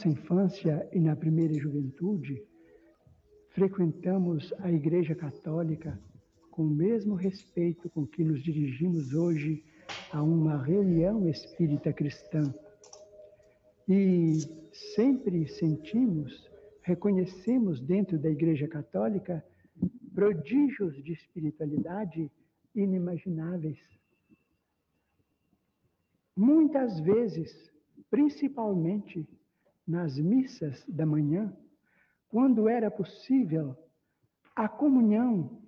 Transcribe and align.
Nossa 0.00 0.08
infância 0.08 0.88
e 0.94 0.98
na 0.98 1.14
primeira 1.14 1.52
juventude, 1.52 2.42
frequentamos 3.50 4.50
a 4.60 4.72
Igreja 4.72 5.14
Católica 5.14 6.00
com 6.50 6.62
o 6.62 6.70
mesmo 6.70 7.14
respeito 7.14 7.90
com 7.90 8.06
que 8.06 8.24
nos 8.24 8.42
dirigimos 8.42 9.12
hoje 9.12 9.62
a 10.10 10.22
uma 10.22 10.56
reunião 10.56 11.28
espírita 11.28 11.92
cristã. 11.92 12.42
E 13.86 14.38
sempre 14.72 15.46
sentimos, 15.46 16.50
reconhecemos 16.80 17.78
dentro 17.78 18.18
da 18.18 18.30
Igreja 18.30 18.66
Católica 18.66 19.44
prodígios 20.14 20.96
de 21.04 21.12
espiritualidade 21.12 22.32
inimagináveis. 22.74 23.78
Muitas 26.34 26.98
vezes, 27.00 27.70
principalmente 28.10 29.28
nas 29.90 30.16
missas 30.18 30.84
da 30.86 31.04
manhã, 31.04 31.52
quando 32.28 32.68
era 32.68 32.88
possível 32.90 33.76
a 34.54 34.68
comunhão 34.68 35.60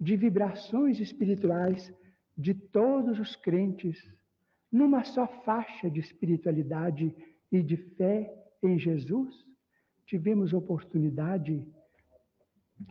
de 0.00 0.16
vibrações 0.16 0.98
espirituais 0.98 1.94
de 2.36 2.54
todos 2.54 3.20
os 3.20 3.36
crentes 3.36 3.96
numa 4.70 5.04
só 5.04 5.26
faixa 5.44 5.88
de 5.88 6.00
espiritualidade 6.00 7.14
e 7.50 7.62
de 7.62 7.76
fé 7.76 8.34
em 8.62 8.78
Jesus, 8.78 9.46
tivemos 10.04 10.52
oportunidade 10.52 11.64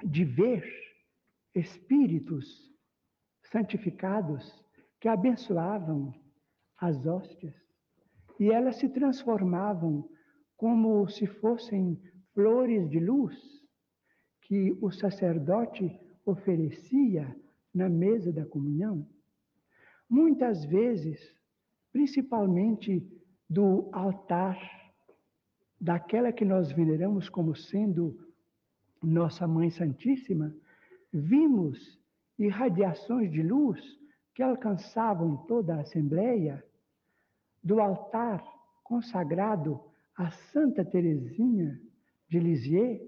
de 0.05 0.23
ver 0.23 0.63
espíritos 1.53 2.73
santificados 3.43 4.63
que 4.99 5.07
abençoavam 5.07 6.13
as 6.77 7.05
hóstias. 7.05 7.55
E 8.39 8.51
elas 8.51 8.77
se 8.77 8.89
transformavam 8.89 10.09
como 10.57 11.07
se 11.07 11.27
fossem 11.27 12.01
flores 12.33 12.89
de 12.89 12.99
luz 12.99 13.37
que 14.41 14.75
o 14.81 14.91
sacerdote 14.91 15.97
oferecia 16.25 17.33
na 17.73 17.87
mesa 17.87 18.33
da 18.33 18.45
comunhão. 18.45 19.07
Muitas 20.09 20.65
vezes, 20.65 21.19
principalmente 21.91 23.07
do 23.47 23.87
altar, 23.93 24.57
daquela 25.79 26.31
que 26.31 26.43
nós 26.43 26.71
veneramos 26.71 27.29
como 27.29 27.55
sendo 27.55 28.17
nossa 29.01 29.47
Mãe 29.47 29.69
Santíssima, 29.69 30.53
vimos 31.13 31.99
irradiações 32.37 33.31
de 33.31 33.43
luz 33.43 33.79
que 34.33 34.41
alcançavam 34.41 35.37
toda 35.45 35.75
a 35.75 35.81
Assembleia, 35.81 36.63
do 37.63 37.79
altar 37.79 38.43
consagrado 38.83 39.86
a 40.17 40.31
Santa 40.51 40.83
Teresinha 40.83 41.79
de 42.27 42.39
Lisieux, 42.39 42.99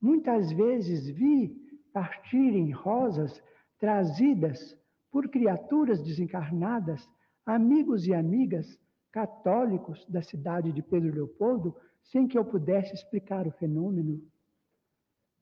muitas 0.00 0.52
vezes 0.52 1.08
vi 1.08 1.56
partirem 1.92 2.70
rosas 2.70 3.42
trazidas 3.78 4.78
por 5.10 5.28
criaturas 5.28 6.02
desencarnadas, 6.02 7.08
amigos 7.46 8.06
e 8.06 8.14
amigas 8.14 8.78
católicos 9.10 10.04
da 10.06 10.20
cidade 10.20 10.72
de 10.72 10.82
Pedro 10.82 11.14
Leopoldo, 11.14 11.74
sem 12.02 12.26
que 12.28 12.36
eu 12.36 12.44
pudesse 12.44 12.92
explicar 12.92 13.46
o 13.46 13.52
fenômeno. 13.52 14.20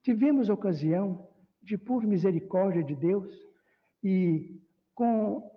Tivemos 0.01 0.47
ocasião 0.47 1.27
de, 1.61 1.77
por 1.77 2.03
misericórdia 2.05 2.83
de 2.83 2.95
Deus 2.95 3.35
e 4.03 4.61
com 4.93 5.51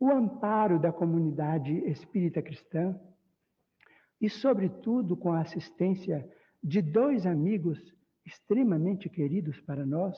o 0.00 0.10
amparo 0.10 0.78
da 0.78 0.92
comunidade 0.92 1.72
espírita 1.88 2.40
cristã, 2.40 2.98
e, 4.24 4.30
sobretudo, 4.30 5.14
com 5.14 5.32
a 5.32 5.42
assistência 5.42 6.26
de 6.62 6.80
dois 6.80 7.26
amigos 7.26 7.94
extremamente 8.24 9.06
queridos 9.06 9.60
para 9.60 9.84
nós, 9.84 10.16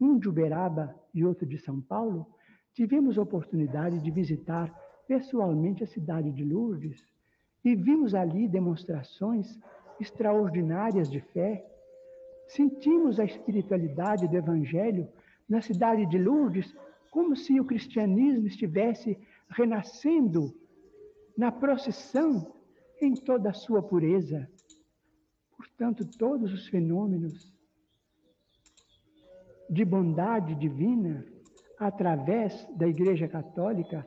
um 0.00 0.18
de 0.18 0.26
Uberaba 0.26 0.98
e 1.12 1.22
outro 1.22 1.44
de 1.44 1.58
São 1.58 1.78
Paulo, 1.78 2.26
tivemos 2.72 3.18
oportunidade 3.18 4.00
de 4.00 4.10
visitar 4.10 4.74
pessoalmente 5.06 5.84
a 5.84 5.86
cidade 5.86 6.32
de 6.32 6.42
Lourdes 6.42 7.04
e 7.62 7.74
vimos 7.74 8.14
ali 8.14 8.48
demonstrações 8.48 9.60
extraordinárias 10.00 11.10
de 11.10 11.20
fé. 11.20 11.62
Sentimos 12.46 13.20
a 13.20 13.24
espiritualidade 13.26 14.26
do 14.28 14.34
Evangelho 14.34 15.06
na 15.46 15.60
cidade 15.60 16.06
de 16.06 16.16
Lourdes, 16.16 16.74
como 17.10 17.36
se 17.36 17.60
o 17.60 17.66
cristianismo 17.66 18.46
estivesse 18.46 19.18
renascendo 19.50 20.54
na 21.36 21.52
procissão 21.52 22.61
em 23.02 23.14
toda 23.14 23.50
a 23.50 23.52
sua 23.52 23.82
pureza. 23.82 24.48
Portanto, 25.56 26.06
todos 26.16 26.52
os 26.52 26.68
fenômenos 26.68 27.52
de 29.68 29.84
bondade 29.84 30.54
divina 30.54 31.26
através 31.78 32.64
da 32.76 32.86
Igreja 32.86 33.26
Católica, 33.26 34.06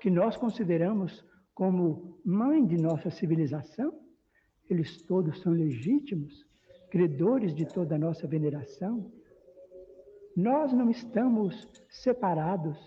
que 0.00 0.10
nós 0.10 0.36
consideramos 0.36 1.24
como 1.54 2.18
mãe 2.24 2.66
de 2.66 2.76
nossa 2.76 3.10
civilização, 3.10 3.98
eles 4.68 5.02
todos 5.02 5.40
são 5.40 5.52
legítimos, 5.52 6.46
credores 6.90 7.54
de 7.54 7.66
toda 7.66 7.94
a 7.94 7.98
nossa 7.98 8.26
veneração. 8.26 9.10
Nós 10.36 10.72
não 10.72 10.90
estamos 10.90 11.66
separados, 11.88 12.78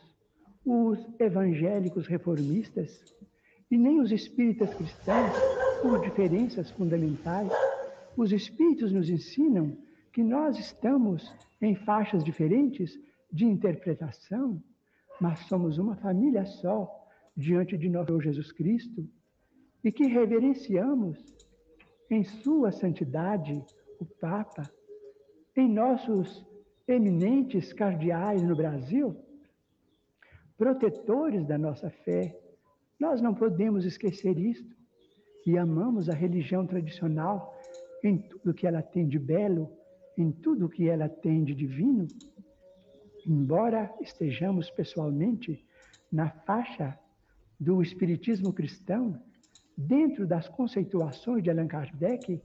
os 0.66 1.00
evangélicos 1.20 2.08
reformistas 2.08 3.04
e 3.74 3.78
nem 3.78 4.00
os 4.00 4.12
espíritas 4.12 4.72
cristãos, 4.76 5.34
por 5.82 6.00
diferenças 6.00 6.70
fundamentais. 6.70 7.52
Os 8.16 8.32
espíritos 8.32 8.92
nos 8.94 9.10
ensinam 9.10 9.76
que 10.12 10.22
nós 10.22 10.60
estamos 10.60 11.34
em 11.60 11.74
faixas 11.74 12.24
diferentes 12.24 13.00
de 13.32 13.46
interpretação, 13.46 14.62
mas 15.20 15.40
somos 15.48 15.80
uma 15.80 15.96
família 15.96 16.46
só 16.46 16.88
diante 17.36 17.76
de 17.76 17.90
nosso 17.90 18.22
Jesus 18.22 18.52
Cristo 18.52 19.10
e 19.84 19.92
que 19.92 20.06
reverenciamos 20.06 21.18
em 22.12 22.24
Sua 22.24 22.72
Santidade 22.72 23.60
o 24.00 24.06
Papa, 24.06 24.70
em 25.58 25.68
nossos 25.68 26.46
eminentes 26.88 27.74
cardeais 27.74 28.44
no 28.44 28.56
Brasil, 28.56 29.18
protetores 30.56 31.44
da 31.48 31.58
nossa 31.58 31.90
fé. 31.90 32.40
Nós 33.00 33.22
não 33.22 33.34
podemos 33.34 33.86
esquecer 33.86 34.38
isto. 34.38 34.76
E 35.46 35.58
amamos 35.58 36.10
a 36.10 36.14
religião 36.14 36.66
tradicional 36.66 37.54
em 38.04 38.18
tudo 38.18 38.54
que 38.54 38.66
ela 38.66 38.82
tem 38.82 39.08
de 39.08 39.20
belo, 39.20 39.70
em 40.18 40.32
tudo 40.32 40.70
que 40.70 40.88
ela 40.88 41.10
tem 41.10 41.44
de 41.44 41.54
divino, 41.54 42.08
embora 43.26 43.94
estejamos 44.02 44.70
pessoalmente 44.70 45.66
na 46.12 46.30
faixa 46.30 46.98
do 47.60 47.82
espiritismo 47.82 48.54
cristão, 48.54 49.20
dentro 49.76 50.28
das 50.28 50.48
conceituações 50.48 51.44
de 51.44 51.50
Allan 51.50 51.68
Kardec, 51.68 52.42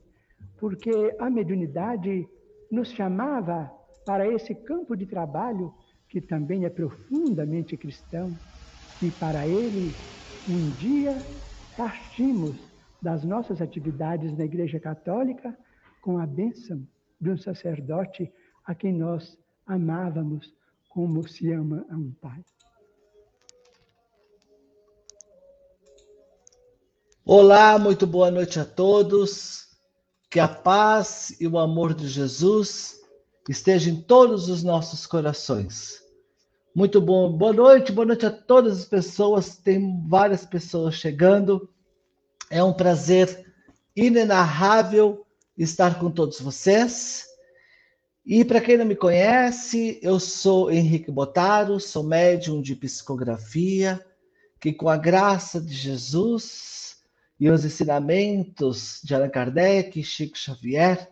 porque 0.57 1.15
a 1.19 1.29
mediunidade 1.29 2.27
nos 2.71 2.91
chamava 2.91 3.71
para 4.05 4.27
esse 4.27 4.55
campo 4.55 4.95
de 4.95 5.05
trabalho 5.05 5.73
que 6.07 6.19
também 6.19 6.65
é 6.65 6.69
profundamente 6.69 7.77
cristão, 7.77 8.29
e 9.01 9.11
para 9.11 9.47
ele, 9.47 9.91
um 10.47 10.69
dia 10.71 11.17
partimos 11.75 12.55
das 13.01 13.23
nossas 13.23 13.61
atividades 13.61 14.37
na 14.37 14.45
Igreja 14.45 14.79
Católica 14.79 15.57
com 16.01 16.17
a 16.19 16.25
bênção 16.25 16.87
de 17.19 17.29
um 17.29 17.37
sacerdote 17.37 18.31
a 18.65 18.73
quem 18.73 18.93
nós 18.93 19.37
amávamos 19.65 20.53
como 20.89 21.27
se 21.27 21.51
ama 21.51 21.85
a 21.89 21.95
um 21.95 22.11
pai. 22.21 22.43
Olá, 27.25 27.77
muito 27.77 28.07
boa 28.07 28.31
noite 28.31 28.59
a 28.59 28.65
todos. 28.65 29.67
Que 30.31 30.39
a 30.39 30.47
paz 30.47 31.35
e 31.39 31.47
o 31.47 31.57
amor 31.57 31.93
de 31.93 32.07
Jesus 32.07 32.99
estejam 33.47 33.93
em 33.93 34.01
todos 34.01 34.49
os 34.49 34.63
nossos 34.63 35.05
corações. 35.05 36.08
Muito 36.75 37.01
bom, 37.01 37.31
boa 37.35 37.51
noite, 37.51 37.91
boa 37.91 38.05
noite 38.05 38.27
a 38.27 38.31
todas 38.31 38.79
as 38.79 38.85
pessoas. 38.85 39.57
Tem 39.57 40.07
várias 40.07 40.45
pessoas 40.45 40.93
chegando. 40.93 41.67
É 42.47 42.63
um 42.63 42.71
prazer 42.71 43.51
inenarrável 43.95 45.25
estar 45.57 45.99
com 45.99 46.11
todos 46.11 46.39
vocês. 46.39 47.25
E 48.23 48.45
para 48.45 48.61
quem 48.61 48.77
não 48.77 48.85
me 48.85 48.95
conhece, 48.95 49.99
eu 50.03 50.19
sou 50.19 50.69
Henrique 50.69 51.09
Botaro, 51.11 51.79
sou 51.79 52.03
médium 52.03 52.61
de 52.61 52.75
psicografia, 52.75 54.05
que 54.59 54.71
com 54.71 54.87
a 54.87 54.95
graça 54.95 55.59
de 55.59 55.73
Jesus 55.73 56.97
e 57.39 57.49
os 57.49 57.65
ensinamentos 57.65 59.01
de 59.03 59.15
Allan 59.15 59.29
Kardec 59.29 59.99
e 59.99 60.03
Chico 60.03 60.37
Xavier, 60.37 61.09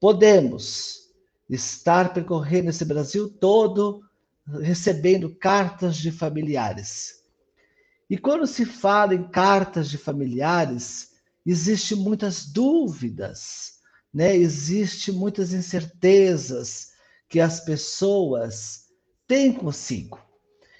podemos 0.00 1.08
estar 1.48 2.12
percorrendo 2.12 2.70
esse 2.70 2.84
Brasil 2.84 3.28
todo, 3.28 4.02
recebendo 4.60 5.34
cartas 5.34 5.96
de 5.96 6.10
familiares. 6.10 7.22
E 8.08 8.16
quando 8.16 8.46
se 8.46 8.64
fala 8.64 9.14
em 9.14 9.28
cartas 9.28 9.90
de 9.90 9.98
familiares, 9.98 11.10
existe 11.44 11.94
muitas 11.94 12.46
dúvidas, 12.46 13.80
né? 14.12 14.34
Existe 14.34 15.12
muitas 15.12 15.52
incertezas 15.52 16.92
que 17.28 17.40
as 17.40 17.60
pessoas 17.60 18.86
têm 19.26 19.52
consigo. 19.52 20.18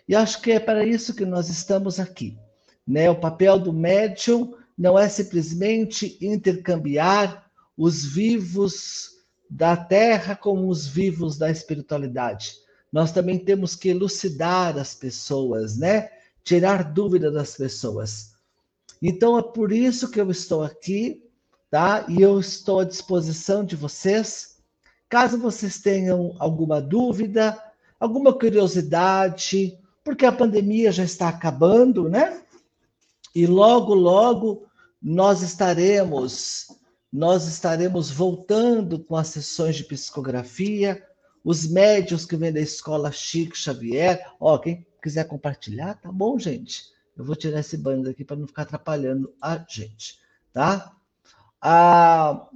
E 0.08 0.14
acho 0.14 0.40
que 0.40 0.52
é 0.52 0.58
para 0.58 0.86
isso 0.86 1.14
que 1.14 1.26
nós 1.26 1.50
estamos 1.50 2.00
aqui, 2.00 2.38
né? 2.86 3.10
O 3.10 3.20
papel 3.20 3.58
do 3.58 3.72
médium 3.72 4.54
não 4.76 4.98
é 4.98 5.08
simplesmente 5.08 6.16
intercambiar 6.20 7.50
os 7.76 8.04
vivos 8.04 9.10
da 9.50 9.76
terra 9.76 10.34
com 10.34 10.66
os 10.66 10.86
vivos 10.86 11.36
da 11.36 11.50
espiritualidade. 11.50 12.54
Nós 12.92 13.12
também 13.12 13.38
temos 13.38 13.74
que 13.74 13.88
elucidar 13.88 14.78
as 14.78 14.94
pessoas, 14.94 15.76
né? 15.76 16.08
Tirar 16.42 16.92
dúvida 16.92 17.30
das 17.30 17.56
pessoas. 17.56 18.32
Então 19.02 19.38
é 19.38 19.42
por 19.42 19.72
isso 19.72 20.10
que 20.10 20.20
eu 20.20 20.30
estou 20.30 20.62
aqui, 20.62 21.22
tá? 21.70 22.04
E 22.08 22.20
eu 22.22 22.40
estou 22.40 22.80
à 22.80 22.84
disposição 22.84 23.64
de 23.64 23.76
vocês. 23.76 24.56
Caso 25.08 25.38
vocês 25.38 25.80
tenham 25.80 26.34
alguma 26.38 26.80
dúvida, 26.80 27.62
alguma 28.00 28.32
curiosidade, 28.32 29.78
porque 30.02 30.24
a 30.24 30.32
pandemia 30.32 30.90
já 30.90 31.04
está 31.04 31.28
acabando, 31.28 32.08
né? 32.08 32.42
E 33.34 33.46
logo, 33.46 33.94
logo 33.94 34.66
nós 35.00 35.42
estaremos 35.42 36.68
nós 37.12 37.46
estaremos 37.46 38.10
voltando 38.10 38.98
com 38.98 39.16
as 39.16 39.28
sessões 39.28 39.76
de 39.76 39.84
psicografia, 39.84 41.02
os 41.44 41.68
médios 41.68 42.26
que 42.26 42.36
vêm 42.36 42.52
da 42.52 42.60
escola 42.60 43.12
Chico 43.12 43.56
Xavier. 43.56 44.24
Ó, 44.40 44.58
quem 44.58 44.86
quiser 45.02 45.24
compartilhar, 45.24 45.94
tá 45.94 46.10
bom, 46.10 46.38
gente? 46.38 46.84
Eu 47.16 47.24
vou 47.24 47.34
tirar 47.34 47.60
esse 47.60 47.76
banner 47.76 48.10
aqui 48.10 48.24
para 48.24 48.36
não 48.36 48.46
ficar 48.46 48.62
atrapalhando 48.62 49.34
a 49.40 49.64
gente, 49.68 50.18
tá? 50.52 50.92
Ah, 51.60 52.48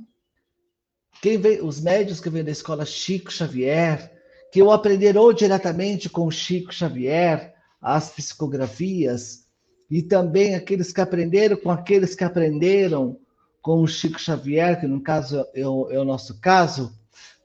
quem 1.20 1.38
vem, 1.38 1.60
os 1.60 1.80
médios 1.80 2.20
que 2.20 2.30
vêm 2.30 2.44
da 2.44 2.50
escola 2.50 2.84
Chico 2.84 3.32
Xavier, 3.32 4.12
que 4.52 4.62
ou 4.62 4.70
aprenderam 4.70 5.32
diretamente 5.32 6.08
com 6.08 6.30
Chico 6.30 6.72
Xavier 6.72 7.52
as 7.80 8.10
psicografias, 8.10 9.42
e 9.90 10.02
também 10.02 10.54
aqueles 10.54 10.92
que 10.92 11.00
aprenderam 11.00 11.56
com 11.56 11.70
aqueles 11.70 12.14
que 12.14 12.22
aprenderam 12.22 13.18
com 13.60 13.82
o 13.82 13.86
Chico 13.88 14.18
Xavier, 14.18 14.80
que 14.80 14.86
no 14.86 15.02
caso 15.02 15.44
é 15.54 15.66
o, 15.66 15.90
é 15.90 15.98
o 15.98 16.04
nosso 16.04 16.40
caso, 16.40 16.96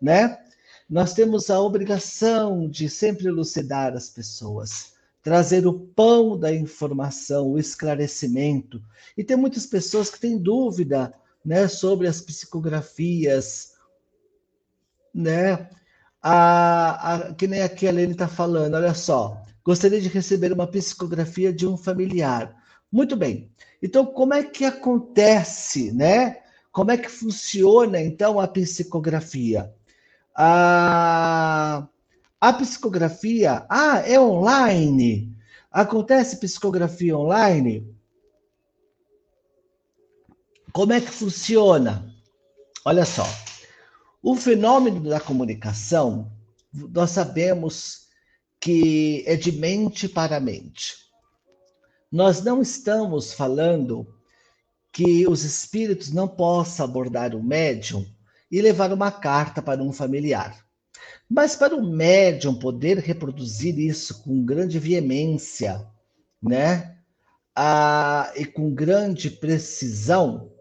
né? 0.02 0.38
Nós 0.90 1.14
temos 1.14 1.50
a 1.50 1.60
obrigação 1.60 2.70
de 2.70 2.90
sempre 2.90 3.28
elucidar 3.28 3.94
as 3.94 4.10
pessoas, 4.10 4.94
trazer 5.22 5.68
o 5.68 5.74
pão 5.74 6.40
da 6.40 6.54
informação, 6.54 7.52
o 7.52 7.60
esclarecimento. 7.60 8.82
E 9.18 9.24
tem 9.24 9.36
muitas 9.36 9.66
pessoas 9.66 10.10
que 10.10 10.20
têm 10.20 10.38
dúvida, 10.38 11.14
né, 11.44 11.68
sobre 11.68 12.08
as 12.08 12.22
psicografias, 12.22 13.74
né? 15.14 15.70
A, 16.22 17.14
a, 17.14 17.34
que 17.34 17.48
nem 17.48 17.62
aqui 17.62 17.88
a 17.88 17.92
Lene 17.92 18.14
está 18.14 18.28
falando, 18.28 18.76
olha 18.76 18.94
só. 18.94 19.44
Gostaria 19.64 20.00
de 20.00 20.08
receber 20.08 20.54
uma 20.54 20.68
psicografia 20.68 21.52
de 21.52 21.68
um 21.68 21.78
familiar. 21.78 22.56
Muito 22.92 23.16
bem. 23.16 23.52
Então, 23.82 24.06
como 24.06 24.34
é 24.34 24.44
que 24.44 24.64
acontece, 24.64 25.92
né? 25.92 26.38
Como 26.72 26.92
é 26.92 26.98
que 26.98 27.10
funciona, 27.10 28.00
então, 28.00 28.40
a 28.40 28.48
psicografia? 28.48 29.74
A, 30.40 31.88
a 32.40 32.54
psicografia, 32.54 33.66
ah, 33.68 34.04
é 34.06 34.20
online? 34.20 35.36
Acontece 35.72 36.40
psicografia 36.40 37.18
online? 37.18 37.92
Como 40.72 40.94
é 40.94 41.02
que 41.02 41.10
funciona? 41.10 42.14
Olha 42.86 43.04
só, 43.04 43.26
o 44.22 44.36
fenômeno 44.36 45.10
da 45.10 45.20
comunicação, 45.20 46.32
nós 46.72 47.10
sabemos 47.10 48.08
que 48.60 49.24
é 49.26 49.36
de 49.36 49.52
mente 49.52 50.08
para 50.08 50.40
mente. 50.40 50.98
Nós 52.12 52.44
não 52.44 52.62
estamos 52.62 53.34
falando 53.34 54.16
que 54.92 55.28
os 55.28 55.44
espíritos 55.44 56.12
não 56.12 56.28
possam 56.28 56.86
abordar 56.86 57.36
o 57.36 57.42
médium 57.44 58.06
e 58.52 58.62
levar 58.62 58.92
uma 58.94 59.12
carta 59.12 59.62
para 59.62 59.84
um 59.84 59.92
familiar. 59.92 60.66
Mas 61.30 61.56
para 61.56 61.76
o 61.76 61.86
médium 61.86 62.58
poder 62.58 62.98
reproduzir 63.00 63.78
isso 63.78 64.24
com 64.24 64.46
grande 64.46 64.80
veemência, 64.80 65.86
né? 66.42 66.98
Ah, 67.56 68.32
e 68.36 68.46
com 68.46 68.74
grande 68.74 69.30
precisão, 69.30 70.52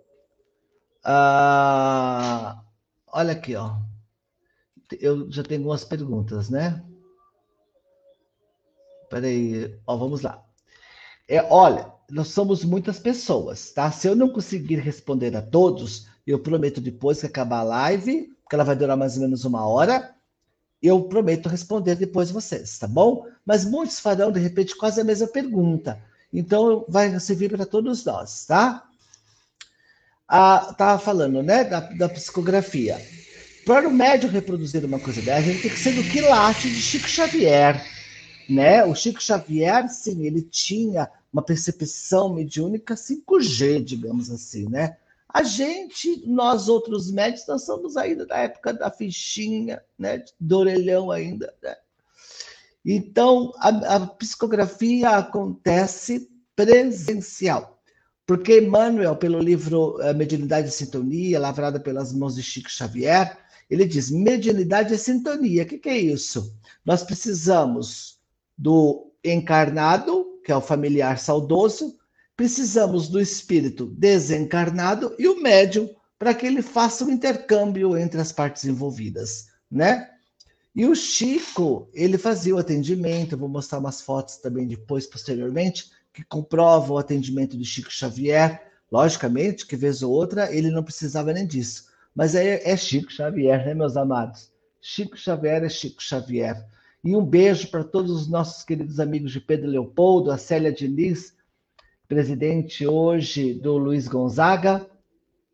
ah, 1.05 2.61
olha 3.07 3.33
aqui, 3.33 3.55
ó. 3.55 3.77
Eu 5.01 5.31
já 5.31 5.43
tenho 5.43 5.61
algumas 5.61 5.85
perguntas, 5.85 6.49
né? 6.49 6.83
Peraí, 9.09 9.79
ó, 9.87 9.97
vamos 9.97 10.23
lá. 10.23 10.45
É, 11.29 11.43
olha, 11.45 11.93
nós 12.11 12.29
somos 12.29 12.65
muitas 12.65 12.99
pessoas, 12.99 13.73
tá? 13.73 13.91
Se 13.93 14.09
eu 14.09 14.17
não 14.17 14.29
conseguir 14.29 14.77
responder 14.77 15.37
a 15.37 15.43
todos, 15.43 16.09
eu 16.27 16.39
prometo 16.39 16.81
depois 16.81 17.21
que 17.21 17.27
acabar 17.27 17.61
a 17.61 17.63
live, 17.63 18.33
porque 18.43 18.55
ela 18.55 18.65
vai 18.65 18.77
durar 18.77 18.97
mais 18.97 19.17
ou 19.17 19.23
menos 19.23 19.45
uma 19.45 19.67
hora, 19.67 20.15
eu 20.83 21.03
prometo 21.05 21.49
responder 21.49 21.95
depois 21.97 22.31
vocês, 22.31 22.79
tá 22.79 22.87
bom? 22.87 23.27
Mas 23.45 23.65
muitos 23.65 23.99
farão, 24.01 24.31
de 24.31 24.41
repente, 24.41 24.77
quase 24.77 25.01
a 25.01 25.05
mesma 25.05 25.27
pergunta. 25.27 25.99
Então, 26.33 26.85
vai 26.89 27.19
servir 27.21 27.51
para 27.51 27.65
todos 27.65 28.05
nós, 28.05 28.45
tá? 28.45 28.85
Ah, 30.29 30.75
tava 30.77 30.99
falando, 30.99 31.43
né, 31.43 31.65
da, 31.65 31.81
da 31.81 32.09
psicografia. 32.09 33.01
Para 33.65 33.89
o 33.89 33.93
médium 33.93 34.31
reproduzir 34.31 34.85
uma 34.85 34.99
coisa 34.99 35.23
dessa, 35.23 35.43
gente 35.43 35.63
tem 35.63 35.71
que 35.71 35.79
ser 35.79 35.93
do 35.93 36.03
quilate 36.05 36.69
de 36.69 36.81
Chico 36.81 37.09
Xavier 37.09 37.83
né? 38.49 38.85
O 38.85 38.95
Chico 38.95 39.23
Xavier, 39.23 39.89
sim, 39.89 40.25
ele 40.25 40.43
tinha 40.43 41.09
uma 41.33 41.43
percepção 41.43 42.33
mediúnica 42.33 42.95
5G, 42.95 43.83
digamos 43.83 44.31
assim, 44.31 44.69
né? 44.69 44.97
A 45.29 45.43
gente, 45.43 46.25
nós 46.27 46.69
outros 46.69 47.11
médicos, 47.11 47.47
nós 47.47 47.65
somos 47.65 47.97
ainda 47.97 48.25
da 48.25 48.39
época 48.39 48.73
da 48.73 48.91
fichinha, 48.91 49.83
né? 49.99 50.25
Do 50.39 50.59
orelhão 50.59 51.11
ainda, 51.11 51.53
né? 51.63 51.77
Então, 52.85 53.53
a, 53.57 53.97
a 53.97 54.07
psicografia 54.07 55.11
acontece 55.11 56.31
presencial. 56.55 57.77
Porque 58.25 58.59
Emmanuel, 58.59 59.17
pelo 59.17 59.39
livro 59.39 60.01
eh, 60.01 60.13
Mediunidade 60.13 60.69
e 60.69 60.73
Sintonia, 60.73 61.39
lavrada 61.39 61.79
pelas 61.79 62.13
mãos 62.13 62.35
de 62.35 62.43
Chico 62.43 62.71
Xavier, 62.71 63.39
ele 63.69 63.85
diz: 63.85 64.11
mediunidade 64.11 64.95
é 64.95 64.97
sintonia. 64.97 65.63
O 65.63 65.67
que, 65.67 65.79
que 65.79 65.89
é 65.89 65.99
isso? 65.99 66.55
Nós 66.85 67.03
precisamos 67.03 68.19
do 68.57 69.13
encarnado, 69.23 70.41
que 70.45 70.51
é 70.51 70.57
o 70.57 70.61
familiar 70.61 71.19
saudoso, 71.19 71.97
precisamos 72.37 73.09
do 73.09 73.21
espírito 73.21 73.87
desencarnado 73.87 75.15
e 75.19 75.27
o 75.27 75.41
médium 75.41 75.89
para 76.19 76.35
que 76.35 76.47
ele 76.47 76.63
faça 76.63 77.05
o 77.05 77.09
um 77.09 77.11
intercâmbio 77.11 77.97
entre 77.97 78.21
as 78.21 78.33
partes 78.33 78.65
envolvidas, 78.65 79.49
né? 79.71 80.11
E 80.75 80.85
o 80.85 80.95
Chico, 80.95 81.89
ele 81.95 82.19
fazia 82.19 82.55
o 82.55 82.59
atendimento, 82.59 83.37
vou 83.37 83.49
mostrar 83.49 83.79
umas 83.79 84.03
fotos 84.03 84.37
também 84.37 84.67
depois, 84.67 85.07
posteriormente, 85.07 85.91
que 86.13 86.23
comprovam 86.23 86.97
o 86.97 86.99
atendimento 86.99 87.57
de 87.57 87.65
Chico 87.65 87.91
Xavier. 87.91 88.63
Logicamente 88.93 89.67
que, 89.67 89.75
vez 89.75 90.03
ou 90.03 90.13
outra, 90.13 90.55
ele 90.55 90.71
não 90.71 90.83
precisava 90.83 91.33
nem 91.33 91.47
disso. 91.47 91.87
Mas 92.15 92.35
é, 92.35 92.61
é 92.69 92.77
Chico 92.77 93.11
Xavier, 93.11 93.65
né, 93.65 93.73
meus 93.73 93.97
amados? 93.97 94.51
Chico 94.81 95.17
Xavier 95.17 95.65
é 95.65 95.69
Chico 95.71 96.03
Xavier. 96.03 96.63
E 97.03 97.17
um 97.17 97.25
beijo 97.25 97.69
para 97.69 97.83
todos 97.83 98.11
os 98.11 98.29
nossos 98.29 98.63
queridos 98.63 99.01
amigos 99.01 99.33
de 99.33 99.41
Pedro 99.41 99.71
Leopoldo, 99.71 100.31
a 100.31 100.37
Célia 100.37 100.73
Diniz, 100.73 101.33
presidente 102.09 102.87
hoje 102.87 103.55
do 103.55 103.77
Luiz 103.77 104.09
Gonzaga, 104.09 104.87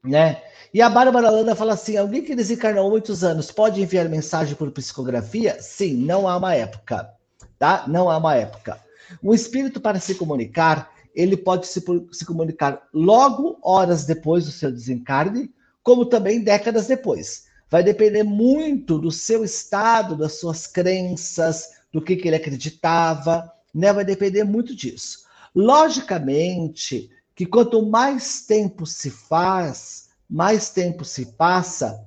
né? 0.05 0.43
E 0.75 0.81
a 0.81 0.89
Bárbara 0.89 1.31
Landa 1.31 1.55
fala 1.55 1.75
assim: 1.75 1.97
alguém 1.97 2.23
que 2.23 2.35
desencarnou 2.35 2.91
muitos 2.91 3.23
anos 3.23 3.51
pode 3.51 3.81
enviar 3.81 4.09
mensagem 4.09 4.55
por 4.55 4.71
psicografia? 4.71 5.61
Sim, 5.61 5.97
não 5.97 6.29
há 6.29 6.37
uma 6.37 6.55
época, 6.55 7.11
tá? 7.59 7.85
Não 7.87 8.11
há 8.11 8.19
uma 8.19 8.35
época. 8.35 8.79
O 9.23 9.35
espírito, 9.35 9.81
para 9.81 10.01
se 10.01 10.15
comunicar, 10.15 10.91
ele 11.15 11.37
pode 11.37 11.67
se, 11.67 11.83
se 12.13 12.25
comunicar 12.25 12.83
logo, 12.93 13.59
horas 13.63 14.05
depois 14.05 14.47
do 14.47 14.51
seu 14.51 14.73
desencarne, 14.73 15.51
como 15.83 16.07
também 16.07 16.43
décadas 16.43 16.87
depois 16.87 17.51
vai 17.73 17.83
depender 17.83 18.23
muito 18.23 18.99
do 18.99 19.11
seu 19.11 19.43
estado, 19.43 20.15
das 20.15 20.39
suas 20.39 20.67
crenças, 20.67 21.71
do 21.91 22.03
que, 22.03 22.17
que 22.17 22.29
ele 22.29 22.37
acreditava, 22.37 23.51
né? 23.75 23.91
Vai 23.95 24.05
depender 24.05 24.45
muito 24.45 24.77
disso. 24.77 25.21
Logicamente 25.55 27.11
que 27.35 27.47
quanto 27.47 27.85
mais 27.85 28.43
tempo 28.47 28.87
se 28.87 29.11
faz, 29.11 30.09
mais 30.29 30.71
tempo 30.71 31.05
se 31.05 31.27
passa, 31.27 32.05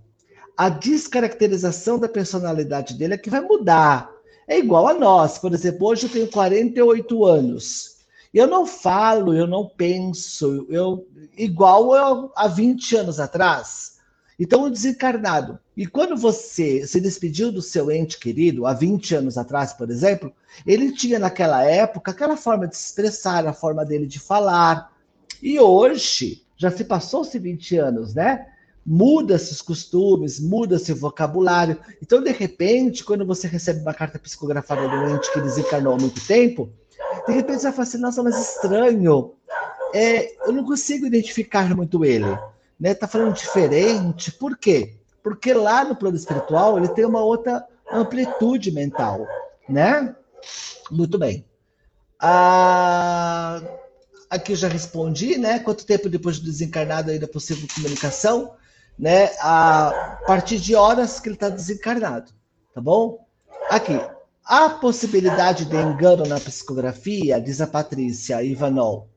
a 0.57 0.69
descaracterização 0.69 1.99
da 1.99 2.07
personalidade 2.07 2.93
dele 2.93 3.15
é 3.15 3.17
que 3.17 3.29
vai 3.29 3.41
mudar. 3.41 4.09
É 4.47 4.57
igual 4.57 4.87
a 4.87 4.93
nós, 4.93 5.37
por 5.37 5.53
exemplo, 5.53 5.87
hoje 5.87 6.05
eu 6.05 6.11
tenho 6.11 6.29
48 6.29 7.25
anos. 7.25 7.95
Eu 8.33 8.47
não 8.47 8.65
falo, 8.65 9.33
eu 9.33 9.47
não 9.47 9.67
penso, 9.67 10.65
eu 10.69 11.07
igual 11.37 11.95
eu, 11.95 12.31
há 12.35 12.47
20 12.47 12.95
anos 12.97 13.19
atrás. 13.19 13.97
Então, 14.39 14.63
o 14.63 14.69
desencarnado. 14.69 15.59
E 15.75 15.85
quando 15.85 16.15
você 16.15 16.87
se 16.87 17.01
despediu 17.01 17.51
do 17.51 17.61
seu 17.61 17.91
ente 17.91 18.17
querido, 18.17 18.65
há 18.65 18.73
20 18.73 19.15
anos 19.15 19.37
atrás, 19.37 19.73
por 19.73 19.89
exemplo, 19.89 20.31
ele 20.65 20.93
tinha 20.93 21.19
naquela 21.19 21.63
época 21.65 22.11
aquela 22.11 22.37
forma 22.37 22.67
de 22.67 22.77
se 22.77 22.85
expressar, 22.85 23.45
a 23.45 23.51
forma 23.51 23.83
dele 23.83 24.05
de 24.05 24.17
falar. 24.17 24.93
E 25.43 25.59
hoje, 25.59 26.43
já 26.55 26.71
se 26.71 26.85
passou-se 26.85 27.37
20 27.37 27.77
anos, 27.77 28.13
né? 28.13 28.47
Muda-se 28.85 29.51
os 29.51 29.61
costumes, 29.61 30.39
muda-se 30.39 30.93
o 30.93 30.95
vocabulário. 30.95 31.77
Então, 32.01 32.23
de 32.23 32.31
repente, 32.31 33.03
quando 33.03 33.25
você 33.25 33.47
recebe 33.47 33.81
uma 33.81 33.93
carta 33.93 34.17
psicografada 34.17 34.87
do 34.87 35.13
ente 35.13 35.33
que 35.33 35.41
desencarnou 35.41 35.93
há 35.93 35.97
muito 35.97 36.25
tempo, 36.25 36.69
de 37.27 37.33
repente 37.33 37.59
você 37.59 37.63
vai 37.63 37.71
falar 37.73 37.87
assim, 37.87 37.97
nossa, 37.97 38.23
mas 38.23 38.39
estranho. 38.39 39.33
É, 39.93 40.47
eu 40.47 40.53
não 40.53 40.63
consigo 40.63 41.05
identificar 41.05 41.75
muito 41.75 42.05
ele. 42.05 42.37
Né? 42.79 42.93
Tá 42.93 43.07
falando 43.07 43.33
diferente. 43.33 44.31
Por 44.31 44.57
quê? 44.57 44.95
Porque 45.25 45.55
lá 45.55 45.83
no 45.83 45.95
plano 45.95 46.15
espiritual 46.15 46.77
ele 46.77 46.87
tem 46.87 47.03
uma 47.03 47.23
outra 47.23 47.65
amplitude 47.91 48.71
mental, 48.71 49.25
né? 49.67 50.15
Muito 50.91 51.17
bem. 51.17 51.43
Ah, 52.21 53.59
aqui 54.29 54.53
já 54.53 54.67
respondi, 54.67 55.39
né? 55.39 55.57
Quanto 55.57 55.83
tempo 55.83 56.09
depois 56.09 56.35
de 56.35 56.43
desencarnado 56.43 57.09
ainda 57.09 57.25
é 57.25 57.27
possível 57.27 57.67
comunicação? 57.73 58.53
Né? 58.99 59.31
A 59.39 60.21
partir 60.27 60.59
de 60.59 60.75
horas 60.75 61.19
que 61.19 61.27
ele 61.27 61.35
está 61.37 61.49
desencarnado, 61.49 62.31
tá 62.75 62.79
bom? 62.79 63.25
Aqui, 63.67 63.99
a 64.45 64.69
possibilidade 64.69 65.65
de 65.65 65.75
engano 65.75 66.23
na 66.27 66.39
psicografia, 66.39 67.41
diz 67.41 67.59
a 67.61 67.65
Patrícia 67.65 68.43
Ivanol. 68.43 69.09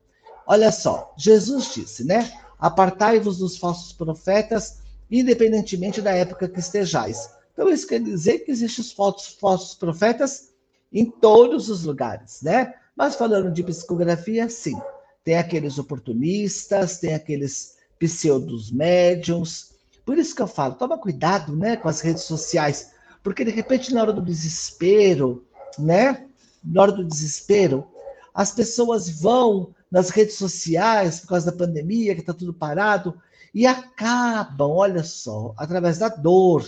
Olha 0.47 0.71
só, 0.71 1.13
Jesus 1.15 1.71
disse, 1.71 2.03
né? 2.03 2.31
Apartai-vos 2.57 3.37
dos 3.37 3.59
falsos 3.59 3.93
profetas, 3.93 4.78
independentemente 5.09 6.01
da 6.01 6.11
época 6.11 6.47
que 6.47 6.59
estejais. 6.59 7.29
Então, 7.53 7.69
isso 7.69 7.87
quer 7.87 7.99
dizer 7.99 8.39
que 8.39 8.51
existem 8.51 8.83
os 8.83 8.91
falsos, 8.91 9.35
falsos 9.39 9.75
profetas 9.75 10.49
em 10.91 11.05
todos 11.05 11.69
os 11.69 11.83
lugares, 11.83 12.41
né? 12.41 12.73
Mas 12.95 13.15
falando 13.15 13.51
de 13.51 13.63
psicografia, 13.63 14.49
sim. 14.49 14.79
Tem 15.23 15.37
aqueles 15.37 15.77
oportunistas, 15.77 16.97
tem 16.97 17.13
aqueles 17.13 17.75
pseudos 17.97 18.71
médiums. 18.71 19.73
Por 20.05 20.17
isso 20.17 20.35
que 20.35 20.41
eu 20.41 20.47
falo, 20.47 20.75
toma 20.75 20.97
cuidado, 20.97 21.55
né, 21.55 21.75
com 21.75 21.87
as 21.87 22.01
redes 22.01 22.23
sociais 22.23 22.91
porque 23.23 23.43
de 23.43 23.51
repente, 23.51 23.93
na 23.93 24.01
hora 24.01 24.13
do 24.13 24.21
desespero, 24.21 25.45
né? 25.77 26.25
Na 26.63 26.81
hora 26.81 26.91
do 26.91 27.05
desespero, 27.05 27.87
as 28.33 28.51
pessoas 28.51 29.09
vão 29.09 29.73
nas 29.91 30.09
redes 30.09 30.35
sociais 30.35 31.19
por 31.19 31.29
causa 31.29 31.51
da 31.51 31.57
pandemia, 31.57 32.13
que 32.13 32.21
está 32.21 32.33
tudo 32.33 32.53
parado, 32.53 33.19
e 33.53 33.65
acabam, 33.65 34.69
olha 34.69 35.03
só, 35.03 35.53
através 35.57 35.97
da 35.97 36.09
dor, 36.09 36.67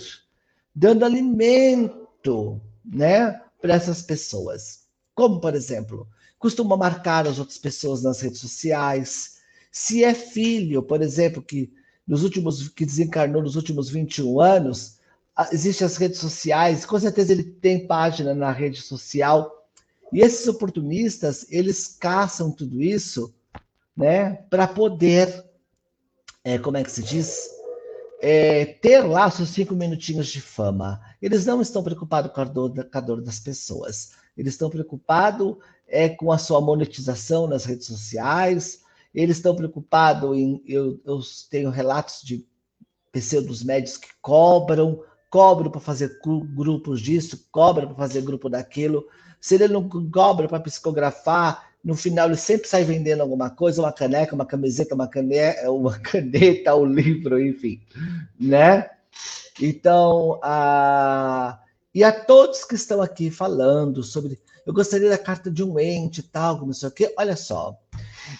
dando 0.73 1.05
alimento, 1.05 2.61
né, 2.83 3.41
para 3.61 3.75
essas 3.75 4.01
pessoas. 4.01 4.81
Como, 5.13 5.39
por 5.39 5.53
exemplo, 5.53 6.07
costuma 6.39 6.75
marcar 6.75 7.27
as 7.27 7.37
outras 7.37 7.57
pessoas 7.57 8.01
nas 8.01 8.19
redes 8.21 8.39
sociais. 8.39 9.37
Se 9.71 10.03
é 10.03 10.13
filho, 10.13 10.81
por 10.81 11.01
exemplo, 11.01 11.41
que 11.41 11.71
nos 12.07 12.23
últimos 12.23 12.67
que 12.69 12.85
desencarnou 12.85 13.41
nos 13.43 13.55
últimos 13.55 13.89
21 13.89 14.41
anos, 14.41 14.99
existem 15.51 15.85
as 15.85 15.97
redes 15.97 16.19
sociais, 16.19 16.85
com 16.85 16.99
certeza 16.99 17.31
ele 17.31 17.43
tem 17.43 17.85
página 17.87 18.33
na 18.33 18.51
rede 18.51 18.81
social. 18.81 19.65
E 20.11 20.19
esses 20.19 20.47
oportunistas, 20.47 21.45
eles 21.49 21.87
caçam 21.87 22.51
tudo 22.51 22.81
isso, 22.81 23.33
né, 23.95 24.33
para 24.49 24.67
poder, 24.67 25.45
é, 26.43 26.57
como 26.57 26.77
é 26.77 26.83
que 26.83 26.91
se 26.91 27.03
diz, 27.03 27.49
é, 28.21 28.65
ter 28.65 29.01
lá 29.01 29.29
seus 29.29 29.49
cinco 29.49 29.73
minutinhos 29.73 30.27
de 30.27 30.41
fama. 30.41 31.01
Eles 31.21 31.45
não 31.45 31.61
estão 31.61 31.83
preocupados 31.83 32.31
com 32.31 32.41
a 32.41 32.43
dor, 32.43 32.71
com 32.73 32.97
a 32.97 33.01
dor 33.01 33.21
das 33.21 33.39
pessoas. 33.39 34.11
Eles 34.37 34.53
estão 34.53 34.69
preocupados 34.69 35.57
é, 35.87 36.09
com 36.09 36.31
a 36.31 36.37
sua 36.37 36.61
monetização 36.61 37.47
nas 37.47 37.65
redes 37.65 37.87
sociais. 37.87 38.81
Eles 39.13 39.37
estão 39.37 39.55
preocupados 39.55 40.37
em. 40.37 40.63
Eu, 40.65 40.99
eu 41.03 41.19
tenho 41.49 41.69
relatos 41.69 42.21
de 42.23 42.45
pseudos 43.11 43.63
médios 43.63 43.97
que 43.97 44.07
cobram 44.21 45.03
cobro 45.31 45.71
para 45.71 45.79
fazer 45.79 46.19
grupos 46.53 46.99
disso, 46.99 47.47
cobra 47.49 47.87
para 47.87 47.95
fazer 47.95 48.21
grupo 48.21 48.49
daquilo. 48.49 49.07
Se 49.39 49.55
ele 49.55 49.69
não 49.69 49.89
cobra 49.89 50.47
para 50.47 50.59
psicografar, 50.59 51.70
no 51.83 51.95
final 51.95 52.27
ele 52.27 52.37
sempre 52.37 52.67
sai 52.67 52.83
vendendo 52.83 53.21
alguma 53.21 53.49
coisa, 53.49 53.81
uma 53.81 53.91
caneca, 53.91 54.35
uma 54.35 54.45
camiseta, 54.45 54.95
uma 54.95 55.07
caneta, 55.07 55.69
uma 55.71 55.97
caneta, 55.99 56.75
um 56.75 56.85
livro, 56.85 57.41
enfim, 57.41 57.81
né? 58.39 58.89
Então, 59.59 60.39
a... 60.43 61.59
e 61.93 62.03
a 62.03 62.11
todos 62.11 62.63
que 62.63 62.75
estão 62.75 63.01
aqui 63.01 63.29
falando 63.29 64.03
sobre, 64.03 64.39
eu 64.65 64.73
gostaria 64.73 65.09
da 65.09 65.17
carta 65.17 65.49
de 65.51 65.63
um 65.63 65.79
ente 65.79 66.19
e 66.19 66.23
tal, 66.23 66.65
não 66.65 66.73
sei 66.73 66.89
o 66.89 66.91
quê, 66.91 67.13
olha 67.17 67.35
só, 67.35 67.77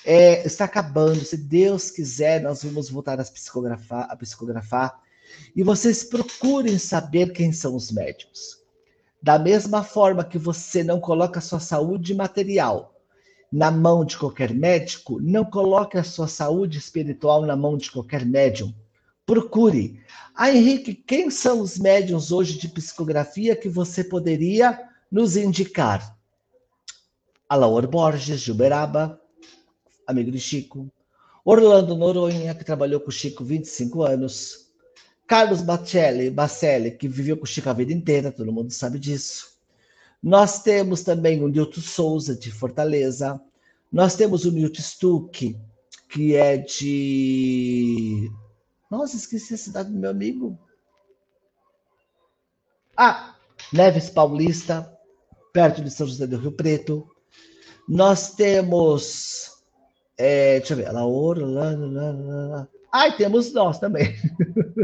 é, 0.06 0.46
está 0.46 0.66
acabando, 0.66 1.24
se 1.24 1.38
Deus 1.38 1.92
quiser, 1.92 2.42
nós 2.42 2.64
vamos 2.64 2.90
voltar 2.90 3.20
a 3.20 3.24
psicografar, 3.24 4.08
a 4.10 4.16
psicografar 4.16 5.00
e 5.56 5.64
vocês 5.64 6.04
procurem 6.04 6.78
saber 6.78 7.32
quem 7.34 7.52
são 7.52 7.76
os 7.76 7.92
médicos. 7.92 8.60
Da 9.22 9.38
mesma 9.38 9.84
forma 9.84 10.24
que 10.24 10.38
você 10.38 10.84
não 10.84 11.00
coloca 11.00 11.42
sua 11.42 11.60
saúde 11.60 12.14
material 12.16 12.91
na 13.51 13.70
mão 13.70 14.05
de 14.05 14.17
qualquer 14.17 14.53
médico, 14.53 15.20
não 15.20 15.43
coloque 15.43 15.98
a 15.98 16.03
sua 16.03 16.27
saúde 16.27 16.77
espiritual 16.77 17.46
na 17.46 17.55
mão 17.55 17.75
de 17.75 17.91
qualquer 17.91 18.25
médium. 18.25 18.74
Procure. 19.25 20.00
Ah, 20.34 20.51
Henrique, 20.51 20.93
quem 20.93 21.29
são 21.29 21.60
os 21.60 21.77
médiums 21.77 22.31
hoje 22.31 22.58
de 22.58 22.70
psicografia 22.70 23.55
que 23.55 23.67
você 23.67 24.03
poderia 24.03 24.79
nos 25.12 25.36
indicar? 25.36 26.17
Alaor 27.48 27.86
Borges, 27.88 28.39
de 28.41 28.51
Uberaba, 28.51 29.20
amigo 30.08 30.31
de 30.31 30.39
Chico. 30.39 30.89
Orlando 31.43 31.96
Noronha, 31.96 32.55
que 32.55 32.63
trabalhou 32.63 33.00
com 33.00 33.12
Chico 33.12 33.43
25 33.43 34.03
anos. 34.03 34.72
Carlos 35.27 35.62
Bacelli, 35.62 36.29
Bacelli, 36.29 36.91
que 36.91 37.08
viveu 37.08 37.36
com 37.36 37.46
Chico 37.46 37.70
a 37.70 37.74
vida 37.74 37.91
inteira, 37.91 38.31
todo 38.31 38.51
mundo 38.51 38.72
sabe 38.72 39.00
disso. 39.00 39.50
Nós 40.22 40.62
temos 40.62 41.01
também 41.01 41.44
o 41.44 41.48
Nilton 41.48 41.82
Souza, 41.82 42.36
de 42.36 42.51
Fortaleza. 42.51 43.42
Nós 43.92 44.16
temos 44.16 44.46
o 44.46 44.51
Nilton 44.51 44.82
Stuck, 44.82 45.58
que 46.10 46.36
é 46.36 46.58
de. 46.58 48.32
Nossa, 48.90 49.16
esqueci 49.16 49.54
a 49.54 49.58
cidade 49.58 49.90
do 49.90 49.98
meu 49.98 50.12
amigo. 50.12 50.60
Ah, 52.96 53.36
Neves 53.74 54.10
Paulista, 54.10 54.92
perto 55.51 55.82
de 55.82 55.90
São 55.90 56.06
José 56.06 56.28
do 56.28 56.38
Rio 56.38 56.51
Preto. 56.51 57.08
Nós 57.88 58.36
temos. 58.36 59.50
É, 60.18 60.60
deixa 60.60 60.74
eu 60.74 60.78
ver, 60.78 60.92
Laura, 60.92 61.46
lá, 61.46 61.72
lá, 61.72 62.12
lá, 62.12 62.46
lá. 62.48 62.68
Ai, 62.94 63.16
temos 63.16 63.54
nós 63.54 63.80
também. 63.80 64.16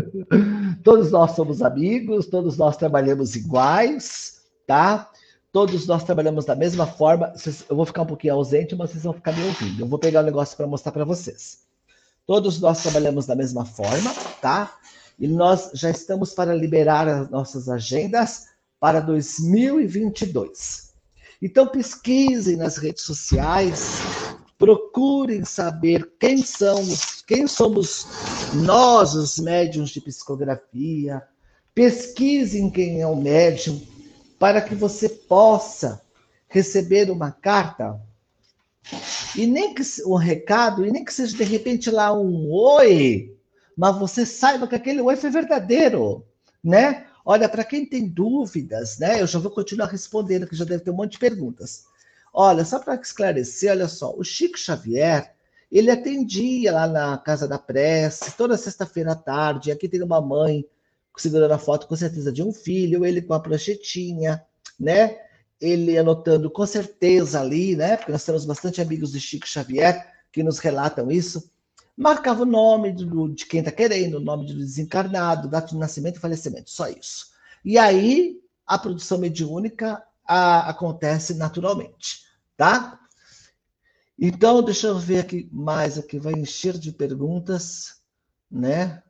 todos 0.84 1.12
nós 1.12 1.32
somos 1.32 1.62
amigos, 1.62 2.28
todos 2.28 2.58
nós 2.58 2.78
trabalhamos 2.78 3.36
iguais, 3.36 4.42
tá? 4.66 5.12
Todos 5.52 5.88
nós 5.88 6.04
trabalhamos 6.04 6.46
da 6.46 6.56
mesma 6.56 6.86
forma. 6.86 7.34
Eu 7.70 7.76
vou 7.76 7.86
ficar 7.86 8.02
um 8.04 8.08
pouquinho 8.08 8.34
ausente, 8.34 8.76
mas 8.76 8.92
vocês 8.92 9.04
vão 9.04 9.14
ficar 9.14 9.32
me 9.32 9.44
ouvindo. 9.46 9.82
Eu 9.82 9.88
vou 9.88 9.98
pegar 9.98 10.20
o 10.20 10.24
um 10.24 10.26
negócio 10.26 10.56
para 10.56 10.68
mostrar 10.68 10.92
para 10.92 11.06
vocês. 11.06 11.60
Todos 12.26 12.60
nós 12.60 12.84
trabalhamos 12.84 13.26
da 13.26 13.36
mesma 13.36 13.66
forma, 13.66 14.14
tá? 14.42 14.78
E 15.18 15.28
nós 15.28 15.72
já 15.74 15.90
estamos 15.90 16.34
para 16.34 16.54
liberar 16.54 17.08
as 17.08 17.30
nossas 17.30 17.70
agendas 17.70 18.48
para 18.80 19.00
2022. 19.00 20.94
Então 21.42 21.68
pesquisem 21.68 22.58
nas 22.58 22.78
redes 22.78 23.04
sociais, 23.04 24.00
procurem 24.58 25.46
saber 25.46 26.14
quem 26.20 26.44
são, 26.44 26.84
quem 27.26 27.48
somos 27.48 28.08
nós, 28.54 29.14
os 29.14 29.38
médiums 29.40 29.92
de 29.92 30.02
psicografia. 30.02 31.24
Pesquisem 31.74 32.70
quem 32.70 33.02
é 33.02 33.08
o 33.08 33.16
médium, 33.16 33.80
para 34.40 34.62
que 34.62 34.76
você 34.76 35.10
possa 35.10 36.02
receber 36.48 37.10
uma 37.10 37.32
carta 37.32 38.00
e 39.36 39.46
nem 39.46 39.74
que 39.74 39.84
um 40.06 40.16
recado, 40.16 40.86
e 40.86 40.92
nem 40.92 41.04
que 41.04 41.14
seja 41.14 41.36
de 41.36 41.44
repente 41.44 41.92
lá 41.92 42.18
um 42.18 42.52
oi, 42.52 43.36
mas 43.76 43.98
você 43.98 44.26
saiba 44.26 44.68
que 44.68 44.76
aquele 44.76 45.02
oi 45.02 45.16
foi 45.16 45.30
verdadeiro, 45.30 46.26
né? 46.64 47.06
Olha, 47.26 47.50
para 47.50 47.66
quem 47.66 47.86
tem 47.86 48.08
dúvidas, 48.08 48.98
né? 48.98 49.22
Eu 49.22 49.28
já 49.28 49.38
vou 49.38 49.52
continuar 49.52 49.88
respondendo, 49.88 50.48
que 50.48 50.56
já 50.56 50.64
deve 50.64 50.84
ter 50.84 50.92
um 50.92 50.96
monte 50.96 51.14
de 51.14 51.20
perguntas. 51.20 51.86
Olha, 52.34 52.64
só 52.64 52.80
para 52.80 52.96
esclarecer, 52.96 53.72
olha 53.72 53.88
só, 53.88 54.16
o 54.16 54.24
Chico 54.24 54.58
Xavier, 54.58 55.34
ele 55.72 55.92
atendia 55.92 56.72
lá 56.72 56.88
na 56.88 57.18
Casa 57.18 57.48
da 57.48 57.60
Prece, 57.60 58.32
toda 58.38 58.56
sexta-feira 58.56 59.12
à 59.12 59.16
tarde, 59.16 59.72
aqui 59.72 59.90
tem 59.90 60.02
uma 60.02 60.22
mãe 60.22 60.66
segurando 61.22 61.52
a 61.52 61.58
foto, 61.58 61.88
com 61.88 61.96
certeza, 61.96 62.32
de 62.32 62.44
um 62.44 62.52
filho, 62.54 63.06
ele 63.06 63.22
com 63.22 63.34
a 63.34 63.40
pranchetinha, 63.40 64.44
né? 64.80 65.18
ele 65.60 65.98
anotando 65.98 66.50
com 66.50 66.66
certeza 66.66 67.42
ali, 67.42 67.76
né? 67.76 67.98
Porque 67.98 68.12
nós 68.12 68.24
temos 68.24 68.46
bastante 68.46 68.82
amigos 68.82 69.12
de 69.12 69.20
Chico 69.20 69.48
Xavier 69.48 70.14
que 70.32 70.44
nos 70.44 70.60
relatam 70.60 71.12
isso. 71.12 71.52
Marcava 71.96 72.44
o 72.44 72.46
nome 72.46 72.92
do, 72.92 73.30
de 73.30 73.46
quem 73.46 73.60
está 73.60 73.72
querendo, 73.72 74.16
o 74.16 74.24
nome 74.24 74.46
do 74.46 74.54
desencarnado, 74.54 75.48
data 75.48 75.68
de 75.68 75.78
nascimento 75.78 76.18
e 76.18 76.20
falecimento, 76.20 76.70
só 76.70 76.88
isso. 76.88 77.32
E 77.66 77.78
aí 77.78 78.40
a 78.66 78.78
produção 78.78 79.18
mediúnica 79.18 80.04
a, 80.26 80.70
acontece 80.70 81.34
naturalmente, 81.34 82.26
tá? 82.56 83.00
Então, 84.20 84.62
deixa 84.62 84.88
eu 84.88 85.00
ver 85.00 85.20
aqui 85.20 85.50
mais, 85.52 85.98
aqui 85.98 86.20
vai 86.20 86.34
encher 86.34 86.78
de 86.78 86.92
perguntas, 86.92 88.02
né? 88.50 89.02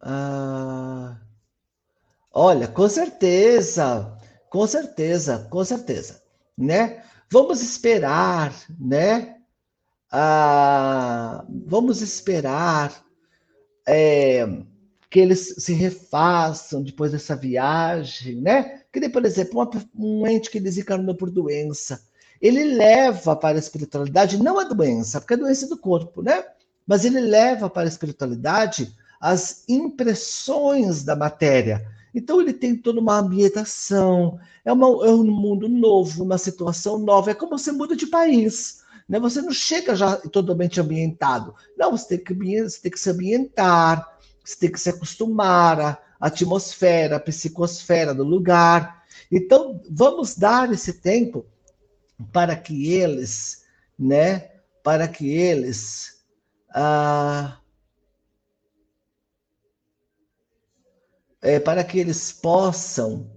Ah, 0.00 1.16
olha, 2.32 2.68
com 2.68 2.88
certeza, 2.88 4.16
com 4.50 4.66
certeza, 4.66 5.46
com 5.50 5.64
certeza, 5.64 6.22
né? 6.56 7.02
Vamos 7.30 7.62
esperar, 7.62 8.54
né? 8.78 9.36
Ah, 10.10 11.44
vamos 11.66 12.00
esperar 12.00 13.04
é, 13.86 14.46
que 15.10 15.20
eles 15.20 15.54
se 15.58 15.72
refaçam 15.72 16.82
depois 16.82 17.12
dessa 17.12 17.36
viagem, 17.36 18.40
né? 18.40 18.82
Que 18.92 19.08
por 19.08 19.24
exemplo, 19.24 19.60
uma, 19.60 19.70
um 19.94 20.26
ente 20.26 20.50
que 20.50 20.60
desencarnou 20.60 21.14
por 21.14 21.30
doença, 21.30 22.02
ele 22.40 22.64
leva 22.64 23.34
para 23.36 23.56
a 23.56 23.60
espiritualidade 23.60 24.42
não 24.42 24.58
a 24.58 24.64
doença, 24.64 25.20
porque 25.20 25.34
a 25.34 25.38
doença 25.38 25.66
é 25.66 25.68
do 25.68 25.78
corpo, 25.78 26.22
né? 26.22 26.44
Mas 26.86 27.04
ele 27.04 27.20
leva 27.20 27.68
para 27.68 27.82
a 27.82 27.88
espiritualidade 27.88 28.94
as 29.26 29.64
impressões 29.68 31.02
da 31.02 31.16
matéria. 31.16 31.84
Então 32.14 32.40
ele 32.40 32.52
tem 32.52 32.76
toda 32.76 33.00
uma 33.00 33.18
ambientação, 33.18 34.38
é, 34.64 34.72
uma, 34.72 34.86
é 35.04 35.10
um 35.10 35.24
mundo 35.24 35.68
novo, 35.68 36.22
uma 36.22 36.38
situação 36.38 37.00
nova, 37.00 37.32
é 37.32 37.34
como 37.34 37.58
você 37.58 37.72
muda 37.72 37.96
de 37.96 38.06
país. 38.06 38.84
Né? 39.08 39.18
Você 39.18 39.42
não 39.42 39.50
chega 39.50 39.96
já 39.96 40.16
totalmente 40.16 40.80
ambientado. 40.80 41.52
Não, 41.76 41.90
você 41.90 42.16
tem 42.16 42.24
que, 42.24 42.62
você 42.62 42.80
tem 42.80 42.90
que 42.92 43.00
se 43.00 43.10
ambientar, 43.10 44.16
você 44.44 44.56
tem 44.60 44.70
que 44.70 44.78
se 44.78 44.90
acostumar 44.90 45.80
à 45.80 45.98
atmosfera, 46.20 47.16
à 47.16 47.20
psicosfera 47.20 48.14
do 48.14 48.22
lugar. 48.22 49.02
Então, 49.30 49.82
vamos 49.90 50.36
dar 50.36 50.72
esse 50.72 50.92
tempo 50.92 51.44
para 52.32 52.54
que 52.54 52.92
eles, 52.92 53.64
né, 53.98 54.52
para 54.84 55.08
que 55.08 55.28
eles 55.28 56.22
ah, 56.72 57.58
é, 61.42 61.60
para 61.60 61.84
que 61.84 61.98
eles 61.98 62.32
possam, 62.32 63.30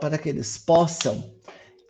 para 0.00 0.18
que 0.18 0.28
eles 0.28 0.58
possam 0.58 1.34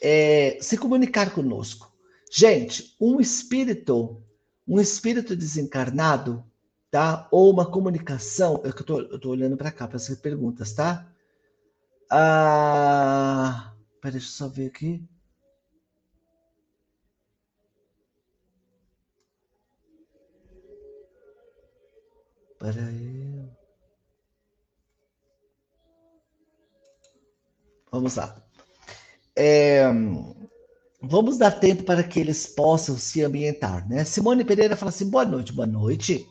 é, 0.02 0.58
se 0.60 0.76
comunicar 0.76 1.32
conosco. 1.32 1.92
Gente, 2.30 2.94
um 3.00 3.20
espírito, 3.20 4.22
um 4.66 4.80
espírito 4.80 5.34
desencarnado, 5.34 6.44
tá? 6.90 7.26
Ou 7.30 7.50
uma 7.52 7.70
comunicação. 7.70 8.60
Eu 8.64 8.72
tô, 8.72 9.00
eu 9.00 9.18
tô 9.18 9.30
olhando 9.30 9.56
para 9.56 9.72
cá 9.72 9.86
para 9.88 9.96
as 9.96 10.08
perguntas, 10.16 10.72
tá? 10.72 11.06
Ah, 12.10 13.72
peraí, 14.00 14.12
deixa 14.12 14.28
eu 14.28 14.32
só 14.32 14.48
ver 14.48 14.66
aqui. 14.66 15.02
Peraí. 22.58 23.37
Vamos 27.90 28.16
lá. 28.16 28.36
É, 29.36 29.84
vamos 31.00 31.38
dar 31.38 31.52
tempo 31.52 31.84
para 31.84 32.02
que 32.02 32.20
eles 32.20 32.46
possam 32.46 32.98
se 32.98 33.22
ambientar, 33.22 33.88
né? 33.88 34.04
Simone 34.04 34.44
Pereira 34.44 34.76
fala 34.76 34.90
assim: 34.90 35.08
boa 35.08 35.24
noite, 35.24 35.52
boa 35.52 35.66
noite. 35.66 36.26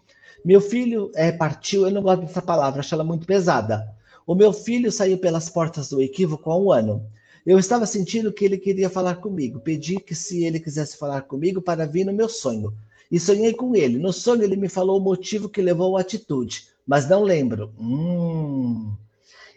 Meu 0.46 0.62
filho 0.62 1.12
é, 1.16 1.32
partiu, 1.32 1.86
eu 1.86 1.92
não 1.92 2.02
gosto 2.02 2.22
dessa 2.22 2.42
palavra, 2.42 2.80
acho 2.80 2.94
ela 2.94 3.04
muito 3.04 3.26
pesada. 3.26 3.88
O 4.26 4.36
meu 4.36 4.52
filho 4.54 4.92
saiu 4.92 5.18
pelas 5.18 5.50
portas 5.50 5.90
do 5.90 6.02
equívoco 6.02 6.52
há 6.52 6.58
um 6.58 6.72
ano. 6.72 7.10
Eu 7.46 7.58
estava 7.58 7.86
sentindo 7.86 8.34
que 8.34 8.44
ele 8.44 8.58
queria 8.58 8.90
falar 8.90 9.16
comigo. 9.16 9.62
Pedi 9.62 10.02
que 10.02 10.14
se 10.14 10.44
ele 10.44 10.60
quisesse 10.60 10.98
falar 10.98 11.22
comigo 11.22 11.62
para 11.62 11.86
vir 11.86 12.06
no 12.06 12.12
meu 12.12 12.28
sonho. 12.28 12.74
E 13.10 13.18
sonhei 13.20 13.54
com 13.54 13.74
ele. 13.74 13.98
No 13.98 14.12
sonho 14.12 14.44
ele 14.44 14.58
me 14.58 14.68
falou 14.68 15.00
o 15.00 15.04
motivo 15.04 15.48
que 15.48 15.62
levou 15.62 15.98
à 15.98 16.02
atitude, 16.02 16.68
mas 16.86 17.08
não 17.08 17.24
lembro. 17.24 17.74
Hum. 17.80 18.94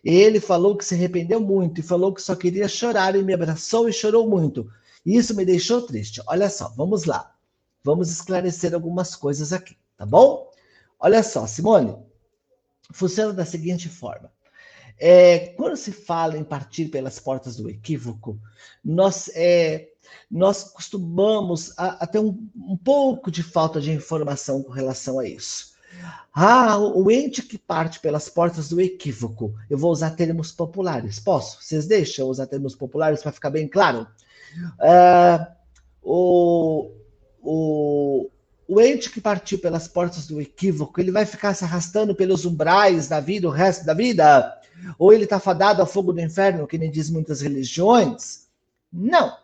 Ele 0.05 0.41
falou 0.41 0.77
que 0.77 0.85
se 0.85 0.95
arrependeu 0.95 1.41
muito 1.41 1.81
e 1.81 1.83
falou 1.83 2.15
que 2.15 2.23
só 2.23 2.35
queria 2.35 2.69
chorar 2.69 3.15
e 3.15 3.23
me 3.23 3.35
abraçou 3.35 3.89
e 3.89 3.93
chorou 3.93 4.29
muito. 4.29 4.71
Isso 5.05 5.35
me 5.35 5.45
deixou 5.45 5.83
triste. 5.83 6.23
Olha 6.27 6.49
só, 6.49 6.69
vamos 6.77 7.05
lá. 7.05 7.35
Vamos 7.83 8.11
esclarecer 8.11 8.75
algumas 8.75 9.17
coisas 9.17 9.53
aqui, 9.53 9.77
tá 9.97 10.05
bom? 10.05 10.51
Olha 10.99 11.23
só, 11.23 11.47
Simone, 11.47 11.97
funciona 12.93 13.33
da 13.33 13.45
seguinte 13.45 13.89
forma. 13.89 14.31
É, 14.99 15.55
quando 15.57 15.77
se 15.79 15.93
fala 15.93 16.37
em 16.37 16.45
partir 16.45 16.89
pelas 16.89 17.19
portas 17.19 17.57
do 17.57 17.71
equívoco, 17.71 18.39
nós, 18.85 19.31
é, 19.35 19.89
nós 20.31 20.65
costumamos 20.65 21.73
a, 21.79 22.05
a 22.05 22.07
ter 22.07 22.19
um, 22.19 22.47
um, 22.55 22.77
pouco 22.77 23.31
de 23.31 23.43
falta 23.43 23.81
de 23.81 23.91
informação 23.91 24.63
com 24.63 24.71
relação 24.71 25.19
a 25.19 25.27
isso. 25.27 25.70
Ah, 26.33 26.79
o 26.79 27.11
ente 27.11 27.43
que 27.43 27.59
parte 27.59 28.01
pelas 28.01 28.29
portas 28.29 28.69
do 28.69 28.81
equívoco. 28.81 29.55
Eu 29.69 29.77
vou 29.77 29.91
usar 29.91 30.11
termos 30.11 30.53
populares. 30.53 31.19
Posso? 31.19 31.63
Vocês 31.63 31.87
deixam 31.87 32.29
usar 32.29 32.47
termos 32.47 32.75
populares 32.75 33.23
para 33.23 33.33
ficar 33.33 33.51
bem 33.51 33.67
claro? 33.67 34.07
Ah, 34.81 35.53
o, 36.03 36.91
o, 37.43 38.31
o 38.69 38.81
ente 38.81 39.11
que 39.11 39.21
partiu 39.21 39.59
pelas 39.59 39.89
portas 39.89 40.27
do 40.27 40.41
equívoco, 40.41 41.01
ele 41.01 41.11
vai 41.11 41.27
ficar 41.27 41.55
se 41.55 41.65
arrastando 41.65 42.15
pelos 42.15 42.45
umbrais 42.45 43.09
da 43.09 43.21
vida 43.21 43.49
o 43.49 43.51
resto 43.51 43.85
da 43.85 43.95
vida? 43.95 44.57
Ou 44.99 45.13
ele 45.13 45.25
está 45.25 45.39
fadado 45.39 45.81
ao 45.81 45.87
fogo 45.87 46.13
do 46.13 46.21
inferno, 46.21 46.67
que 46.67 46.79
nem 46.79 46.91
diz 46.91 47.11
muitas 47.11 47.41
religiões? 47.41 48.49
Não. 48.93 49.37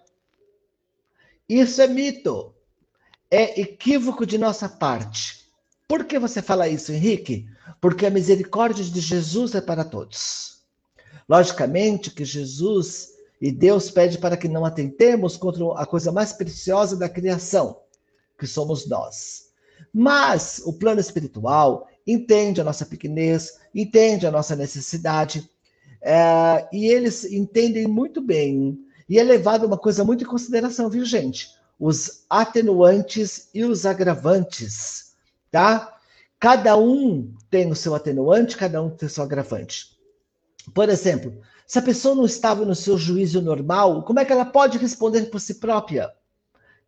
Isso 1.48 1.80
é 1.82 1.86
mito. 1.86 2.54
É 3.30 3.60
equívoco 3.60 4.24
de 4.24 4.38
nossa 4.38 4.68
parte. 4.68 5.45
Por 5.88 6.04
que 6.04 6.18
você 6.18 6.42
fala 6.42 6.68
isso, 6.68 6.92
Henrique? 6.92 7.46
Porque 7.80 8.06
a 8.06 8.10
misericórdia 8.10 8.84
de 8.84 9.00
Jesus 9.00 9.54
é 9.54 9.60
para 9.60 9.84
todos. 9.84 10.62
Logicamente 11.28 12.10
que 12.10 12.24
Jesus 12.24 13.10
e 13.40 13.52
Deus 13.52 13.90
pede 13.90 14.18
para 14.18 14.36
que 14.36 14.48
não 14.48 14.64
atentemos 14.64 15.36
contra 15.36 15.64
a 15.74 15.86
coisa 15.86 16.10
mais 16.10 16.32
preciosa 16.32 16.96
da 16.96 17.08
criação, 17.08 17.80
que 18.38 18.46
somos 18.46 18.86
nós. 18.88 19.46
Mas 19.92 20.60
o 20.64 20.72
plano 20.72 21.00
espiritual 21.00 21.88
entende 22.06 22.60
a 22.60 22.64
nossa 22.64 22.86
pequenez, 22.86 23.58
entende 23.74 24.26
a 24.26 24.30
nossa 24.30 24.56
necessidade, 24.56 25.48
é, 26.00 26.66
e 26.72 26.86
eles 26.86 27.24
entendem 27.24 27.86
muito 27.86 28.20
bem. 28.20 28.78
E 29.08 29.18
é 29.18 29.22
levado 29.22 29.66
uma 29.66 29.78
coisa 29.78 30.04
muito 30.04 30.24
em 30.24 30.26
consideração, 30.26 30.88
viu, 30.88 31.04
gente? 31.04 31.50
Os 31.78 32.24
atenuantes 32.28 33.48
e 33.52 33.64
os 33.64 33.84
agravantes, 33.84 35.05
tá? 35.50 35.96
Cada 36.38 36.76
um 36.76 37.34
tem 37.50 37.70
o 37.70 37.76
seu 37.76 37.94
atenuante, 37.94 38.56
cada 38.56 38.82
um 38.82 38.90
tem 38.90 39.06
o 39.06 39.10
seu 39.10 39.24
agravante. 39.24 39.96
Por 40.74 40.88
exemplo, 40.88 41.40
se 41.66 41.78
a 41.78 41.82
pessoa 41.82 42.14
não 42.14 42.26
estava 42.26 42.64
no 42.64 42.74
seu 42.74 42.98
juízo 42.98 43.40
normal, 43.40 44.02
como 44.04 44.20
é 44.20 44.24
que 44.24 44.32
ela 44.32 44.44
pode 44.44 44.78
responder 44.78 45.26
por 45.26 45.40
si 45.40 45.54
própria? 45.54 46.12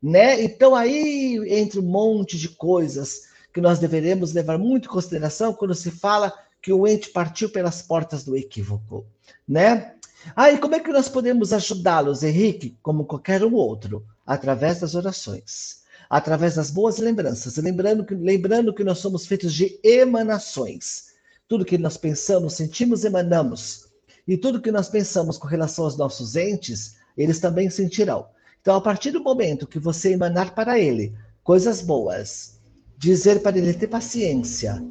né? 0.03 0.42
Então 0.42 0.75
aí 0.75 1.38
entra 1.49 1.81
um 1.81 1.85
monte 1.85 2.38
de 2.38 2.49
coisas 2.49 3.29
que 3.53 3.61
nós 3.61 3.79
deveremos 3.79 4.33
levar 4.33 4.59
muito 4.59 4.87
em 4.87 4.92
consideração 4.92 5.53
quando 5.53 5.75
se 5.75 5.90
fala 5.90 6.33
que 6.62 6.73
o 6.73 6.87
ente 6.87 7.11
partiu 7.11 7.51
pelas 7.51 7.83
portas 7.83 8.25
do 8.25 8.37
equívoco, 8.37 9.07
né? 9.47 9.94
Aí 10.35 10.57
ah, 10.57 10.59
como 10.59 10.75
é 10.75 10.81
que 10.81 10.92
nós 10.92 11.09
podemos 11.09 11.53
ajudá-los, 11.53 12.23
Henrique, 12.23 12.77
como 12.83 13.05
qualquer 13.05 13.44
um 13.44 13.55
outro, 13.55 14.05
através 14.27 14.81
das 14.81 14.97
orações, 14.97 15.78
através 16.09 16.55
das 16.55 16.71
boas 16.71 16.99
lembranças, 16.99 17.57
lembrando 17.57 18.05
que 18.05 18.14
lembrando 18.14 18.73
que 18.73 18.85
nós 18.85 18.99
somos 18.99 19.27
feitos 19.27 19.53
de 19.53 19.79
emanações. 19.83 21.09
Tudo 21.47 21.64
que 21.64 21.79
nós 21.79 21.97
pensamos, 21.97 22.55
sentimos, 22.55 23.05
emanamos. 23.05 23.88
E 24.27 24.37
tudo 24.37 24.61
que 24.61 24.73
nós 24.73 24.88
pensamos 24.88 25.38
com 25.38 25.47
relação 25.47 25.85
aos 25.85 25.97
nossos 25.97 26.37
entes, 26.37 26.97
eles 27.16 27.40
também 27.40 27.71
sentirão. 27.71 28.29
Então, 28.61 28.77
a 28.77 28.81
partir 28.81 29.11
do 29.11 29.23
momento 29.23 29.66
que 29.66 29.79
você 29.79 30.12
emanar 30.12 30.55
para 30.55 30.79
ele 30.79 31.14
coisas 31.42 31.81
boas, 31.81 32.61
dizer 32.97 33.40
para 33.40 33.57
ele 33.57 33.73
ter 33.73 33.87
paciência, 33.87 34.83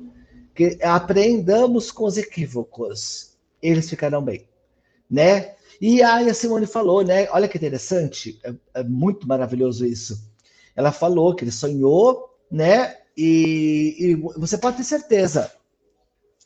que 0.56 0.80
aprendamos 0.82 1.92
com 1.92 2.06
os 2.06 2.18
equívocos, 2.18 3.38
eles 3.62 3.88
ficarão 3.88 4.24
bem, 4.24 4.48
né? 5.10 5.54
E 5.80 6.02
aí 6.02 6.28
a 6.28 6.34
Simone 6.34 6.66
falou, 6.66 7.04
né? 7.04 7.30
Olha 7.30 7.48
que 7.48 7.58
interessante, 7.58 8.40
é, 8.44 8.56
é 8.74 8.84
muito 8.84 9.28
maravilhoso 9.28 9.86
isso. 9.86 10.28
Ela 10.78 10.92
falou 10.92 11.36
que 11.36 11.44
ele 11.44 11.52
sonhou, 11.52 12.30
né? 12.52 12.96
E, 13.18 13.96
e 13.98 14.16
você 14.38 14.60
pode 14.60 14.78
ter 14.78 14.84
certeza, 14.84 15.52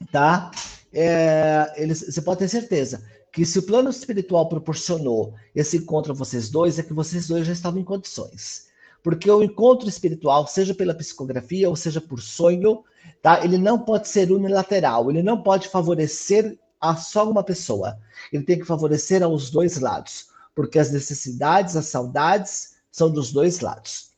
tá? 0.09 0.49
É, 0.93 1.73
ele, 1.75 1.93
você 1.93 2.21
pode 2.21 2.39
ter 2.39 2.47
certeza 2.47 3.03
que 3.31 3.45
se 3.45 3.59
o 3.59 3.63
plano 3.63 3.89
espiritual 3.89 4.47
proporcionou 4.47 5.33
esse 5.53 5.77
encontro 5.77 6.13
a 6.13 6.15
vocês 6.15 6.49
dois, 6.49 6.79
é 6.79 6.83
que 6.83 6.93
vocês 6.93 7.27
dois 7.27 7.45
já 7.45 7.53
estavam 7.53 7.79
em 7.79 7.83
condições. 7.83 8.67
Porque 9.03 9.29
o 9.29 9.43
encontro 9.43 9.89
espiritual, 9.89 10.47
seja 10.47 10.73
pela 10.73 10.93
psicografia 10.93 11.67
ou 11.69 11.75
seja 11.75 11.99
por 11.99 12.21
sonho, 12.21 12.83
tá? 13.21 13.43
Ele 13.43 13.57
não 13.57 13.79
pode 13.79 14.07
ser 14.07 14.31
unilateral, 14.31 15.09
ele 15.09 15.23
não 15.23 15.41
pode 15.41 15.67
favorecer 15.67 16.57
a 16.79 16.95
só 16.95 17.29
uma 17.29 17.43
pessoa. 17.43 17.97
Ele 18.31 18.43
tem 18.43 18.59
que 18.59 18.65
favorecer 18.65 19.23
aos 19.23 19.49
dois 19.49 19.77
lados, 19.79 20.27
porque 20.55 20.79
as 20.79 20.91
necessidades, 20.91 21.75
as 21.75 21.87
saudades 21.87 22.75
são 22.91 23.09
dos 23.09 23.31
dois 23.31 23.59
lados. 23.59 24.10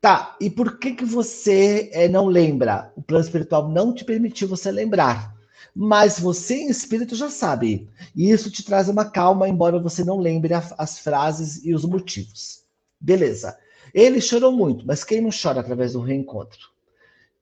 Tá, 0.00 0.34
e 0.40 0.48
por 0.48 0.78
que 0.78 0.92
que 0.94 1.04
você 1.04 1.90
é, 1.92 2.08
não 2.08 2.26
lembra? 2.26 2.90
O 2.96 3.02
plano 3.02 3.22
espiritual 3.22 3.68
não 3.68 3.92
te 3.92 4.02
permitiu 4.02 4.48
você 4.48 4.70
lembrar. 4.70 5.36
Mas 5.74 6.18
você 6.18 6.54
em 6.54 6.70
espírito 6.70 7.14
já 7.14 7.28
sabe. 7.28 7.86
E 8.16 8.30
isso 8.30 8.50
te 8.50 8.64
traz 8.64 8.88
uma 8.88 9.04
calma, 9.04 9.48
embora 9.48 9.78
você 9.78 10.02
não 10.02 10.18
lembre 10.18 10.54
a, 10.54 10.62
as 10.78 10.98
frases 10.98 11.62
e 11.64 11.74
os 11.74 11.84
motivos. 11.84 12.62
Beleza. 12.98 13.58
Ele 13.92 14.20
chorou 14.20 14.52
muito, 14.52 14.86
mas 14.86 15.04
quem 15.04 15.20
não 15.20 15.30
chora 15.30 15.60
através 15.60 15.92
do 15.92 16.00
reencontro? 16.00 16.70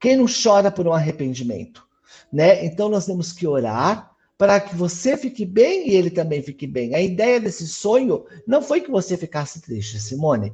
Quem 0.00 0.16
não 0.16 0.26
chora 0.26 0.70
por 0.70 0.86
um 0.86 0.92
arrependimento? 0.92 1.86
Né? 2.32 2.64
Então 2.64 2.88
nós 2.88 3.06
temos 3.06 3.32
que 3.32 3.46
orar 3.46 4.10
para 4.36 4.60
que 4.60 4.74
você 4.74 5.16
fique 5.16 5.44
bem 5.44 5.88
e 5.88 5.94
ele 5.94 6.10
também 6.10 6.42
fique 6.42 6.66
bem. 6.66 6.94
A 6.94 7.00
ideia 7.00 7.40
desse 7.40 7.66
sonho 7.68 8.24
não 8.46 8.62
foi 8.62 8.80
que 8.80 8.90
você 8.90 9.16
ficasse 9.16 9.60
triste, 9.60 10.00
Simone. 10.00 10.52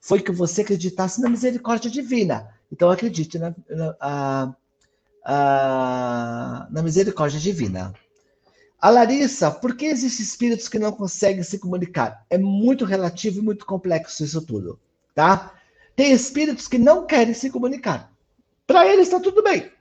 Foi 0.00 0.20
que 0.20 0.32
você 0.32 0.62
acreditasse 0.62 1.20
na 1.20 1.28
misericórdia 1.28 1.90
divina. 1.90 2.48
Então 2.70 2.90
acredite 2.90 3.38
na, 3.38 3.54
na, 3.68 4.56
a, 5.24 6.66
na 6.70 6.82
misericórdia 6.82 7.40
divina. 7.40 7.94
A 8.80 8.90
Larissa, 8.90 9.50
por 9.50 9.74
que 9.74 9.86
existem 9.86 10.24
espíritos 10.24 10.68
que 10.68 10.78
não 10.78 10.92
conseguem 10.92 11.42
se 11.42 11.58
comunicar? 11.58 12.24
É 12.28 12.38
muito 12.38 12.84
relativo 12.84 13.38
e 13.38 13.42
muito 13.42 13.64
complexo 13.64 14.22
isso 14.22 14.40
tudo, 14.42 14.78
tá? 15.14 15.52
Tem 15.96 16.12
espíritos 16.12 16.68
que 16.68 16.78
não 16.78 17.06
querem 17.06 17.32
se 17.32 17.50
comunicar. 17.50 18.12
Para 18.66 18.86
eles 18.86 19.08
está 19.08 19.18
tudo 19.18 19.42
bem, 19.42 19.72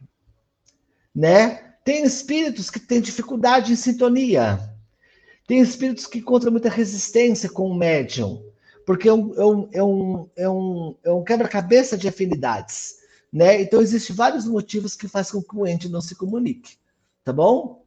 né? 1.14 1.74
Tem 1.84 2.04
espíritos 2.04 2.70
que 2.70 2.80
têm 2.80 3.02
dificuldade 3.02 3.74
em 3.74 3.76
sintonia. 3.76 4.60
Tem 5.46 5.60
espíritos 5.60 6.08
que 6.08 6.20
encontram 6.20 6.52
muita 6.52 6.70
resistência 6.70 7.50
com 7.50 7.70
o 7.70 7.76
médium, 7.76 8.44
porque 8.86 9.10
é 9.10 9.14
um, 9.14 9.34
é 9.36 9.46
um, 9.46 9.70
é 9.74 9.84
um, 9.84 10.30
é 10.36 10.50
um, 10.50 10.96
é 11.04 11.12
um 11.12 11.24
quebra-cabeça 11.24 11.98
de 11.98 12.08
afinidades. 12.08 12.98
Né? 13.32 13.62
Então, 13.62 13.82
existem 13.82 14.16
vários 14.16 14.46
motivos 14.46 14.96
que 14.96 15.08
fazem 15.08 15.42
com 15.42 15.44
que 15.44 15.58
o 15.58 15.68
ente 15.68 15.90
não 15.90 16.02
se 16.02 16.16
comunique. 16.16 16.78
Tá 17.24 17.34
bom? 17.34 17.84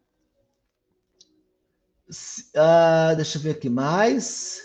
Uh, 2.10 3.16
deixa 3.16 3.38
eu 3.38 3.42
ver 3.42 3.50
aqui 3.50 3.68
mais. 3.68 4.60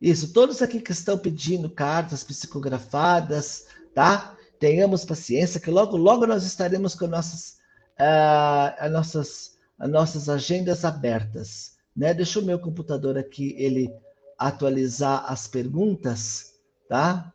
Isso, 0.00 0.32
todos 0.32 0.60
aqui 0.60 0.80
que 0.80 0.92
estão 0.92 1.16
pedindo 1.16 1.70
cartas 1.70 2.22
psicografadas, 2.22 3.66
tá? 3.94 4.36
tenhamos 4.58 5.04
paciência, 5.04 5.60
que 5.60 5.70
logo, 5.70 5.96
logo 5.96 6.26
nós 6.26 6.44
estaremos 6.44 6.94
com 6.94 7.06
nossas, 7.06 7.58
uh, 7.98 8.74
as 8.78 8.92
nossas, 8.92 9.58
as 9.78 9.90
nossas 9.90 10.28
agendas 10.28 10.84
abertas. 10.84 11.75
Né? 11.96 12.12
Deixa 12.12 12.38
o 12.38 12.44
meu 12.44 12.58
computador 12.58 13.16
aqui, 13.16 13.54
ele 13.56 13.90
atualizar 14.38 15.24
as 15.30 15.48
perguntas, 15.48 16.54
tá? 16.88 17.32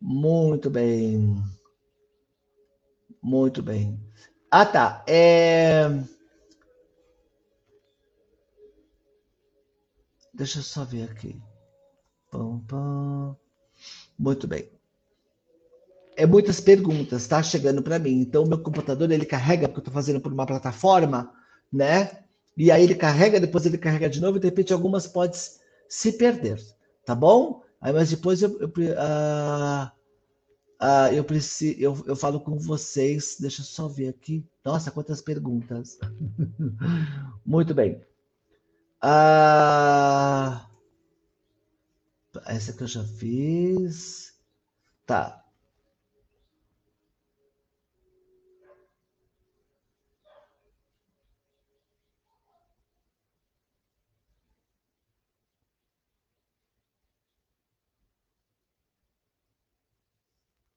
Muito 0.00 0.68
bem. 0.68 1.36
Muito 3.22 3.62
bem. 3.62 3.98
Ah, 4.50 4.66
tá. 4.66 5.04
É... 5.06 5.88
Deixa 10.34 10.58
eu 10.58 10.62
só 10.62 10.84
ver 10.84 11.10
aqui. 11.10 11.40
Muito 14.18 14.46
bem 14.46 14.80
é 16.20 16.26
muitas 16.26 16.60
perguntas, 16.60 17.26
tá? 17.26 17.42
Chegando 17.42 17.82
para 17.82 17.98
mim. 17.98 18.20
Então, 18.20 18.44
o 18.44 18.48
meu 18.48 18.62
computador 18.62 19.10
ele 19.10 19.24
carrega, 19.24 19.66
porque 19.66 19.78
eu 19.78 19.82
estou 19.82 19.94
fazendo 19.94 20.20
por 20.20 20.30
uma 20.30 20.44
plataforma, 20.44 21.32
né? 21.72 22.24
E 22.60 22.70
aí 22.70 22.82
ele 22.82 22.94
carrega, 22.94 23.40
depois 23.40 23.64
ele 23.64 23.78
carrega 23.78 24.06
de 24.10 24.20
novo, 24.20 24.36
e 24.36 24.40
de 24.40 24.46
repente 24.46 24.70
algumas 24.70 25.06
podem 25.06 25.40
se 25.88 26.12
perder, 26.12 26.62
tá 27.06 27.14
bom? 27.14 27.62
Aí, 27.80 27.90
mas 27.90 28.10
depois 28.10 28.42
eu, 28.42 28.50
eu, 28.60 28.68
uh, 28.68 29.90
uh, 30.78 31.14
eu, 31.14 31.24
preciso, 31.24 31.80
eu, 31.80 32.04
eu 32.06 32.14
falo 32.14 32.38
com 32.38 32.58
vocês. 32.58 33.38
Deixa 33.40 33.62
eu 33.62 33.64
só 33.64 33.88
ver 33.88 34.08
aqui. 34.08 34.46
Nossa, 34.62 34.90
quantas 34.90 35.22
perguntas. 35.22 35.98
Muito 37.46 37.72
bem. 37.72 38.02
Uh, 39.02 40.60
essa 42.44 42.74
que 42.74 42.82
eu 42.82 42.88
já 42.88 43.04
fiz. 43.04 44.34
Tá. 45.06 45.39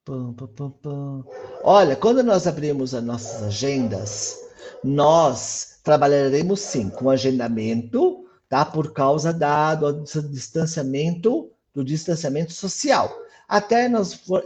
Pum, 0.04 0.34
pum, 0.34 0.70
pum, 0.70 1.24
Olha, 1.62 1.96
quando 1.96 2.22
nós 2.22 2.46
abrimos 2.46 2.94
as 2.94 3.02
nossas 3.02 3.42
agendas, 3.42 4.38
nós 4.82 5.80
trabalharemos 5.82 6.60
sim 6.60 6.90
com 6.90 7.08
agendamento, 7.08 8.26
tá? 8.46 8.66
Por 8.66 8.92
causa 8.92 9.32
da, 9.32 9.74
do 9.74 10.04
distanciamento, 10.28 11.50
do 11.72 11.82
distanciamento 11.82 12.52
social. 12.52 13.10
Até 13.48 13.88
nós 13.88 14.12
for, 14.12 14.44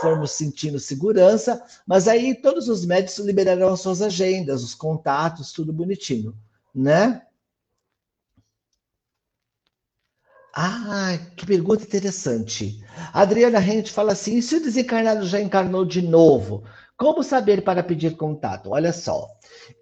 formos 0.00 0.30
sentindo 0.30 0.78
segurança, 0.78 1.60
mas 1.84 2.06
aí 2.06 2.32
todos 2.32 2.68
os 2.68 2.86
médicos 2.86 3.18
liberarão 3.18 3.72
as 3.72 3.80
suas 3.80 4.00
agendas, 4.00 4.62
os 4.62 4.76
contatos, 4.76 5.50
tudo 5.50 5.72
bonitinho, 5.72 6.36
né? 6.72 7.22
Ah, 10.56 11.18
que 11.36 11.44
pergunta 11.44 11.82
interessante. 11.82 12.80
Adriana 13.12 13.58
Rente 13.58 13.90
fala 13.90 14.12
assim: 14.12 14.36
e 14.36 14.42
se 14.42 14.54
o 14.54 14.62
desencarnado 14.62 15.26
já 15.26 15.40
encarnou 15.40 15.84
de 15.84 16.00
novo? 16.00 16.62
Como 16.96 17.24
saber 17.24 17.64
para 17.64 17.82
pedir 17.82 18.16
contato? 18.16 18.70
Olha 18.70 18.92
só, 18.92 19.26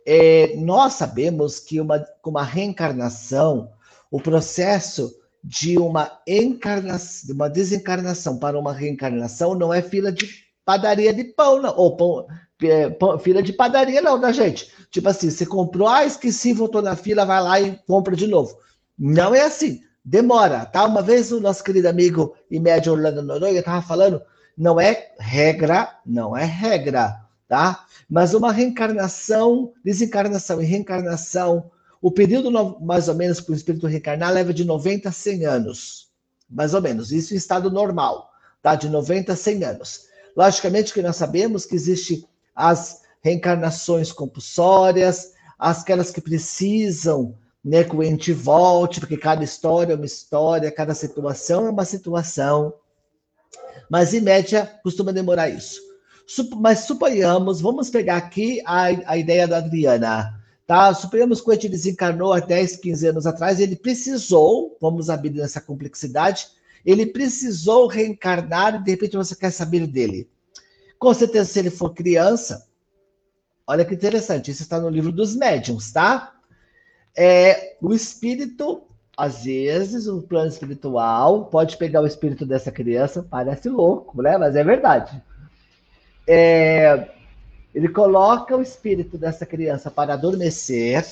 é, 0.06 0.56
nós 0.56 0.94
sabemos 0.94 1.60
que 1.60 1.78
uma, 1.78 2.02
uma 2.24 2.42
reencarnação, 2.42 3.70
o 4.10 4.18
processo 4.18 5.14
de 5.44 5.76
uma 5.76 6.10
encarnação, 6.26 7.34
uma 7.34 7.50
desencarnação 7.50 8.38
para 8.38 8.58
uma 8.58 8.72
reencarnação 8.72 9.54
não 9.54 9.74
é 9.74 9.82
fila 9.82 10.10
de 10.10 10.26
padaria 10.64 11.12
de 11.12 11.24
pão, 11.24 11.60
não, 11.60 11.76
ou 11.76 11.96
pão, 11.98 12.26
é, 12.62 12.88
pão, 12.88 13.18
fila 13.18 13.42
de 13.42 13.52
padaria, 13.52 14.00
não, 14.00 14.18
da 14.18 14.32
gente. 14.32 14.72
Tipo 14.90 15.10
assim, 15.10 15.28
você 15.28 15.44
comprou, 15.44 15.86
ah, 15.86 16.06
esqueci, 16.06 16.54
voltou 16.54 16.80
na 16.80 16.96
fila, 16.96 17.26
vai 17.26 17.42
lá 17.42 17.60
e 17.60 17.78
compra 17.86 18.16
de 18.16 18.26
novo. 18.26 18.56
Não 18.98 19.34
é 19.34 19.42
assim 19.42 19.82
demora, 20.04 20.64
tá? 20.66 20.84
Uma 20.84 21.02
vez 21.02 21.30
o 21.32 21.40
nosso 21.40 21.62
querido 21.62 21.88
amigo 21.88 22.34
e 22.50 22.58
médio 22.58 22.92
Orlando 22.92 23.22
Noronha 23.22 23.60
estava 23.60 23.82
falando, 23.82 24.22
não 24.56 24.80
é 24.80 25.12
regra, 25.18 25.98
não 26.04 26.36
é 26.36 26.44
regra, 26.44 27.20
tá? 27.48 27.84
Mas 28.08 28.34
uma 28.34 28.52
reencarnação, 28.52 29.72
desencarnação 29.84 30.60
e 30.60 30.64
reencarnação, 30.64 31.70
o 32.00 32.10
período 32.10 32.50
mais 32.80 33.08
ou 33.08 33.14
menos 33.14 33.40
para 33.40 33.52
o 33.52 33.56
espírito 33.56 33.86
reencarnar 33.86 34.32
leva 34.32 34.52
de 34.52 34.64
90 34.64 35.08
a 35.08 35.12
100 35.12 35.46
anos, 35.46 36.10
mais 36.50 36.74
ou 36.74 36.82
menos, 36.82 37.12
isso 37.12 37.32
em 37.32 37.36
estado 37.36 37.70
normal, 37.70 38.30
tá? 38.60 38.74
De 38.74 38.88
90 38.88 39.32
a 39.32 39.36
100 39.36 39.64
anos. 39.64 40.06
Logicamente 40.36 40.92
que 40.92 41.02
nós 41.02 41.16
sabemos 41.16 41.64
que 41.64 41.74
existe 41.74 42.26
as 42.54 43.02
reencarnações 43.20 44.10
compulsórias, 44.10 45.32
aquelas 45.58 46.10
que 46.10 46.20
precisam 46.20 47.38
né, 47.64 47.84
que 47.84 47.94
o 47.94 48.02
ente 48.02 48.32
volte, 48.32 48.98
porque 48.98 49.16
cada 49.16 49.44
história 49.44 49.92
é 49.92 49.96
uma 49.96 50.06
história, 50.06 50.70
cada 50.70 50.94
situação 50.94 51.66
é 51.66 51.70
uma 51.70 51.84
situação. 51.84 52.74
Mas, 53.88 54.12
em 54.12 54.20
média, 54.20 54.66
costuma 54.82 55.12
demorar 55.12 55.48
isso. 55.48 55.80
Mas 56.56 56.80
suponhamos, 56.80 57.60
vamos 57.60 57.90
pegar 57.90 58.16
aqui 58.16 58.62
a, 58.64 58.84
a 59.12 59.16
ideia 59.16 59.46
da 59.46 59.58
Adriana. 59.58 60.40
Tá? 60.66 60.94
Suponhamos 60.94 61.40
que 61.40 61.50
o 61.50 61.52
ente 61.52 61.68
desencarnou 61.68 62.32
há 62.32 62.40
10, 62.40 62.76
15 62.76 63.06
anos 63.08 63.26
atrás, 63.26 63.60
ele 63.60 63.76
precisou, 63.76 64.76
vamos 64.80 65.10
abrir 65.10 65.30
nessa 65.30 65.60
complexidade, 65.60 66.48
ele 66.84 67.06
precisou 67.06 67.86
reencarnar 67.86 68.76
e 68.76 68.82
de 68.82 68.90
repente 68.90 69.16
você 69.16 69.36
quer 69.36 69.50
saber 69.50 69.86
dele. 69.86 70.28
Com 70.98 71.12
certeza, 71.12 71.44
se 71.50 71.58
ele 71.58 71.70
for 71.70 71.92
criança, 71.92 72.66
olha 73.66 73.84
que 73.84 73.94
interessante, 73.94 74.50
isso 74.50 74.62
está 74.62 74.80
no 74.80 74.88
livro 74.88 75.12
dos 75.12 75.34
médiums, 75.34 75.92
tá? 75.92 76.32
É, 77.16 77.76
o 77.80 77.92
espírito, 77.92 78.82
às 79.16 79.44
vezes, 79.44 80.06
o 80.06 80.22
plano 80.22 80.48
espiritual 80.48 81.46
pode 81.46 81.76
pegar 81.76 82.00
o 82.00 82.06
espírito 82.06 82.46
dessa 82.46 82.72
criança, 82.72 83.26
parece 83.28 83.68
louco, 83.68 84.22
né? 84.22 84.36
Mas 84.38 84.56
é 84.56 84.64
verdade. 84.64 85.22
É, 86.26 87.08
Ele 87.74 87.88
coloca 87.88 88.56
o 88.56 88.62
espírito 88.62 89.18
dessa 89.18 89.44
criança 89.44 89.90
para 89.90 90.14
adormecer, 90.14 91.04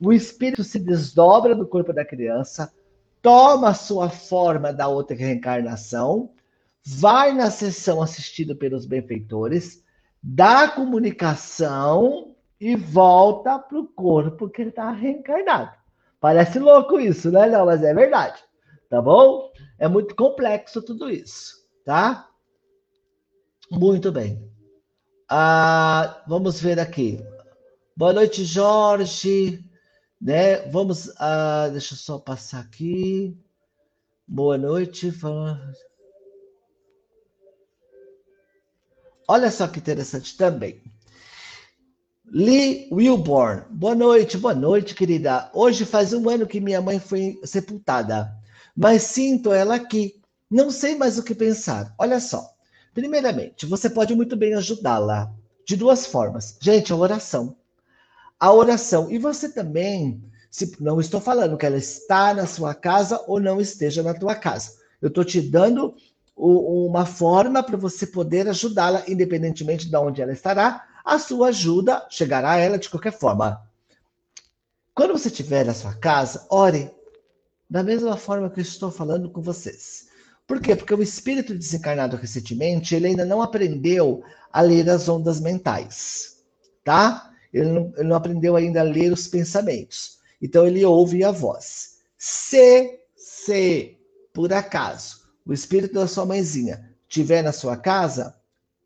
o 0.00 0.12
espírito 0.12 0.64
se 0.64 0.78
desdobra 0.78 1.54
do 1.54 1.66
corpo 1.66 1.92
da 1.92 2.04
criança, 2.04 2.72
toma 3.20 3.68
a 3.68 3.74
sua 3.74 4.10
forma 4.10 4.72
da 4.72 4.88
outra 4.88 5.16
reencarnação, 5.16 6.30
vai 6.84 7.32
na 7.32 7.50
sessão 7.50 8.02
assistida 8.02 8.54
pelos 8.54 8.84
benfeitores, 8.84 9.82
dá 10.20 10.68
comunicação 10.68 12.31
e 12.62 12.76
volta 12.76 13.58
para 13.58 13.76
o 13.76 13.88
corpo 13.88 14.48
que 14.48 14.62
ele 14.62 14.70
está 14.70 14.92
reencarnado. 14.92 15.76
Parece 16.20 16.60
louco 16.60 17.00
isso, 17.00 17.28
né? 17.32 17.48
Não, 17.48 17.66
mas 17.66 17.82
é 17.82 17.92
verdade. 17.92 18.40
Tá 18.88 19.02
bom? 19.02 19.50
É 19.80 19.88
muito 19.88 20.14
complexo 20.14 20.80
tudo 20.80 21.10
isso, 21.10 21.56
tá? 21.84 22.30
Muito 23.68 24.12
bem. 24.12 24.48
Ah, 25.28 26.22
vamos 26.28 26.60
ver 26.60 26.78
aqui. 26.78 27.18
Boa 27.96 28.12
noite, 28.12 28.44
Jorge. 28.44 29.68
Né? 30.20 30.58
Vamos. 30.70 31.10
Ah, 31.18 31.68
deixa 31.68 31.94
eu 31.94 31.98
só 31.98 32.16
passar 32.16 32.60
aqui. 32.60 33.36
Boa 34.24 34.56
noite. 34.56 35.12
Olha 39.26 39.50
só 39.50 39.66
que 39.66 39.80
interessante 39.80 40.36
também. 40.36 40.91
Lee 42.34 42.88
Wilborn. 42.90 43.64
Boa 43.68 43.94
noite, 43.94 44.38
boa 44.38 44.54
noite, 44.54 44.94
querida. 44.94 45.50
Hoje 45.52 45.84
faz 45.84 46.14
um 46.14 46.30
ano 46.30 46.46
que 46.46 46.62
minha 46.62 46.80
mãe 46.80 46.98
foi 46.98 47.38
sepultada, 47.44 48.32
mas 48.74 49.02
sinto 49.02 49.52
ela 49.52 49.74
aqui. 49.74 50.18
Não 50.50 50.70
sei 50.70 50.96
mais 50.96 51.18
o 51.18 51.22
que 51.22 51.34
pensar. 51.34 51.94
Olha 51.98 52.18
só. 52.18 52.48
Primeiramente, 52.94 53.66
você 53.66 53.90
pode 53.90 54.14
muito 54.14 54.34
bem 54.34 54.54
ajudá-la 54.54 55.30
de 55.66 55.76
duas 55.76 56.06
formas. 56.06 56.56
Gente, 56.58 56.90
a 56.90 56.96
oração. 56.96 57.54
A 58.40 58.50
oração. 58.50 59.10
E 59.10 59.18
você 59.18 59.50
também, 59.50 60.24
se 60.50 60.74
não 60.80 60.98
estou 61.00 61.20
falando 61.20 61.58
que 61.58 61.66
ela 61.66 61.76
está 61.76 62.32
na 62.32 62.46
sua 62.46 62.74
casa 62.74 63.22
ou 63.26 63.38
não 63.38 63.60
esteja 63.60 64.02
na 64.02 64.14
tua 64.14 64.34
casa. 64.34 64.72
Eu 65.02 65.08
estou 65.08 65.22
te 65.22 65.38
dando 65.38 65.94
uma 66.34 67.04
forma 67.04 67.62
para 67.62 67.76
você 67.76 68.06
poder 68.06 68.48
ajudá-la, 68.48 69.04
independentemente 69.06 69.86
de 69.86 69.96
onde 69.98 70.22
ela 70.22 70.32
estará. 70.32 70.88
A 71.04 71.18
sua 71.18 71.48
ajuda 71.48 72.06
chegará 72.10 72.52
a 72.52 72.58
ela 72.58 72.78
de 72.78 72.88
qualquer 72.88 73.12
forma. 73.12 73.60
Quando 74.94 75.12
você 75.12 75.28
estiver 75.28 75.64
na 75.64 75.74
sua 75.74 75.94
casa, 75.94 76.46
ore 76.50 76.90
da 77.68 77.82
mesma 77.82 78.16
forma 78.16 78.50
que 78.50 78.60
eu 78.60 78.62
estou 78.62 78.90
falando 78.90 79.30
com 79.30 79.40
vocês. 79.40 80.08
Por 80.46 80.60
quê? 80.60 80.76
Porque 80.76 80.94
o 80.94 81.02
espírito 81.02 81.54
desencarnado 81.56 82.16
recentemente, 82.16 82.94
ele 82.94 83.06
ainda 83.06 83.24
não 83.24 83.40
aprendeu 83.40 84.22
a 84.52 84.60
ler 84.60 84.90
as 84.90 85.08
ondas 85.08 85.40
mentais, 85.40 86.42
tá? 86.84 87.32
Ele 87.52 87.70
não, 87.70 87.92
ele 87.96 88.08
não 88.08 88.16
aprendeu 88.16 88.56
ainda 88.56 88.80
a 88.80 88.84
ler 88.84 89.12
os 89.12 89.26
pensamentos. 89.26 90.18
Então 90.40 90.66
ele 90.66 90.84
ouve 90.84 91.24
a 91.24 91.30
voz. 91.30 91.98
Se, 92.18 93.00
se, 93.16 93.96
por 94.32 94.52
acaso, 94.52 95.22
o 95.46 95.52
espírito 95.52 95.94
da 95.94 96.06
sua 96.06 96.26
mãezinha 96.26 96.90
estiver 97.08 97.42
na 97.42 97.52
sua 97.52 97.76
casa, 97.76 98.34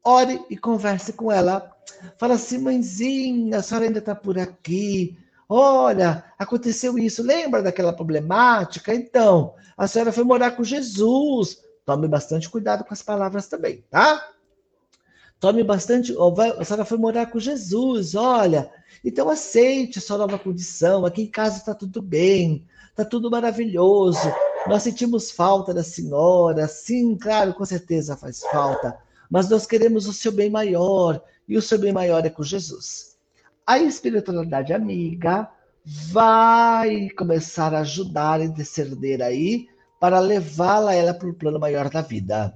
ore 0.06 0.40
e 0.48 0.56
converse 0.56 1.12
com 1.12 1.32
ela. 1.32 1.70
Fala 2.16 2.34
assim, 2.34 2.58
mãezinha, 2.58 3.58
a 3.58 3.62
senhora 3.62 3.86
ainda 3.86 3.98
está 3.98 4.14
por 4.14 4.38
aqui. 4.38 5.18
Olha, 5.48 6.24
aconteceu 6.38 6.96
isso. 6.96 7.22
Lembra 7.22 7.62
daquela 7.62 7.92
problemática? 7.92 8.94
Então, 8.94 9.54
a 9.76 9.88
senhora 9.88 10.12
foi 10.12 10.22
morar 10.22 10.52
com 10.52 10.62
Jesus. 10.62 11.60
Tome 11.84 12.06
bastante 12.06 12.48
cuidado 12.48 12.84
com 12.84 12.94
as 12.94 13.02
palavras 13.02 13.48
também, 13.48 13.84
tá? 13.90 14.28
Tome 15.40 15.64
bastante. 15.64 16.14
A 16.58 16.64
senhora 16.64 16.84
foi 16.84 16.98
morar 16.98 17.26
com 17.26 17.38
Jesus, 17.38 18.14
olha. 18.14 18.70
Então 19.04 19.28
aceite 19.28 19.98
a 19.98 20.02
sua 20.02 20.18
nova 20.18 20.38
condição. 20.38 21.04
Aqui 21.04 21.22
em 21.22 21.30
casa 21.30 21.58
está 21.58 21.74
tudo 21.74 22.00
bem, 22.00 22.64
está 22.90 23.04
tudo 23.04 23.30
maravilhoso. 23.30 24.32
Nós 24.66 24.82
sentimos 24.82 25.30
falta 25.30 25.74
da 25.74 25.82
senhora. 25.82 26.66
Sim, 26.66 27.16
claro, 27.16 27.54
com 27.54 27.64
certeza 27.64 28.16
faz 28.16 28.40
falta. 28.40 28.98
Mas 29.30 29.48
nós 29.48 29.66
queremos 29.66 30.06
o 30.06 30.12
seu 30.12 30.32
bem 30.32 30.50
maior. 30.50 31.22
E 31.48 31.56
o 31.56 31.62
seu 31.62 31.78
bem 31.78 31.92
maior 31.92 32.24
é 32.24 32.30
com 32.30 32.42
Jesus. 32.42 33.16
A 33.66 33.78
espiritualidade 33.78 34.72
amiga 34.72 35.48
vai 35.84 37.08
começar 37.10 37.72
a 37.74 37.80
ajudar 37.80 38.40
a 38.40 38.44
interceder 38.44 39.22
aí 39.22 39.68
para 40.00 40.18
levá-la 40.18 40.94
ela 40.94 41.14
para 41.14 41.28
o 41.28 41.34
plano 41.34 41.58
maior 41.58 41.88
da 41.88 42.02
vida. 42.02 42.54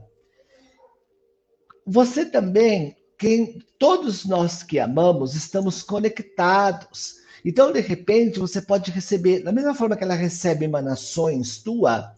Você 1.87 2.24
também, 2.24 2.96
quem 3.16 3.61
todos 3.78 4.24
nós 4.24 4.62
que 4.62 4.78
amamos, 4.78 5.35
estamos 5.35 5.83
conectados. 5.83 7.16
Então, 7.44 7.72
de 7.72 7.80
repente, 7.80 8.38
você 8.38 8.61
pode 8.61 8.90
receber, 8.90 9.42
da 9.42 9.52
mesma 9.52 9.74
forma 9.74 9.96
que 9.96 10.04
ela 10.04 10.14
recebe 10.14 10.64
emanações 10.64 11.59
tua, 11.59 12.16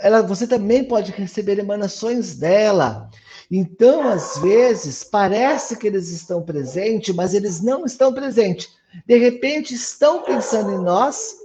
ela, 0.00 0.22
você 0.22 0.46
também 0.46 0.84
pode 0.84 1.10
receber 1.12 1.58
emanações 1.58 2.36
dela. 2.36 3.10
Então, 3.54 4.08
às 4.08 4.38
vezes, 4.38 5.04
parece 5.04 5.76
que 5.76 5.86
eles 5.86 6.08
estão 6.08 6.40
presentes, 6.42 7.14
mas 7.14 7.34
eles 7.34 7.62
não 7.62 7.84
estão 7.84 8.10
presentes. 8.10 8.74
De 9.06 9.18
repente, 9.18 9.74
estão 9.74 10.22
pensando 10.22 10.72
em 10.72 10.82
nós 10.82 11.36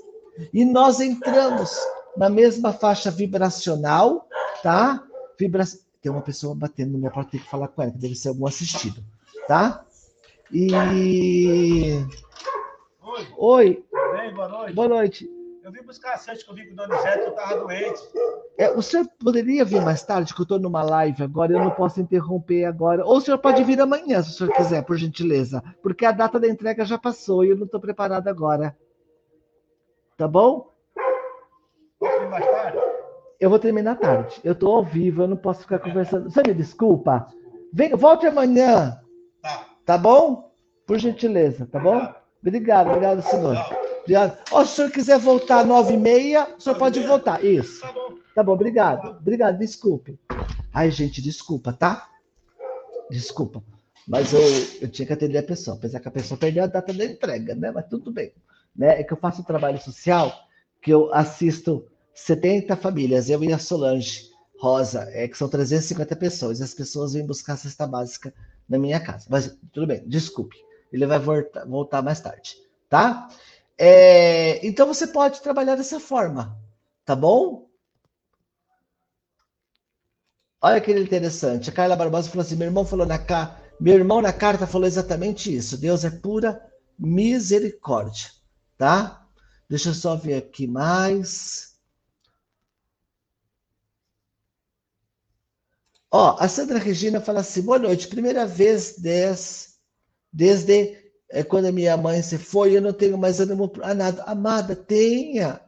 e 0.53 0.63
nós 0.63 1.01
entramos 1.01 1.77
na 2.15 2.29
mesma 2.29 2.71
faixa 2.71 3.11
vibracional, 3.11 4.25
tá? 4.63 5.03
Vibra... 5.37 5.65
Tem 6.01 6.09
uma 6.09 6.21
pessoa 6.21 6.55
batendo 6.55 6.93
na 6.93 6.97
minha 6.97 7.11
porta, 7.11 7.31
tem 7.31 7.41
que 7.41 7.49
falar 7.49 7.67
com 7.67 7.81
ela, 7.81 7.91
que 7.91 7.97
deve 7.97 8.15
ser 8.15 8.29
algum 8.29 8.47
assistido, 8.47 9.03
tá? 9.45 9.83
E. 10.49 11.91
Oi. 13.01 13.27
Oi. 13.37 13.85
Bem, 14.13 14.33
boa 14.33 14.47
noite. 14.47 14.73
Boa 14.73 14.87
noite. 14.87 15.36
Eu 15.67 15.73
vim 15.73 15.83
buscar 15.83 16.13
a 16.13 16.17
Sante 16.17 16.45
que 16.45 16.49
eu 16.49 16.55
vim 16.55 16.65
com 16.67 16.71
o 16.71 16.75
Donizete, 16.77 17.25
eu 17.25 17.31
estava 17.31 17.57
doente. 17.57 18.01
É, 18.57 18.69
o 18.71 18.81
senhor 18.81 19.05
poderia 19.19 19.65
vir 19.65 19.81
mais 19.81 20.01
tarde, 20.01 20.33
que 20.33 20.39
eu 20.39 20.43
estou 20.43 20.57
numa 20.57 20.81
live 20.81 21.21
agora, 21.21 21.51
eu 21.51 21.59
não 21.59 21.71
posso 21.71 21.99
interromper 21.99 22.63
agora. 22.63 23.05
Ou 23.05 23.17
o 23.17 23.19
senhor 23.19 23.37
pode 23.37 23.65
vir 23.65 23.81
amanhã, 23.81 24.23
se 24.23 24.29
o 24.29 24.33
senhor 24.33 24.53
quiser, 24.53 24.85
por 24.85 24.95
gentileza. 24.95 25.61
Porque 25.83 26.05
a 26.05 26.13
data 26.13 26.39
da 26.39 26.47
entrega 26.47 26.85
já 26.85 26.97
passou 26.97 27.43
e 27.43 27.49
eu 27.49 27.57
não 27.57 27.65
estou 27.65 27.81
preparado 27.81 28.29
agora. 28.29 28.77
Tá 30.15 30.25
bom? 30.25 30.71
Posso 31.99 32.17
vir 32.17 32.29
mais 32.29 32.45
tarde? 32.45 32.77
Eu 33.37 33.49
vou 33.49 33.59
terminar 33.59 33.97
tarde. 33.97 34.39
Eu 34.45 34.53
estou 34.53 34.73
ao 34.73 34.85
vivo, 34.85 35.23
eu 35.23 35.27
não 35.27 35.35
posso 35.35 35.63
ficar 35.63 35.79
conversando. 35.79 36.31
Você 36.31 36.43
me 36.47 36.53
desculpa? 36.53 37.27
Vem, 37.73 37.93
volte 37.93 38.25
amanhã. 38.25 39.01
Tá. 39.41 39.65
Tá 39.85 39.97
bom? 39.97 40.49
Por 40.85 40.97
gentileza, 40.97 41.67
tá 41.69 41.77
bom? 41.77 42.09
Obrigado, 42.41 42.87
obrigado, 42.87 43.21
senhor. 43.21 43.57
Ó, 44.51 44.63
se 44.63 44.71
o 44.71 44.75
senhor 44.75 44.91
quiser 44.91 45.19
voltar 45.19 45.61
às 45.61 45.67
nove 45.67 45.93
e 45.93 45.97
meia, 45.97 46.47
o 46.57 46.61
senhor 46.61 46.77
pode 46.77 46.99
voltar. 47.01 47.43
Isso. 47.43 47.81
Tá 47.81 47.91
bom. 47.91 48.17
Tá 48.35 48.43
bom, 48.43 48.53
obrigado. 48.53 49.17
Obrigado, 49.17 49.57
desculpe. 49.57 50.19
Ai, 50.73 50.91
gente, 50.91 51.21
desculpa, 51.21 51.73
tá? 51.73 52.07
Desculpa. 53.09 53.63
Mas 54.07 54.31
eu, 54.31 54.41
eu 54.81 54.87
tinha 54.87 55.05
que 55.05 55.13
atender 55.13 55.39
a 55.39 55.43
pessoa, 55.43 55.75
apesar 55.75 55.99
que 55.99 56.07
a 56.07 56.11
pessoa 56.11 56.37
perdeu 56.37 56.63
a 56.63 56.67
data 56.67 56.93
da 56.93 57.03
entrega, 57.03 57.55
né? 57.55 57.71
Mas 57.71 57.87
tudo 57.87 58.11
bem. 58.11 58.31
Né? 58.75 59.01
É 59.01 59.03
que 59.03 59.11
eu 59.11 59.17
faço 59.17 59.41
um 59.41 59.43
trabalho 59.43 59.81
social 59.81 60.31
que 60.81 60.93
eu 60.93 61.13
assisto 61.13 61.85
70 62.13 62.75
famílias, 62.77 63.29
eu 63.29 63.43
e 63.43 63.51
a 63.51 63.59
Solange 63.59 64.29
Rosa, 64.59 65.07
é 65.11 65.27
que 65.27 65.37
são 65.37 65.49
350 65.49 66.15
pessoas, 66.15 66.59
e 66.59 66.63
as 66.63 66.73
pessoas 66.73 67.13
vêm 67.13 67.25
buscar 67.25 67.53
a 67.53 67.57
cesta 67.57 67.85
básica 67.85 68.33
na 68.67 68.77
minha 68.77 68.99
casa. 68.99 69.25
Mas 69.29 69.57
tudo 69.73 69.87
bem, 69.87 70.03
desculpe. 70.07 70.55
Ele 70.91 71.05
vai 71.05 71.19
voltar, 71.19 71.65
voltar 71.65 72.01
mais 72.01 72.19
tarde, 72.21 72.55
tá? 72.89 73.27
É, 73.77 74.65
então 74.65 74.87
você 74.87 75.07
pode 75.07 75.41
trabalhar 75.41 75.75
dessa 75.75 75.99
forma, 75.99 76.57
tá 77.05 77.15
bom? 77.15 77.67
Olha 80.61 80.79
que 80.81 80.91
interessante. 80.91 81.69
A 81.69 81.73
Carla 81.73 81.95
Barbosa 81.95 82.29
falou 82.29 82.45
assim: 82.45 82.55
meu 82.55 82.67
irmão 82.67 82.85
falou 82.85 83.05
na 83.05 83.17
ca... 83.19 83.59
meu 83.79 83.95
irmão 83.95 84.21
na 84.21 84.31
carta 84.33 84.67
falou 84.67 84.87
exatamente 84.87 85.55
isso. 85.55 85.77
Deus 85.77 86.03
é 86.05 86.11
pura 86.11 86.61
misericórdia, 86.97 88.29
tá? 88.77 89.25
Deixa 89.69 89.89
eu 89.89 89.93
só 89.93 90.15
ver 90.15 90.35
aqui 90.35 90.67
mais. 90.67 91.75
Ó, 96.11 96.35
a 96.39 96.47
Sandra 96.49 96.79
Regina 96.79 97.21
fala 97.21 97.39
assim: 97.41 97.61
boa 97.61 97.79
noite. 97.79 98.07
Primeira 98.07 98.45
vez 98.45 98.97
des... 98.97 99.77
desde 100.33 101.06
é 101.29 101.43
quando 101.43 101.65
a 101.65 101.71
minha 101.71 101.97
mãe 101.97 102.21
se 102.21 102.37
foi, 102.37 102.75
eu 102.75 102.81
não 102.81 102.93
tenho 102.93 103.17
mais 103.17 103.39
ânimo 103.39 103.67
para 103.69 103.93
nada. 103.93 104.23
Amada, 104.23 104.75
tenha. 104.75 105.61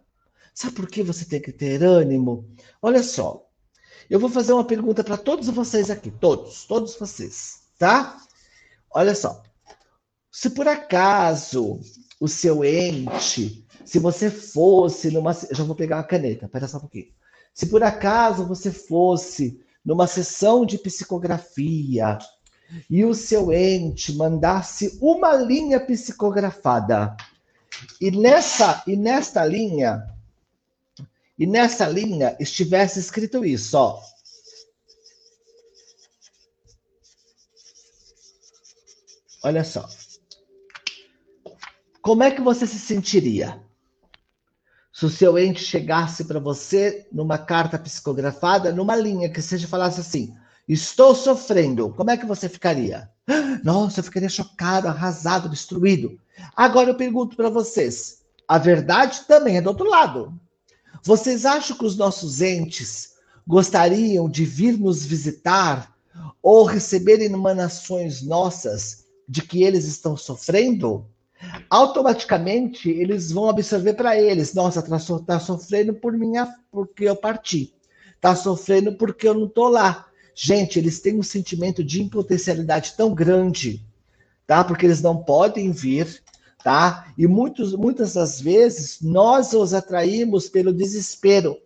Sabe 0.54 0.74
por 0.74 0.88
que 0.88 1.04
você 1.04 1.26
tem 1.26 1.42
que 1.42 1.52
ter 1.52 1.84
ânimo? 1.84 2.50
Olha 2.82 3.04
só, 3.04 3.48
eu 4.10 4.20
vou 4.20 4.30
fazer 4.30 4.54
uma 4.54 4.66
pergunta 4.66 5.04
para 5.04 5.18
todos 5.18 5.48
vocês 5.50 5.90
aqui, 5.90 6.12
todos, 6.12 6.66
todos 6.66 6.96
vocês, 6.96 7.62
tá? 7.78 8.18
Olha 8.92 9.14
só, 9.14 9.44
se 10.32 10.50
por 10.50 10.68
acaso 10.68 11.80
o 12.20 12.28
seu 12.28 12.64
ente, 12.64 13.66
se 13.86 14.00
você 14.00 14.30
fosse 14.30 15.12
numa. 15.12 15.34
Já 15.34 15.64
vou 15.64 15.76
pegar 15.76 15.98
uma 15.98 16.04
caneta, 16.04 16.46
espera 16.46 16.68
só 16.68 16.78
um 16.78 16.82
pouquinho. 16.82 17.14
Se 17.54 17.68
por 17.68 17.84
acaso 17.84 18.46
você 18.46 18.72
fosse 18.72 19.60
numa 19.84 20.08
sessão 20.08 20.66
de 20.66 20.78
psicografia, 20.78 22.18
e 22.90 23.04
o 23.04 23.14
seu 23.14 23.52
ente 23.52 24.14
mandasse 24.16 24.98
uma 25.02 25.36
linha 25.36 25.80
psicografada. 25.80 27.16
E 28.00 28.12
nessa 28.12 28.84
e 28.86 28.96
nesta 28.96 29.46
linha 29.46 30.06
e 31.38 31.48
nessa 31.48 31.88
linha 31.88 32.36
estivesse 32.40 33.00
escrito 33.00 33.46
isso, 33.46 33.78
ó. 33.78 34.02
Olha 39.44 39.64
só. 39.64 39.88
Como 42.02 42.24
é 42.24 42.32
que 42.32 42.42
você 42.42 42.68
se 42.68 42.78
sentiria? 42.78 43.64
Se 44.92 45.06
o 45.06 45.10
seu 45.10 45.38
ente 45.38 45.64
chegasse 45.64 46.26
para 46.26 46.42
você 46.42 47.08
numa 47.10 47.38
carta 47.38 47.80
psicografada, 47.80 48.74
numa 48.74 48.98
linha 48.98 49.30
que 49.30 49.42
seja 49.42 49.66
falasse 49.66 50.02
assim: 50.02 50.36
Estou 50.70 51.16
sofrendo. 51.16 51.90
Como 51.90 52.12
é 52.12 52.18
que 52.18 52.28
você 52.28 52.48
ficaria? 52.48 53.10
Nossa, 53.64 54.00
eu 54.00 54.04
ficaria 54.04 54.30
chocado, 54.30 54.88
arrasado, 54.88 55.50
destruído. 55.50 56.20
Agora 56.56 56.92
eu 56.92 56.96
pergunto 56.96 57.36
para 57.36 57.50
vocês: 57.50 58.20
a 58.48 58.60
verdade 58.60 59.22
também 59.28 59.58
é 59.58 59.62
do 59.62 59.70
outro 59.70 59.90
lado. 59.90 60.40
Vocês 61.04 61.44
acham 61.44 61.76
que 61.76 61.86
os 61.86 61.98
nossos 61.98 62.40
entes 62.40 63.16
gostariam 63.48 64.30
de 64.30 64.46
vir 64.46 64.78
nos 64.78 65.04
visitar 65.04 65.92
ou 66.42 66.66
receberem 66.66 67.34
emanações 67.34 68.22
nossas 68.22 69.06
de 69.28 69.42
que 69.42 69.64
eles 69.64 69.86
estão 69.86 70.16
sofrendo? 70.16 71.06
automaticamente 71.70 72.90
eles 72.90 73.32
vão 73.32 73.50
absorver 73.50 73.94
para 73.94 74.20
eles. 74.20 74.54
Nossa, 74.54 74.82
tá, 74.82 75.00
so, 75.00 75.20
tá, 75.20 75.40
sofrendo 75.40 75.94
por 75.94 76.14
minha, 76.14 76.54
porque 76.72 77.06
eu 77.06 77.16
parti. 77.16 77.74
Tá 78.20 78.36
sofrendo 78.36 78.98
porque 78.98 79.28
eu 79.28 79.34
não 79.34 79.48
tô 79.48 79.70
lá. 79.70 80.09
Gente, 80.36 80.80
eles 80.80 81.00
têm 81.00 81.20
um 81.20 81.24
sentimento 81.24 81.84
de 81.84 82.02
impotencialidade 82.02 82.94
tão 82.96 83.14
grande, 83.14 83.86
tá? 84.48 84.64
Porque 84.64 84.86
eles 84.86 85.02
não 85.02 85.18
podem 85.18 85.72
vir, 85.72 86.24
tá? 86.64 87.12
E 87.18 87.28
muitos, 87.28 87.74
muitas 87.74 88.14
das 88.14 88.40
vezes 88.40 89.00
nós 89.02 89.54
os 89.54 89.74
atraímos 89.74 90.50
pelo 90.50 90.74
desespero. 90.74 91.58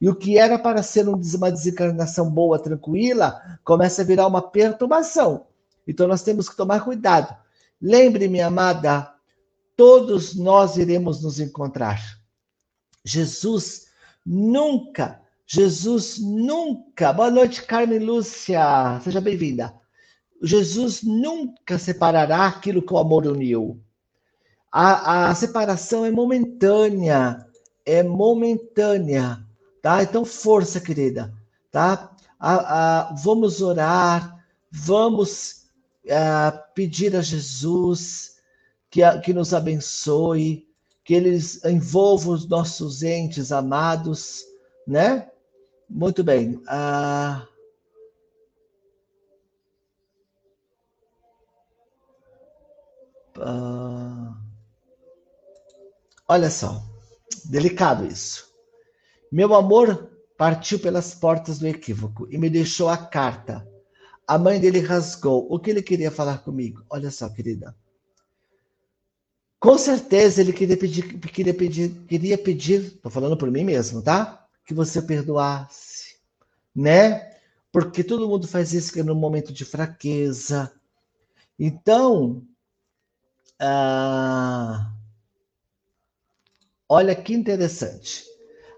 E 0.00 0.08
o 0.08 0.16
que 0.16 0.36
era 0.36 0.58
para 0.58 0.82
ser 0.82 1.08
uma 1.08 1.52
desencarnação 1.52 2.28
boa, 2.28 2.58
tranquila, 2.58 3.40
começa 3.62 4.02
a 4.02 4.04
virar 4.04 4.26
uma 4.26 4.42
perturbação. 4.42 5.46
Então 5.86 6.08
nós 6.08 6.22
temos 6.22 6.48
que 6.48 6.56
tomar 6.56 6.84
cuidado. 6.84 7.36
Lembre, 7.80 8.28
minha 8.28 8.48
amada, 8.48 9.12
todos 9.76 10.34
nós 10.34 10.76
iremos 10.76 11.22
nos 11.22 11.38
encontrar. 11.38 12.00
Jesus 13.04 13.86
nunca, 14.24 15.21
Jesus 15.46 16.18
nunca. 16.18 17.12
Boa 17.12 17.30
noite, 17.30 17.62
Carmen 17.62 17.98
Lúcia, 17.98 19.00
seja 19.02 19.20
bem-vinda. 19.20 19.74
Jesus 20.42 21.02
nunca 21.02 21.78
separará 21.78 22.46
aquilo 22.46 22.82
que 22.82 22.92
o 22.92 22.98
amor 22.98 23.26
uniu. 23.26 23.80
A, 24.70 25.28
a 25.28 25.34
separação 25.34 26.04
é 26.04 26.10
momentânea, 26.10 27.46
é 27.84 28.02
momentânea, 28.02 29.44
tá? 29.82 30.02
Então, 30.02 30.24
força, 30.24 30.80
querida, 30.80 31.32
tá? 31.70 32.10
A, 32.40 32.54
a, 32.54 33.14
vamos 33.14 33.60
orar, 33.60 34.42
vamos 34.70 35.62
pedir 36.74 37.14
a 37.14 37.22
Jesus 37.22 38.36
que, 38.90 39.00
que 39.20 39.32
nos 39.32 39.54
abençoe, 39.54 40.66
que 41.04 41.14
eles 41.14 41.64
envolvam 41.64 42.34
os 42.34 42.48
nossos 42.48 43.02
entes 43.02 43.52
amados, 43.52 44.44
né? 44.86 45.30
Muito 45.88 46.24
bem. 46.24 46.62
Ah, 46.66 47.46
ah, 53.40 54.36
olha 56.28 56.50
só, 56.50 56.82
delicado 57.44 58.06
isso. 58.06 58.52
Meu 59.30 59.54
amor 59.54 60.10
partiu 60.36 60.78
pelas 60.78 61.14
portas 61.14 61.58
do 61.58 61.66
equívoco 61.66 62.26
e 62.30 62.38
me 62.38 62.50
deixou 62.50 62.88
a 62.88 62.96
carta 62.96 63.66
a 64.26 64.38
mãe 64.38 64.60
dele 64.60 64.80
rasgou. 64.80 65.46
O 65.50 65.58
que 65.58 65.70
ele 65.70 65.82
queria 65.82 66.10
falar 66.10 66.38
comigo? 66.38 66.82
Olha 66.88 67.10
só, 67.10 67.28
querida. 67.28 67.76
Com 69.60 69.78
certeza 69.78 70.40
ele 70.40 70.52
queria 70.52 70.76
pedir, 70.76 71.18
queria 71.18 71.54
pedir, 71.54 71.90
queria 72.08 72.38
pedir, 72.38 72.98
tô 73.02 73.08
falando 73.10 73.36
por 73.36 73.50
mim 73.50 73.62
mesmo, 73.62 74.02
tá? 74.02 74.41
Que 74.64 74.74
você 74.74 75.02
perdoasse, 75.02 76.16
né? 76.74 77.36
Porque 77.70 78.04
todo 78.04 78.28
mundo 78.28 78.46
faz 78.46 78.72
isso 78.72 78.92
que 78.92 79.00
é 79.00 79.02
no 79.02 79.14
momento 79.14 79.52
de 79.52 79.64
fraqueza. 79.64 80.72
Então, 81.58 82.46
ah, 83.58 84.92
olha 86.88 87.14
que 87.14 87.32
interessante. 87.32 88.24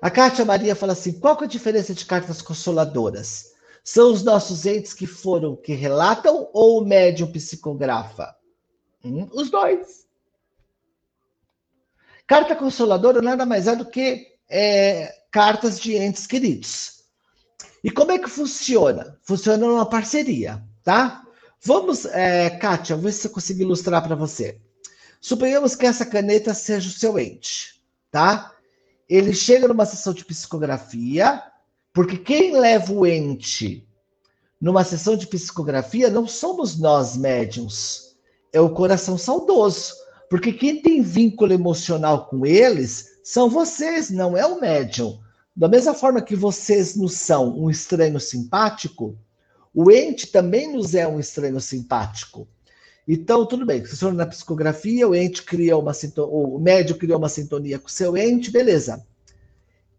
A 0.01 0.11
Kátia 0.11 0.45
Maria 0.45 0.77
fala 0.77 0.93
assim: 0.93 1.19
qual 1.19 1.41
é 1.41 1.45
a 1.45 1.49
diferença 1.49 1.95
de 1.95 2.05
cartas 2.05 2.43
consoladoras? 2.43 3.55
São 3.83 4.13
os 4.13 4.23
nossos 4.23 4.67
entes 4.67 4.95
que 4.95 5.07
foram, 5.07 5.57
que 5.57 5.73
relatam 5.75 6.49
ou 6.53 6.81
o 6.81 6.85
médium 6.85 7.33
psicografa? 7.33 8.37
Hum, 9.03 9.29
os 9.33 9.51
dois. 9.51 10.07
Carta 12.27 12.55
consoladora 12.57 13.21
nada 13.21 13.45
mais 13.45 13.67
é 13.67 13.77
do 13.77 13.85
que 13.85 14.37
é, 14.49 15.15
cartas 15.35 15.81
de 15.81 15.97
entes 15.97 16.29
queridos. 16.29 17.03
E 17.83 17.91
como 17.91 18.13
é 18.13 18.21
que 18.21 18.31
funciona? 18.31 19.19
Funciona 19.25 19.67
numa 19.67 19.85
parceria, 19.85 20.63
tá? 20.85 21.25
Vamos, 21.61 22.05
é, 22.05 22.51
Kátia, 22.51 22.97
ver 22.97 23.11
se 23.11 23.27
eu 23.27 23.33
consigo 23.33 23.61
ilustrar 23.61 24.01
para 24.01 24.15
você. 24.15 24.61
Suponhamos 25.21 25.75
que 25.75 25.87
essa 25.87 26.07
caneta 26.07 26.55
seja 26.55 26.89
o 26.89 26.93
seu 26.93 27.19
ente, 27.19 27.83
tá? 28.13 28.53
Ele 29.09 29.35
chega 29.35 29.67
numa 29.67 29.85
sessão 29.85 30.15
de 30.15 30.25
psicografia, 30.25 31.43
porque 31.93 32.17
quem 32.17 32.57
leva 32.57 32.93
o 32.93 33.05
ente 33.05 33.85
numa 34.61 34.85
sessão 34.85 35.17
de 35.17 35.27
psicografia 35.27 36.11
não 36.11 36.29
somos 36.29 36.79
nós 36.79 37.17
médiums, 37.17 38.17
é 38.53 38.61
o 38.61 38.71
coração 38.71 39.19
saudoso. 39.19 39.95
Porque 40.31 40.53
quem 40.53 40.81
tem 40.81 41.03
vínculo 41.03 41.53
emocional 41.53 42.27
com 42.27 42.47
eles 42.47 43.19
são 43.25 43.51
vocês, 43.51 44.11
não 44.11 44.37
é 44.37 44.47
o 44.47 44.61
médium. 44.61 45.24
Da 45.57 45.69
mesma 45.69 45.95
forma 45.95 46.21
que 46.21 46.35
vocês 46.35 46.97
nos 46.97 47.15
são 47.15 47.57
um 47.57 47.71
estranho 47.71 48.19
simpático, 48.19 49.17
o 49.73 49.91
ente 49.91 50.27
também 50.27 50.73
nos 50.73 50.95
é 50.95 51.07
um 51.07 51.21
estranho 51.21 51.61
simpático. 51.61 52.49
Então, 53.07 53.47
tudo 53.47 53.65
bem, 53.65 53.85
se 53.85 53.97
for 53.97 54.13
na 54.13 54.27
psicografia, 54.27 55.07
o 55.07 55.15
ente 55.15 55.43
cria 55.43 55.77
uma 55.77 55.93
o 56.17 56.59
médium 56.59 56.97
criou 56.97 57.19
uma 57.19 57.29
sintonia 57.29 57.79
com 57.79 57.87
o 57.87 57.91
seu 57.91 58.17
ente, 58.17 58.51
beleza. 58.51 59.05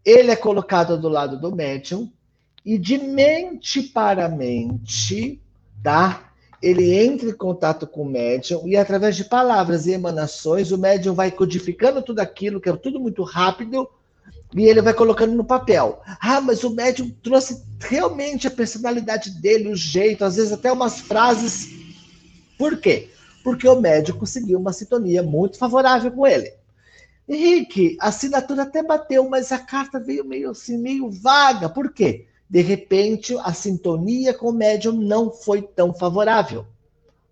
Ele 0.03 0.31
é 0.31 0.35
colocado 0.35 0.99
do 0.99 1.07
lado 1.07 1.39
do 1.39 1.55
médium 1.55 2.11
e 2.65 2.77
de 2.77 2.97
mente 2.97 3.81
para 3.81 4.27
mente, 4.27 5.39
tá? 5.83 6.33
Ele 6.61 6.95
entra 6.95 7.29
em 7.29 7.33
contato 7.33 7.85
com 7.85 8.01
o 8.01 8.09
médium 8.09 8.67
e 8.67 8.75
através 8.75 9.15
de 9.15 9.23
palavras 9.23 9.85
e 9.85 9.91
emanações, 9.91 10.71
o 10.71 10.77
médium 10.77 11.13
vai 11.13 11.31
codificando 11.31 12.01
tudo 12.01 12.19
aquilo, 12.19 12.59
que 12.59 12.69
é 12.69 12.75
tudo 12.75 12.99
muito 12.99 13.23
rápido, 13.23 13.87
e 14.53 14.65
ele 14.65 14.81
vai 14.81 14.93
colocando 14.93 15.33
no 15.33 15.43
papel. 15.43 16.01
Ah, 16.19 16.39
mas 16.41 16.63
o 16.63 16.69
médium 16.69 17.09
trouxe 17.23 17.63
realmente 17.79 18.47
a 18.47 18.51
personalidade 18.51 19.31
dele, 19.41 19.69
o 19.69 19.75
jeito, 19.75 20.23
às 20.23 20.35
vezes 20.35 20.51
até 20.51 20.71
umas 20.71 20.99
frases. 20.99 21.69
Por 22.57 22.77
quê? 22.77 23.09
Porque 23.43 23.67
o 23.67 23.79
médium 23.79 24.17
conseguiu 24.17 24.59
uma 24.59 24.73
sintonia 24.73 25.21
muito 25.23 25.57
favorável 25.57 26.11
com 26.11 26.25
ele. 26.25 26.53
Henrique, 27.27 27.97
a 27.99 28.09
assinatura 28.09 28.63
até 28.63 28.83
bateu, 28.83 29.27
mas 29.27 29.51
a 29.51 29.57
carta 29.57 29.99
veio 29.99 30.23
meio 30.23 30.51
assim, 30.51 30.77
meio 30.77 31.09
vaga. 31.09 31.67
Por 31.67 31.91
quê? 31.91 32.27
De 32.47 32.61
repente, 32.61 33.35
a 33.39 33.51
sintonia 33.51 34.33
com 34.33 34.49
o 34.49 34.53
médium 34.53 34.93
não 34.93 35.31
foi 35.31 35.63
tão 35.63 35.93
favorável. 35.93 36.65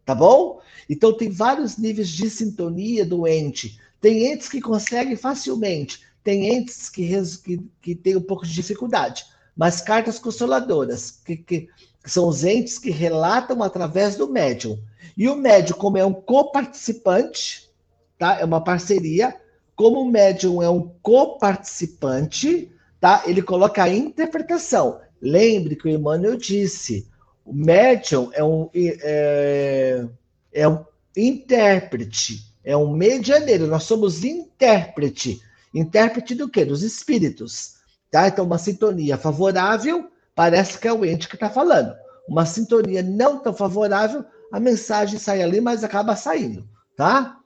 Tá 0.03 0.15
bom? 0.15 0.59
Então, 0.89 1.15
tem 1.15 1.29
vários 1.29 1.77
níveis 1.77 2.09
de 2.09 2.29
sintonia 2.29 3.05
do 3.05 3.27
ente. 3.27 3.79
Tem 4.01 4.25
entes 4.33 4.49
que 4.49 4.59
conseguem 4.59 5.15
facilmente, 5.15 6.01
tem 6.23 6.55
entes 6.55 6.89
que, 6.89 7.07
que, 7.43 7.61
que 7.81 7.95
têm 7.95 8.15
um 8.15 8.21
pouco 8.21 8.45
de 8.45 8.53
dificuldade. 8.53 9.25
Mas 9.55 9.81
cartas 9.81 10.17
consoladoras, 10.17 11.11
que, 11.11 11.37
que 11.37 11.69
são 12.05 12.27
os 12.27 12.43
entes 12.43 12.79
que 12.79 12.89
relatam 12.89 13.61
através 13.61 14.15
do 14.15 14.29
médium. 14.29 14.79
E 15.15 15.27
o 15.29 15.35
médium, 15.35 15.77
como 15.77 15.97
é 15.97 16.05
um 16.05 16.13
coparticipante, 16.13 17.69
tá? 18.17 18.39
É 18.39 18.45
uma 18.45 18.63
parceria, 18.63 19.35
como 19.75 20.01
o 20.01 20.09
médium 20.09 20.61
é 20.61 20.69
um 20.69 20.91
coparticipante, 21.01 22.71
tá? 22.99 23.23
Ele 23.25 23.41
coloca 23.41 23.83
a 23.83 23.89
interpretação. 23.89 24.99
Lembre 25.21 25.75
que 25.75 25.87
o 25.87 25.91
Emmanuel 25.91 26.35
disse: 26.35 27.07
o 27.45 27.53
médium 27.53 28.29
é 28.33 28.43
um, 28.43 28.69
é, 28.73 30.05
é 30.51 30.67
um 30.67 30.83
intérprete, 31.15 32.53
é 32.63 32.75
um 32.75 32.91
medianeiro. 32.91 33.67
Nós 33.67 33.83
somos 33.83 34.23
intérprete. 34.23 35.41
Intérprete 35.73 36.35
do 36.35 36.49
quê? 36.49 36.65
Dos 36.65 36.83
espíritos. 36.83 37.75
Tá? 38.11 38.27
Então, 38.27 38.45
uma 38.45 38.57
sintonia 38.57 39.17
favorável 39.17 40.09
parece 40.35 40.79
que 40.79 40.87
é 40.87 40.93
o 40.93 41.05
ente 41.05 41.27
que 41.27 41.35
está 41.35 41.49
falando. 41.49 41.95
uma 42.27 42.45
sintonia 42.45 43.03
não 43.03 43.39
tão 43.39 43.53
favorável, 43.53 44.23
a 44.51 44.59
mensagem 44.59 45.19
sai 45.19 45.41
ali, 45.41 45.59
mas 45.59 45.83
acaba 45.83 46.15
saindo, 46.15 46.67
tá? 46.95 47.39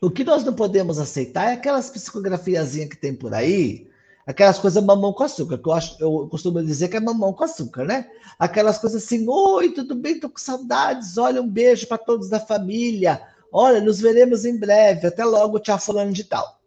O 0.00 0.10
que 0.10 0.24
nós 0.24 0.44
não 0.44 0.52
podemos 0.52 0.98
aceitar 0.98 1.50
é 1.50 1.52
aquelas 1.54 1.88
psicografiazinhas 1.90 2.90
que 2.90 2.96
tem 2.96 3.14
por 3.14 3.32
aí, 3.32 3.88
aquelas 4.26 4.58
coisas 4.58 4.82
mamão 4.82 5.12
com 5.12 5.24
açúcar, 5.24 5.58
que 5.58 5.68
eu, 5.68 5.72
acho, 5.72 5.96
eu 6.00 6.28
costumo 6.28 6.62
dizer 6.62 6.88
que 6.88 6.96
é 6.96 7.00
mamão 7.00 7.32
com 7.32 7.44
açúcar, 7.44 7.84
né? 7.84 8.08
Aquelas 8.38 8.78
coisas 8.78 9.02
assim, 9.02 9.26
oi, 9.28 9.70
tudo 9.70 9.94
bem, 9.94 10.20
tô 10.20 10.28
com 10.28 10.38
saudades, 10.38 11.16
olha, 11.16 11.40
um 11.40 11.48
beijo 11.48 11.86
para 11.86 11.98
todos 11.98 12.28
da 12.28 12.40
família, 12.40 13.22
olha, 13.50 13.80
nos 13.80 14.00
veremos 14.00 14.44
em 14.44 14.58
breve, 14.58 15.06
até 15.06 15.24
logo, 15.24 15.60
tchau, 15.60 15.78
fulano 15.78 16.12
de 16.12 16.24
tal. 16.24 16.60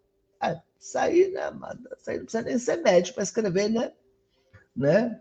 Aí, 0.96 1.32
né? 1.32 1.52
Isso 1.98 2.10
aí 2.10 2.18
não 2.18 2.26
precisa 2.26 2.44
nem 2.44 2.58
ser 2.58 2.78
médico 2.78 3.16
para 3.16 3.24
escrever, 3.24 3.70
né? 3.70 3.92
né? 4.78 5.20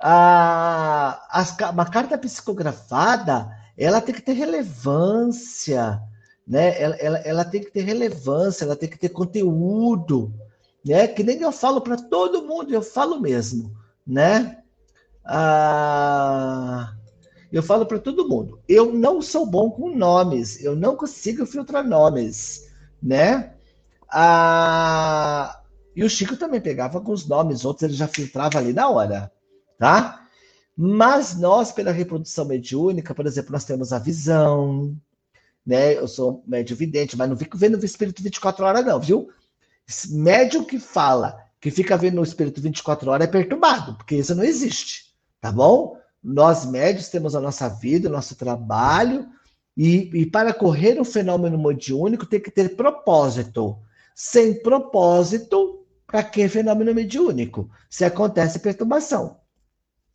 A, 0.00 1.20
as, 1.30 1.56
uma 1.72 1.90
carta 1.90 2.16
psicografada, 2.16 3.50
ela 3.76 4.00
tem 4.00 4.14
que 4.14 4.22
ter 4.22 4.34
relevância, 4.34 6.00
né? 6.46 6.80
Ela, 6.80 6.94
ela, 6.96 7.18
ela 7.18 7.44
tem 7.44 7.60
que 7.60 7.70
ter 7.72 7.82
relevância, 7.82 8.64
ela 8.64 8.76
tem 8.76 8.88
que 8.88 8.98
ter 8.98 9.08
conteúdo, 9.08 10.32
né? 10.84 11.08
Que 11.08 11.24
nem 11.24 11.40
eu 11.42 11.50
falo 11.50 11.80
para 11.80 11.96
todo 11.96 12.46
mundo, 12.46 12.72
eu 12.72 12.82
falo 12.82 13.20
mesmo, 13.20 13.76
né? 14.06 14.62
Ah, 15.24 16.94
eu 17.52 17.62
falo 17.62 17.84
para 17.84 17.98
todo 17.98 18.28
mundo, 18.28 18.60
eu 18.68 18.92
não 18.92 19.20
sou 19.20 19.44
bom 19.44 19.70
com 19.70 19.94
nomes, 19.94 20.62
eu 20.62 20.76
não 20.76 20.96
consigo 20.96 21.44
filtrar 21.44 21.86
nomes, 21.86 22.70
né? 23.02 23.57
Ah, 24.10 25.60
e 25.94 26.04
o 26.04 26.08
Chico 26.08 26.36
também 26.36 26.60
pegava 26.60 27.02
os 27.10 27.26
nomes, 27.26 27.64
outros 27.64 27.82
ele 27.82 27.94
já 27.94 28.08
filtrava 28.08 28.58
ali 28.58 28.72
na 28.72 28.88
hora, 28.88 29.32
tá? 29.78 30.24
Mas 30.76 31.36
nós, 31.36 31.72
pela 31.72 31.90
reprodução 31.90 32.44
mediúnica, 32.44 33.14
por 33.14 33.26
exemplo, 33.26 33.52
nós 33.52 33.64
temos 33.64 33.92
a 33.92 33.98
visão, 33.98 34.96
né? 35.66 35.96
Eu 35.96 36.06
sou 36.06 36.42
médio 36.46 36.76
vidente, 36.76 37.16
mas 37.16 37.28
não 37.28 37.36
fico 37.36 37.58
vendo 37.58 37.80
o 37.80 37.84
espírito 37.84 38.22
24 38.22 38.64
horas, 38.64 38.86
não, 38.86 39.00
viu? 39.00 39.28
Médio 40.10 40.64
que 40.64 40.78
fala 40.78 41.36
que 41.60 41.70
fica 41.70 41.96
vendo 41.96 42.20
o 42.20 42.24
espírito 42.24 42.60
24 42.60 43.10
horas 43.10 43.26
é 43.26 43.30
perturbado, 43.30 43.96
porque 43.96 44.16
isso 44.16 44.34
não 44.34 44.44
existe, 44.44 45.06
tá 45.40 45.50
bom? 45.50 45.96
Nós 46.22 46.64
médios 46.64 47.08
temos 47.08 47.34
a 47.34 47.40
nossa 47.40 47.68
vida, 47.68 48.08
o 48.08 48.12
nosso 48.12 48.36
trabalho, 48.36 49.28
e, 49.76 50.10
e 50.14 50.26
para 50.26 50.52
correr 50.52 51.00
um 51.00 51.04
fenômeno 51.04 51.58
mediúnico 51.58 52.26
tem 52.26 52.40
que 52.40 52.50
ter 52.50 52.76
propósito. 52.76 53.78
Sem 54.20 54.60
propósito, 54.60 55.86
para 56.04 56.24
que 56.24 56.48
fenômeno 56.48 56.92
mediúnico? 56.92 57.70
Se 57.88 58.04
acontece 58.04 58.58
perturbação, 58.58 59.36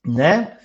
né? 0.06 0.58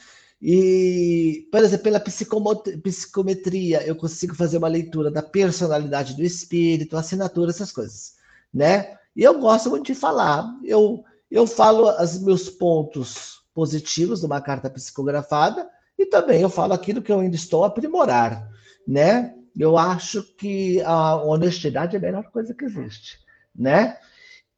E, 0.42 1.46
por 1.48 1.60
exemplo, 1.60 1.84
pela 1.84 2.00
psicometria, 2.00 3.86
eu 3.86 3.94
consigo 3.94 4.34
fazer 4.34 4.58
uma 4.58 4.66
leitura 4.66 5.08
da 5.08 5.22
personalidade 5.22 6.16
do 6.16 6.24
espírito, 6.24 6.96
assinatura, 6.96 7.50
essas 7.50 7.70
coisas, 7.70 8.14
né? 8.52 8.98
E 9.14 9.22
eu 9.22 9.38
gosto 9.38 9.70
muito 9.70 9.86
de 9.86 9.94
falar. 9.94 10.44
Eu, 10.64 11.04
eu 11.30 11.46
falo 11.46 11.90
os 12.02 12.20
meus 12.20 12.50
pontos 12.50 13.44
positivos 13.54 14.18
de 14.18 14.26
uma 14.26 14.40
carta 14.40 14.68
psicografada 14.68 15.70
e 15.96 16.06
também 16.06 16.40
eu 16.40 16.50
falo 16.50 16.72
aquilo 16.72 17.00
que 17.00 17.12
eu 17.12 17.20
ainda 17.20 17.36
estou 17.36 17.62
a 17.62 17.68
aprimorar, 17.68 18.50
né? 18.84 19.32
Eu 19.56 19.78
acho 19.78 20.24
que 20.34 20.82
a 20.82 21.14
honestidade 21.22 21.94
é 21.94 22.00
a 22.00 22.02
melhor 22.02 22.24
coisa 22.32 22.52
que 22.52 22.64
existe, 22.64 23.27
né? 23.58 23.98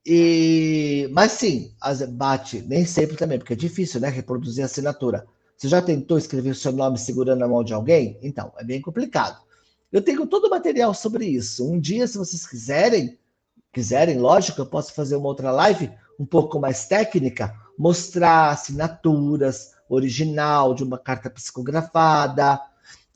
E, 0.05 1.09
mas 1.13 1.33
sim, 1.33 1.73
bate, 2.11 2.63
nem 2.63 2.85
sempre 2.85 3.17
também, 3.17 3.39
porque 3.39 3.53
é 3.53 3.57
difícil, 3.57 4.01
né? 4.01 4.09
Reproduzir 4.09 4.63
a 4.63 4.67
assinatura. 4.67 5.27
Você 5.57 5.69
já 5.69 5.83
tentou 5.83 6.17
escrever 6.17 6.51
o 6.51 6.55
seu 6.55 6.73
nome 6.73 6.99
segurando 6.99 7.43
a 7.43 7.49
mão 7.49 7.63
de 7.63 7.75
alguém? 7.75 8.19
Então, 8.23 8.53
é 8.59 8.65
bem 8.65 8.81
complicado. 8.81 9.41
Eu 9.93 10.01
tenho 10.01 10.27
todo 10.27 10.47
o 10.47 10.51
material 10.51 10.95
sobre 10.95 11.27
isso. 11.27 11.71
Um 11.71 11.79
dia, 11.79 12.07
se 12.07 12.17
vocês 12.17 12.47
quiserem, 12.47 13.19
quiserem, 13.73 14.19
lógico, 14.19 14.61
eu 14.61 14.67
posso 14.67 14.95
fazer 14.95 15.17
uma 15.17 15.29
outra 15.29 15.51
live 15.51 15.91
um 16.19 16.25
pouco 16.25 16.61
mais 16.61 16.87
técnica, 16.87 17.55
mostrar 17.77 18.51
assinaturas 18.51 19.73
original 19.89 20.75
de 20.75 20.85
uma 20.85 20.99
carta 20.99 21.29
psicografada, 21.29 22.61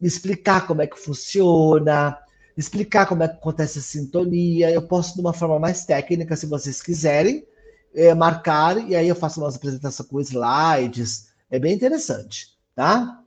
explicar 0.01 0.66
como 0.66 0.82
é 0.82 0.87
que 0.87 0.99
funciona, 0.99 2.18
explicar 2.57 3.07
como 3.07 3.22
é 3.22 3.28
que 3.28 3.34
acontece 3.34 3.78
a 3.78 3.82
sintonia. 3.82 4.70
Eu 4.70 4.86
posso 4.86 5.14
de 5.14 5.20
uma 5.20 5.32
forma 5.32 5.59
mais 5.59 5.84
técnica, 5.84 6.36
se 6.36 6.46
vocês 6.46 6.80
quiserem, 6.80 7.46
é, 7.94 8.14
marcar, 8.14 8.88
e 8.88 8.96
aí 8.96 9.09
eu 9.09 9.14
faço 9.14 9.40
uma 9.40 9.48
apresentação 9.48 10.07
com 10.07 10.20
slides, 10.20 11.28
é 11.50 11.59
bem 11.59 11.74
interessante, 11.74 12.48
tá? 12.74 13.20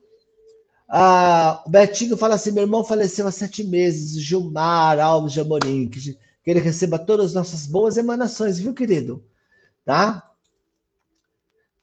Ah, 0.89 1.63
o 1.65 1.69
Betinho 1.69 2.17
fala 2.17 2.35
assim: 2.35 2.51
meu 2.51 2.63
irmão 2.63 2.83
faleceu 2.83 3.27
há 3.27 3.31
sete 3.31 3.63
meses, 3.63 4.21
Gilmar 4.21 4.99
Alves 4.99 5.33
de 5.33 5.41
Amorim, 5.41 5.87
que, 5.89 6.13
que 6.13 6.51
ele 6.51 6.59
receba 6.59 6.99
todas 6.99 7.27
as 7.27 7.33
nossas 7.33 7.65
boas 7.65 7.97
emanações, 7.97 8.59
viu, 8.59 8.73
querido? 8.73 9.23
Tá? 9.85 10.23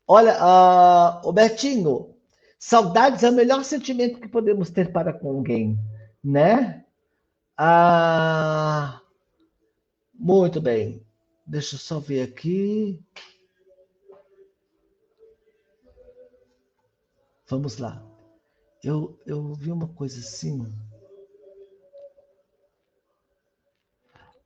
Olha, 0.07 0.37
ah, 0.39 1.23
o 1.25 1.33
Betinho, 1.33 2.15
saudades 2.59 3.23
é 3.23 3.31
o 3.31 3.35
melhor 3.35 3.65
sentimento 3.65 4.21
que 4.21 4.29
podemos 4.29 4.71
ter 4.71 4.93
para 4.93 5.13
com 5.13 5.29
alguém, 5.31 5.79
né? 6.23 6.84
Ah, 7.57 9.01
muito 10.15 10.61
bem. 10.61 11.05
Deixa 11.47 11.75
eu 11.77 11.79
só 11.79 11.99
ver 12.01 12.23
aqui. 12.23 13.01
Vamos 17.49 17.79
lá. 17.79 18.03
Eu, 18.83 19.19
eu 19.27 19.55
vi 19.55 19.71
uma 19.71 19.89
coisa 19.89 20.19
assim. 20.21 20.67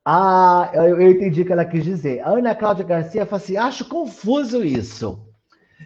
Ah, 0.05 0.71
eu, 0.73 1.01
eu 1.01 1.11
entendi 1.11 1.41
o 1.41 1.45
que 1.45 1.51
ela 1.51 1.65
quis 1.65 1.83
dizer. 1.83 2.21
A 2.21 2.29
Ana 2.31 2.55
Cláudia 2.55 2.85
Garcia 2.85 3.25
fala 3.25 3.41
assim: 3.41 3.57
acho 3.57 3.85
confuso 3.87 4.63
isso. 4.63 5.25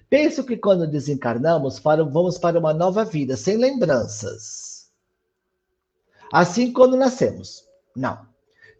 Penso 0.10 0.44
que 0.46 0.58
quando 0.58 0.88
desencarnamos, 0.90 1.80
vamos 1.80 2.38
para 2.38 2.60
uma 2.60 2.74
nova 2.74 3.06
vida, 3.06 3.38
sem 3.38 3.58
lembranças. 3.58 4.73
Assim 6.34 6.74
quando 6.74 6.98
nascemos. 6.98 7.64
Não. 7.96 8.26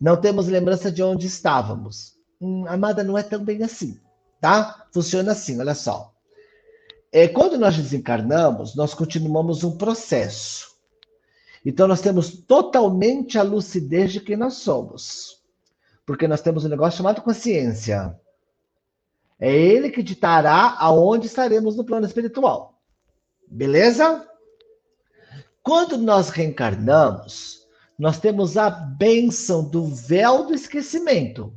Não 0.02 0.20
temos 0.20 0.48
lembrança 0.48 0.92
de 0.92 1.04
onde 1.04 1.28
estávamos. 1.28 2.18
Hum, 2.42 2.66
amada, 2.68 3.04
não 3.04 3.16
é 3.16 3.22
tão 3.22 3.46
bem 3.46 3.62
assim, 3.62 4.02
tá? 4.42 4.88
Funciona 4.92 5.34
assim, 5.34 5.60
olha 5.60 5.76
só. 5.76 6.12
É, 7.12 7.28
quando 7.28 7.60
nós 7.60 7.78
desencarnamos, 7.78 8.76
nós 8.76 8.96
continuamos 8.96 9.64
um 9.64 9.78
processo. 9.78 10.74
Então, 11.64 11.88
nós 11.88 12.02
temos 12.02 12.32
totalmente 12.32 13.38
a 13.38 13.44
lucidez 13.44 14.12
de 14.12 14.20
quem 14.20 14.36
nós 14.36 14.56
somos. 14.56 15.40
Porque 16.08 16.28
nós 16.28 16.42
temos 16.42 16.66
um 16.66 16.70
negócio 16.70 16.98
chamado 16.98 17.22
consciência. 17.22 18.20
É 19.40 19.56
ele 19.56 19.92
que 19.92 20.02
ditará 20.02 20.76
aonde 20.80 21.28
estaremos 21.28 21.76
no 21.76 21.86
plano 21.86 22.08
espiritual. 22.08 22.82
Beleza? 23.48 24.28
Quando 25.64 25.98
nós 25.98 26.28
reencarnamos, 26.30 27.66
nós 27.98 28.20
temos 28.20 28.58
a 28.58 28.70
bênção 28.70 29.64
do 29.64 29.86
véu 29.86 30.46
do 30.46 30.54
esquecimento. 30.54 31.54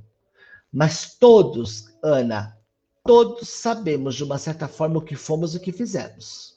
Mas 0.73 1.17
todos, 1.19 1.87
Ana, 2.01 2.57
todos 3.05 3.49
sabemos 3.49 4.15
de 4.15 4.23
uma 4.23 4.39
certa 4.39 4.69
forma 4.69 4.99
o 4.99 5.03
que 5.03 5.17
fomos 5.17 5.55
e 5.55 5.57
o 5.57 5.61
que 5.61 5.73
fizemos. 5.73 6.55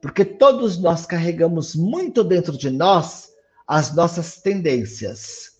Porque 0.00 0.24
todos 0.24 0.78
nós 0.78 1.04
carregamos 1.04 1.74
muito 1.74 2.22
dentro 2.22 2.56
de 2.56 2.70
nós 2.70 3.32
as 3.66 3.92
nossas 3.92 4.40
tendências. 4.40 5.54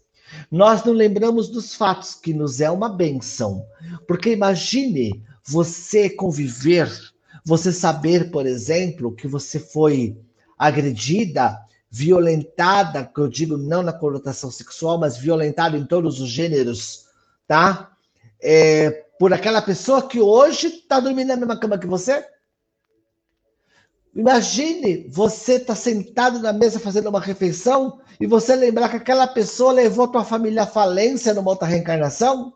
Nós 0.51 0.85
não 0.85 0.93
lembramos 0.93 1.49
dos 1.49 1.75
fatos, 1.75 2.15
que 2.15 2.33
nos 2.33 2.61
é 2.61 2.71
uma 2.71 2.89
benção. 2.89 3.67
Porque 4.07 4.31
imagine 4.31 5.21
você 5.45 6.09
conviver, 6.09 6.89
você 7.45 7.73
saber, 7.73 8.31
por 8.31 8.47
exemplo, 8.47 9.15
que 9.15 9.27
você 9.27 9.59
foi 9.59 10.17
agredida, 10.59 11.59
violentada, 11.91 13.05
que 13.05 13.21
eu 13.21 13.29
digo 13.29 13.57
não 13.57 13.83
na 13.83 13.93
conotação 13.93 14.51
sexual, 14.51 14.99
mas 14.99 15.17
violentada 15.17 15.77
em 15.77 15.87
todos 15.87 16.21
os 16.21 16.29
gêneros, 16.29 17.07
tá? 17.47 17.93
É, 18.43 19.05
por 19.19 19.33
aquela 19.33 19.63
pessoa 19.63 20.07
que 20.07 20.21
hoje 20.21 20.67
está 20.67 20.99
dormindo 21.01 21.29
na 21.29 21.37
mesma 21.37 21.57
cama 21.57 21.79
que 21.79 21.87
você? 21.87 22.27
Imagine 24.15 25.09
você 25.09 25.55
estar 25.55 25.67
tá 25.67 25.75
sentado 25.75 26.39
na 26.39 26.53
mesa 26.53 26.79
fazendo 26.79 27.09
uma 27.09 27.21
refeição 27.21 28.01
e 28.21 28.27
você 28.27 28.55
lembrar 28.55 28.89
que 28.89 28.97
aquela 28.97 29.27
pessoa 29.27 29.73
levou 29.73 30.05
a 30.05 30.09
tua 30.09 30.25
família 30.25 30.63
à 30.63 30.67
falência 30.67 31.35
numa 31.35 31.51
outra 31.51 31.67
reencarnação? 31.67 32.55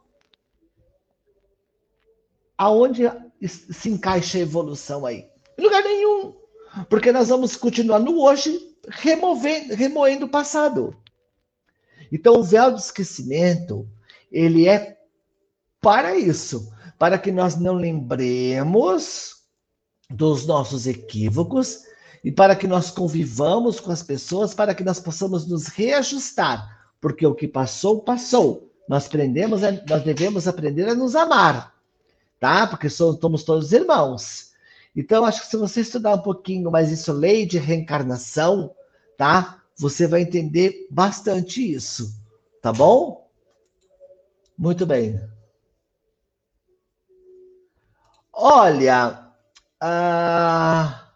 Aonde 2.57 3.05
se 3.45 3.91
encaixa 3.91 4.39
a 4.39 4.43
evolução 4.43 5.05
aí? 5.05 5.29
Em 5.57 5.63
lugar 5.63 5.83
nenhum. 5.83 6.38
Porque 6.89 7.13
nós 7.13 7.29
vamos 7.29 7.57
continuar 7.57 7.99
no 7.99 8.21
hoje 8.21 8.77
removendo, 8.89 9.75
remoendo 9.75 10.27
o 10.27 10.31
passado. 10.31 10.95
Então, 12.11 12.37
o 12.37 12.43
véu 12.43 12.71
do 12.73 12.79
esquecimento, 12.79 13.89
ele 14.31 14.67
é 14.69 14.99
para 15.81 16.17
isso, 16.17 16.73
para 16.99 17.19
que 17.19 17.31
nós 17.31 17.57
não 17.57 17.75
lembremos 17.75 19.37
dos 20.11 20.47
nossos 20.47 20.87
equívocos 20.87 21.85
e 22.25 22.33
para 22.33 22.57
que 22.57 22.67
nós 22.67 22.91
convivamos 22.91 23.79
com 23.79 23.93
as 23.93 24.03
pessoas, 24.03 24.55
para 24.55 24.75
que 24.75 24.83
nós 24.83 24.99
possamos 24.99 25.47
nos 25.47 25.67
reajustar, 25.69 26.91
porque 27.01 27.27
o 27.27 27.35
que 27.35 27.47
passou, 27.47 28.01
passou. 28.01 28.71
Nós 28.89 29.07
aprendemos, 29.07 29.61
nós 29.61 30.03
devemos 30.03 30.49
aprender 30.49 30.89
a 30.89 30.95
nos 30.95 31.15
amar, 31.15 31.75
tá? 32.41 32.67
Porque 32.67 32.89
somos 32.89 33.45
todos 33.45 33.73
irmãos. 33.73 34.48
Então, 34.99 35.25
acho 35.25 35.43
que 35.43 35.47
se 35.47 35.57
você 35.57 35.83
estudar 35.83 36.15
um 36.17 36.23
pouquinho 36.23 36.73
mais 36.73 36.91
isso, 36.91 37.13
lei 37.13 37.47
de 37.47 37.57
reencarnação, 37.57 38.75
tá? 39.17 39.63
Você 39.77 40.09
vai 40.09 40.23
entender 40.23 40.89
bastante 40.91 41.73
isso, 41.73 42.13
tá 42.61 42.73
bom? 42.73 43.31
Muito 44.59 44.85
bem. 44.85 45.21
Olha, 48.33 49.31
a, 49.81 51.13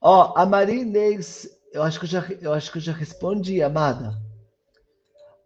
ó, 0.00 0.32
a 0.34 0.46
Maria 0.46 0.80
Inês, 0.80 1.46
eu 1.74 1.82
acho 1.82 1.98
que 1.98 2.06
eu 2.06 2.08
já, 2.08 2.26
eu 2.40 2.54
acho 2.54 2.72
que 2.72 2.78
eu 2.78 2.82
já 2.82 2.92
respondi, 2.92 3.62
amada. 3.62 4.16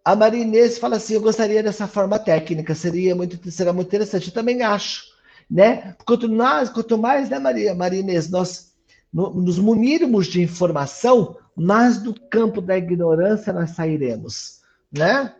A 0.05 0.15
Maria 0.15 0.41
Inês 0.43 0.77
fala 0.77 0.95
assim: 0.95 1.15
eu 1.15 1.21
gostaria 1.21 1.61
dessa 1.61 1.87
forma 1.87 2.17
técnica, 2.17 2.73
seria 2.73 3.13
muito, 3.15 3.51
será 3.51 3.73
muito 3.73 3.87
interessante. 3.87 4.27
Eu 4.27 4.33
também 4.33 4.61
acho, 4.61 5.03
né? 5.49 5.95
Quanto, 6.05 6.27
nós, 6.27 6.69
quanto 6.69 6.97
mais, 6.97 7.29
né, 7.29 7.39
Maria, 7.39 7.73
Maria 7.75 7.99
Inês, 7.99 8.29
nós 8.29 8.73
nos 9.13 9.57
munirmos 9.57 10.27
de 10.27 10.41
informação, 10.41 11.37
mais 11.55 11.99
do 11.99 12.13
campo 12.13 12.61
da 12.61 12.77
ignorância 12.77 13.53
nós 13.53 13.71
sairemos, 13.71 14.59
né? 14.91 15.33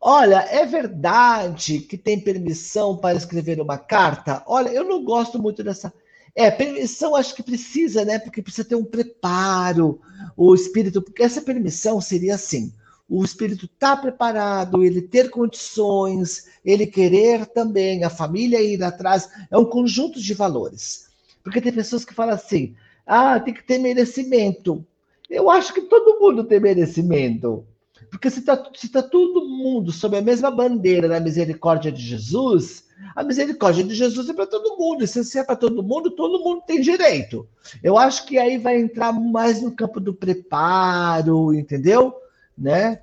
Olha, 0.00 0.46
é 0.50 0.64
verdade 0.66 1.80
que 1.80 1.96
tem 1.96 2.20
permissão 2.20 2.96
para 2.96 3.16
escrever 3.16 3.60
uma 3.60 3.78
carta? 3.78 4.42
Olha, 4.46 4.68
eu 4.68 4.84
não 4.84 5.02
gosto 5.02 5.40
muito 5.40 5.64
dessa. 5.64 5.92
É, 6.34 6.50
permissão 6.50 7.16
acho 7.16 7.34
que 7.34 7.42
precisa, 7.42 8.04
né? 8.04 8.18
Porque 8.18 8.42
precisa 8.42 8.68
ter 8.68 8.76
um 8.76 8.84
preparo, 8.84 10.00
o 10.36 10.54
espírito, 10.54 11.02
porque 11.02 11.22
essa 11.22 11.42
permissão 11.42 12.00
seria 12.00 12.36
assim: 12.36 12.72
o 13.08 13.24
espírito 13.24 13.64
está 13.64 13.96
preparado, 13.96 14.84
ele 14.84 15.00
ter 15.00 15.30
condições, 15.30 16.46
ele 16.62 16.86
querer 16.86 17.46
também, 17.46 18.04
a 18.04 18.10
família 18.10 18.60
ir 18.60 18.82
atrás, 18.82 19.30
é 19.50 19.56
um 19.56 19.64
conjunto 19.64 20.20
de 20.20 20.34
valores. 20.34 21.08
Porque 21.42 21.60
tem 21.60 21.72
pessoas 21.72 22.04
que 22.04 22.12
falam 22.12 22.34
assim: 22.34 22.74
ah, 23.06 23.40
tem 23.40 23.54
que 23.54 23.64
ter 23.64 23.78
merecimento. 23.78 24.84
Eu 25.30 25.48
acho 25.48 25.72
que 25.72 25.82
todo 25.82 26.20
mundo 26.20 26.44
tem 26.44 26.60
merecimento. 26.60 27.64
Porque 28.10 28.30
se 28.30 28.40
está 28.40 28.56
tá 28.56 29.02
todo 29.02 29.46
mundo 29.46 29.90
sob 29.92 30.16
a 30.16 30.22
mesma 30.22 30.50
bandeira 30.50 31.08
da 31.08 31.20
misericórdia 31.20 31.92
de 31.92 32.00
Jesus, 32.00 32.84
a 33.14 33.22
misericórdia 33.22 33.84
de 33.84 33.94
Jesus 33.94 34.28
é 34.28 34.32
para 34.32 34.46
todo 34.46 34.76
mundo. 34.76 35.04
E 35.04 35.06
se 35.06 35.38
é 35.38 35.44
para 35.44 35.56
todo 35.56 35.82
mundo, 35.82 36.10
todo 36.10 36.42
mundo 36.42 36.62
tem 36.66 36.80
direito. 36.80 37.46
Eu 37.82 37.98
acho 37.98 38.26
que 38.26 38.38
aí 38.38 38.58
vai 38.58 38.78
entrar 38.78 39.12
mais 39.12 39.62
no 39.62 39.72
campo 39.72 40.00
do 40.00 40.14
preparo, 40.14 41.54
entendeu? 41.54 42.14
Né? 42.58 43.00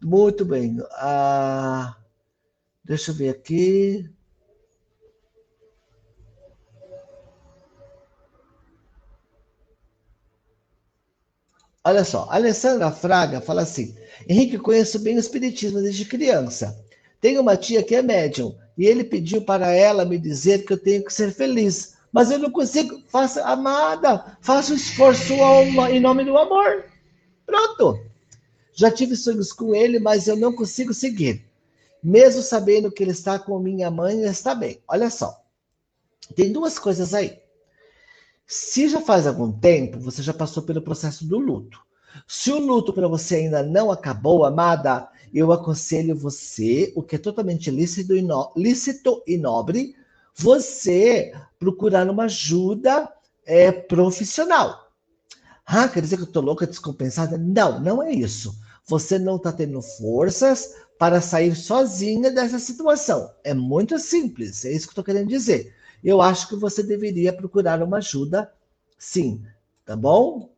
Muito 0.00 0.44
bem. 0.44 0.78
Ah, 0.92 1.96
deixa 2.84 3.10
eu 3.10 3.14
ver 3.14 3.30
aqui. 3.30 4.08
Olha 11.82 12.04
só, 12.04 12.26
Alessandra 12.30 12.90
Fraga 12.90 13.40
fala 13.40 13.62
assim: 13.62 13.94
Henrique, 14.28 14.58
conheço 14.58 14.98
bem 15.00 15.16
o 15.16 15.20
Espiritismo 15.20 15.82
desde 15.82 16.04
criança. 16.04 16.78
Tenho 17.20 17.42
uma 17.42 17.56
tia 17.56 17.82
que 17.82 17.94
é 17.94 18.02
médium 18.02 18.56
e 18.78 18.86
ele 18.86 19.04
pediu 19.04 19.42
para 19.42 19.70
ela 19.70 20.04
me 20.04 20.18
dizer 20.18 20.64
que 20.64 20.72
eu 20.72 20.78
tenho 20.78 21.04
que 21.04 21.12
ser 21.12 21.32
feliz. 21.32 21.94
Mas 22.12 22.30
eu 22.30 22.38
não 22.38 22.50
consigo. 22.50 23.02
Faça, 23.08 23.44
amada, 23.44 24.38
faça 24.40 24.72
um 24.72 24.76
esforço 24.76 25.34
em 25.90 26.00
nome 26.00 26.24
do 26.24 26.38
amor. 26.38 26.84
Pronto. 27.44 28.13
Já 28.74 28.90
tive 28.90 29.16
sonhos 29.16 29.52
com 29.52 29.74
ele, 29.74 29.98
mas 29.98 30.26
eu 30.26 30.36
não 30.36 30.52
consigo 30.52 30.92
seguir. 30.92 31.44
Mesmo 32.02 32.42
sabendo 32.42 32.90
que 32.90 33.02
ele 33.02 33.12
está 33.12 33.38
com 33.38 33.58
minha 33.58 33.90
mãe, 33.90 34.24
está 34.24 34.54
bem. 34.54 34.80
Olha 34.86 35.08
só. 35.08 35.40
Tem 36.34 36.52
duas 36.52 36.78
coisas 36.78 37.14
aí. 37.14 37.38
Se 38.46 38.88
já 38.88 39.00
faz 39.00 39.26
algum 39.26 39.50
tempo, 39.50 39.98
você 39.98 40.22
já 40.22 40.34
passou 40.34 40.62
pelo 40.62 40.82
processo 40.82 41.24
do 41.26 41.38
luto. 41.38 41.80
Se 42.28 42.50
o 42.50 42.58
luto 42.58 42.92
para 42.92 43.08
você 43.08 43.36
ainda 43.36 43.62
não 43.62 43.90
acabou, 43.90 44.44
amada, 44.44 45.08
eu 45.32 45.50
aconselho 45.52 46.16
você, 46.16 46.92
o 46.94 47.02
que 47.02 47.16
é 47.16 47.18
totalmente 47.18 47.70
lícito 47.70 48.14
e, 48.14 48.22
no, 48.22 48.52
lícito 48.56 49.22
e 49.26 49.36
nobre, 49.36 49.96
você 50.34 51.32
procurar 51.58 52.08
uma 52.08 52.24
ajuda 52.24 53.10
é, 53.46 53.72
profissional. 53.72 54.90
Ah, 55.66 55.88
quer 55.88 56.02
dizer 56.02 56.16
que 56.16 56.22
eu 56.22 56.28
estou 56.28 56.42
louca, 56.42 56.66
descompensada? 56.66 57.38
Não, 57.38 57.80
não 57.80 58.02
é 58.02 58.12
isso. 58.12 58.54
Você 58.86 59.18
não 59.18 59.36
está 59.36 59.52
tendo 59.52 59.80
forças 59.80 60.74
para 60.98 61.20
sair 61.20 61.54
sozinha 61.54 62.30
dessa 62.30 62.58
situação. 62.58 63.32
É 63.42 63.54
muito 63.54 63.98
simples, 63.98 64.64
é 64.64 64.72
isso 64.72 64.86
que 64.86 64.90
eu 64.90 65.02
estou 65.02 65.04
querendo 65.04 65.28
dizer. 65.28 65.74
Eu 66.02 66.20
acho 66.20 66.48
que 66.48 66.56
você 66.56 66.82
deveria 66.82 67.32
procurar 67.32 67.82
uma 67.82 67.98
ajuda, 67.98 68.52
sim, 68.98 69.42
tá 69.84 69.96
bom? 69.96 70.54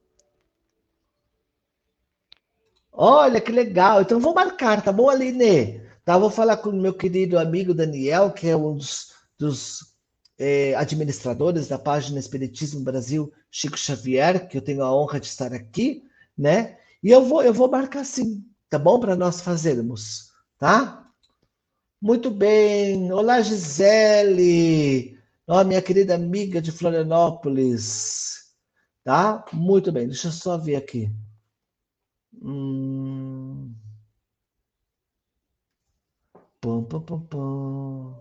Olha 2.93 3.41
que 3.41 3.53
legal. 3.53 4.03
Então 4.03 4.19
vou 4.19 4.35
marcar, 4.35 4.83
tá 4.83 4.91
bom, 4.91 5.09
Aline? 5.09 5.83
Tá, 6.05 6.17
vou 6.17 6.31
falar 6.31 6.57
com 6.59 6.71
o 6.71 6.81
meu 6.81 6.95
querido 6.95 7.39
amigo 7.39 7.75
Daniel, 7.75 8.31
que 8.33 8.49
é 8.49 8.57
um 8.57 8.77
dos, 8.77 9.13
dos 9.39 9.97
é, 10.39 10.75
administradores 10.75 11.69
da 11.69 11.79
página 11.79 12.19
Espiritismo 12.19 12.81
Brasil, 12.81 13.33
Chico 13.51 13.77
Xavier, 13.77 14.49
que 14.49 14.57
eu 14.57 14.63
tenho 14.63 14.83
a 14.83 14.95
honra 14.95 15.21
de 15.21 15.27
estar 15.27 15.53
aqui, 15.53 16.05
né? 16.37 16.79
E 17.07 17.11
eu 17.13 17.25
vou, 17.25 17.41
eu 17.41 17.55
vou 17.55 17.71
marcar 17.71 18.05
sim, 18.05 18.45
tá 18.69 18.81
bom? 18.81 18.99
Para 18.99 19.15
nós 19.15 19.41
fazermos, 19.41 20.33
tá? 20.59 21.09
Muito 22.03 22.33
bem. 22.33 23.13
Olá, 23.13 23.41
Gisele. 23.41 25.17
Ó, 25.47 25.63
minha 25.63 25.81
querida 25.81 26.17
amiga 26.17 26.61
de 26.61 26.73
Florianópolis. 26.73 28.53
Tá? 29.05 29.45
Muito 29.53 29.93
bem. 29.93 30.09
Deixa 30.09 30.27
eu 30.27 30.33
só 30.33 30.59
ver 30.59 30.75
aqui. 30.75 31.09
Hum... 32.43 33.73
Pum, 36.61 36.83
pum, 36.83 37.01
pum, 37.03 37.21
pum. 37.21 38.15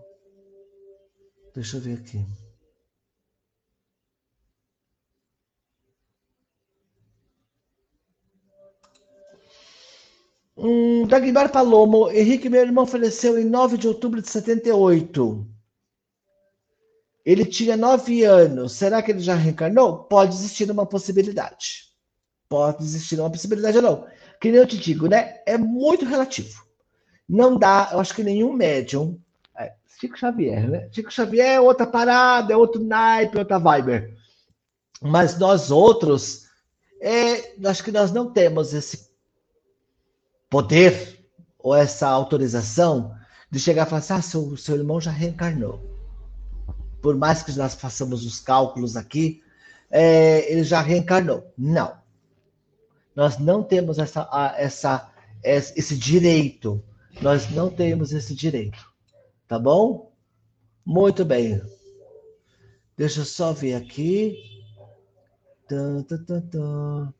Deixa 1.52 1.78
eu 1.78 1.80
ver 1.80 1.98
aqui. 1.98 2.24
Dagmar 11.08 11.50
Palomo, 11.50 12.10
Henrique, 12.10 12.48
meu 12.48 12.62
irmão, 12.62 12.86
faleceu 12.86 13.38
em 13.38 13.44
9 13.44 13.76
de 13.76 13.88
outubro 13.88 14.22
de 14.22 14.28
78. 14.28 15.46
Ele 17.24 17.44
tinha 17.44 17.76
nove 17.76 18.24
anos. 18.24 18.72
Será 18.72 19.02
que 19.02 19.10
ele 19.10 19.20
já 19.20 19.34
reencarnou? 19.34 20.04
Pode 20.04 20.34
existir 20.34 20.70
uma 20.70 20.86
possibilidade 20.86 21.86
pode 22.48 22.82
existir 22.82 23.18
uma 23.18 23.30
possibilidade 23.30 23.76
ou 23.78 23.82
não. 23.82 24.06
Que 24.40 24.50
nem 24.50 24.60
eu 24.60 24.66
te 24.66 24.76
digo, 24.76 25.06
né? 25.08 25.40
É 25.46 25.56
muito 25.56 26.04
relativo. 26.04 26.64
Não 27.28 27.58
dá, 27.58 27.90
eu 27.92 28.00
acho 28.00 28.14
que 28.14 28.22
nenhum 28.22 28.52
médium. 28.52 29.18
É, 29.56 29.72
Chico 29.98 30.18
Xavier, 30.18 30.68
né? 30.68 30.88
Chico 30.92 31.10
Xavier 31.10 31.54
é 31.54 31.60
outra 31.60 31.86
parada, 31.86 32.52
é 32.52 32.56
outro 32.56 32.82
naipe, 32.82 33.38
outra 33.38 33.58
vibe. 33.58 34.14
Mas 35.00 35.38
nós 35.38 35.70
outros, 35.70 36.46
é, 37.00 37.54
acho 37.66 37.82
que 37.82 37.92
nós 37.92 38.12
não 38.12 38.30
temos 38.32 38.72
esse 38.72 39.05
poder 40.56 41.22
ou 41.58 41.74
essa 41.74 42.08
autorização 42.08 43.14
de 43.50 43.60
chegar 43.60 43.86
e 43.86 43.90
falar 43.90 43.98
assim: 43.98 44.14
ah, 44.14 44.22
seu, 44.22 44.56
seu 44.56 44.76
irmão 44.76 44.98
já 44.98 45.10
reencarnou. 45.10 45.84
Por 47.02 47.14
mais 47.14 47.42
que 47.42 47.52
nós 47.58 47.74
façamos 47.74 48.24
os 48.24 48.40
cálculos 48.40 48.96
aqui, 48.96 49.42
é, 49.90 50.50
ele 50.50 50.64
já 50.64 50.80
reencarnou. 50.80 51.52
Não. 51.58 51.98
Nós 53.14 53.36
não 53.36 53.62
temos 53.62 53.98
essa, 53.98 54.26
essa, 54.56 55.12
esse 55.44 55.94
direito. 55.94 56.82
Nós 57.20 57.50
não 57.50 57.68
temos 57.68 58.12
esse 58.12 58.34
direito. 58.34 58.82
Tá 59.46 59.58
bom? 59.58 60.10
Muito 60.86 61.22
bem. 61.22 61.60
Deixa 62.96 63.20
eu 63.20 63.24
só 63.26 63.52
ver 63.52 63.74
aqui. 63.74 64.38
Tum, 65.68 66.02
tum, 66.02 66.24
tum, 66.24 66.40
tum. 66.40 67.12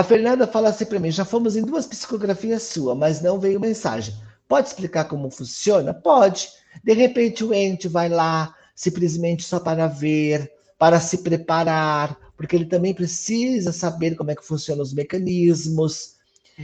A 0.00 0.02
Fernanda 0.02 0.46
fala 0.46 0.70
assim 0.70 0.86
para 0.86 0.98
mim: 0.98 1.10
já 1.10 1.26
fomos 1.26 1.56
em 1.56 1.62
duas 1.62 1.86
psicografias 1.86 2.62
sua, 2.62 2.94
mas 2.94 3.20
não 3.20 3.38
veio 3.38 3.60
mensagem. 3.60 4.14
Pode 4.48 4.68
explicar 4.68 5.04
como 5.04 5.30
funciona? 5.30 5.92
Pode. 5.92 6.48
De 6.82 6.94
repente 6.94 7.44
o 7.44 7.52
ente 7.52 7.86
vai 7.86 8.08
lá, 8.08 8.56
simplesmente 8.74 9.42
só 9.42 9.60
para 9.60 9.86
ver, 9.88 10.50
para 10.78 10.98
se 10.98 11.18
preparar, 11.18 12.18
porque 12.34 12.56
ele 12.56 12.64
também 12.64 12.94
precisa 12.94 13.72
saber 13.72 14.16
como 14.16 14.30
é 14.30 14.34
que 14.34 14.42
funcionam 14.42 14.82
os 14.82 14.94
mecanismos, 14.94 16.14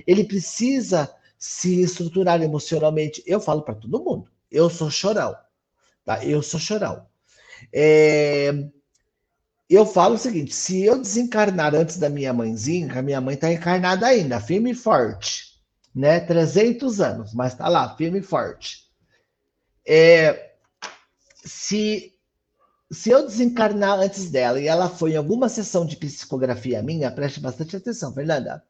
ele 0.07 0.25
precisa 0.25 1.15
se 1.39 1.83
estruturar 1.83 2.41
emocionalmente. 2.41 3.23
Eu 3.27 3.39
falo 3.39 3.61
para 3.61 3.75
todo 3.75 4.03
mundo, 4.03 4.31
eu 4.51 4.71
sou 4.71 4.91
chorão, 4.91 5.37
tá? 6.07 6.25
Eu 6.25 6.41
sou 6.41 6.59
chorão. 6.59 7.05
É, 7.71 8.67
eu 9.69 9.85
falo 9.85 10.15
o 10.15 10.19
seguinte: 10.19 10.55
se 10.55 10.83
eu 10.85 10.99
desencarnar 10.99 11.75
antes 11.75 11.97
da 11.99 12.09
minha 12.09 12.33
mãezinha, 12.33 12.99
a 12.99 13.03
minha 13.03 13.21
mãe 13.21 13.35
está 13.35 13.53
encarnada 13.53 14.07
ainda, 14.07 14.41
firme 14.41 14.71
e 14.71 14.75
forte, 14.75 15.61
né? 15.95 16.21
300 16.21 17.01
anos, 17.01 17.35
mas 17.35 17.53
está 17.53 17.69
lá, 17.69 17.97
firme 17.97 18.21
e 18.21 18.23
forte. 18.23 18.87
É, 19.87 20.53
se, 21.45 22.13
se 22.91 23.11
eu 23.11 23.27
desencarnar 23.27 23.99
antes 23.99 24.31
dela 24.31 24.61
e 24.61 24.67
ela 24.67 24.89
foi 24.89 25.13
em 25.13 25.17
alguma 25.17 25.49
sessão 25.49 25.85
de 25.85 25.97
psicografia 25.97 26.83
minha, 26.83 27.11
preste 27.11 27.41
bastante 27.41 27.77
atenção, 27.77 28.13
Fernanda. 28.13 28.63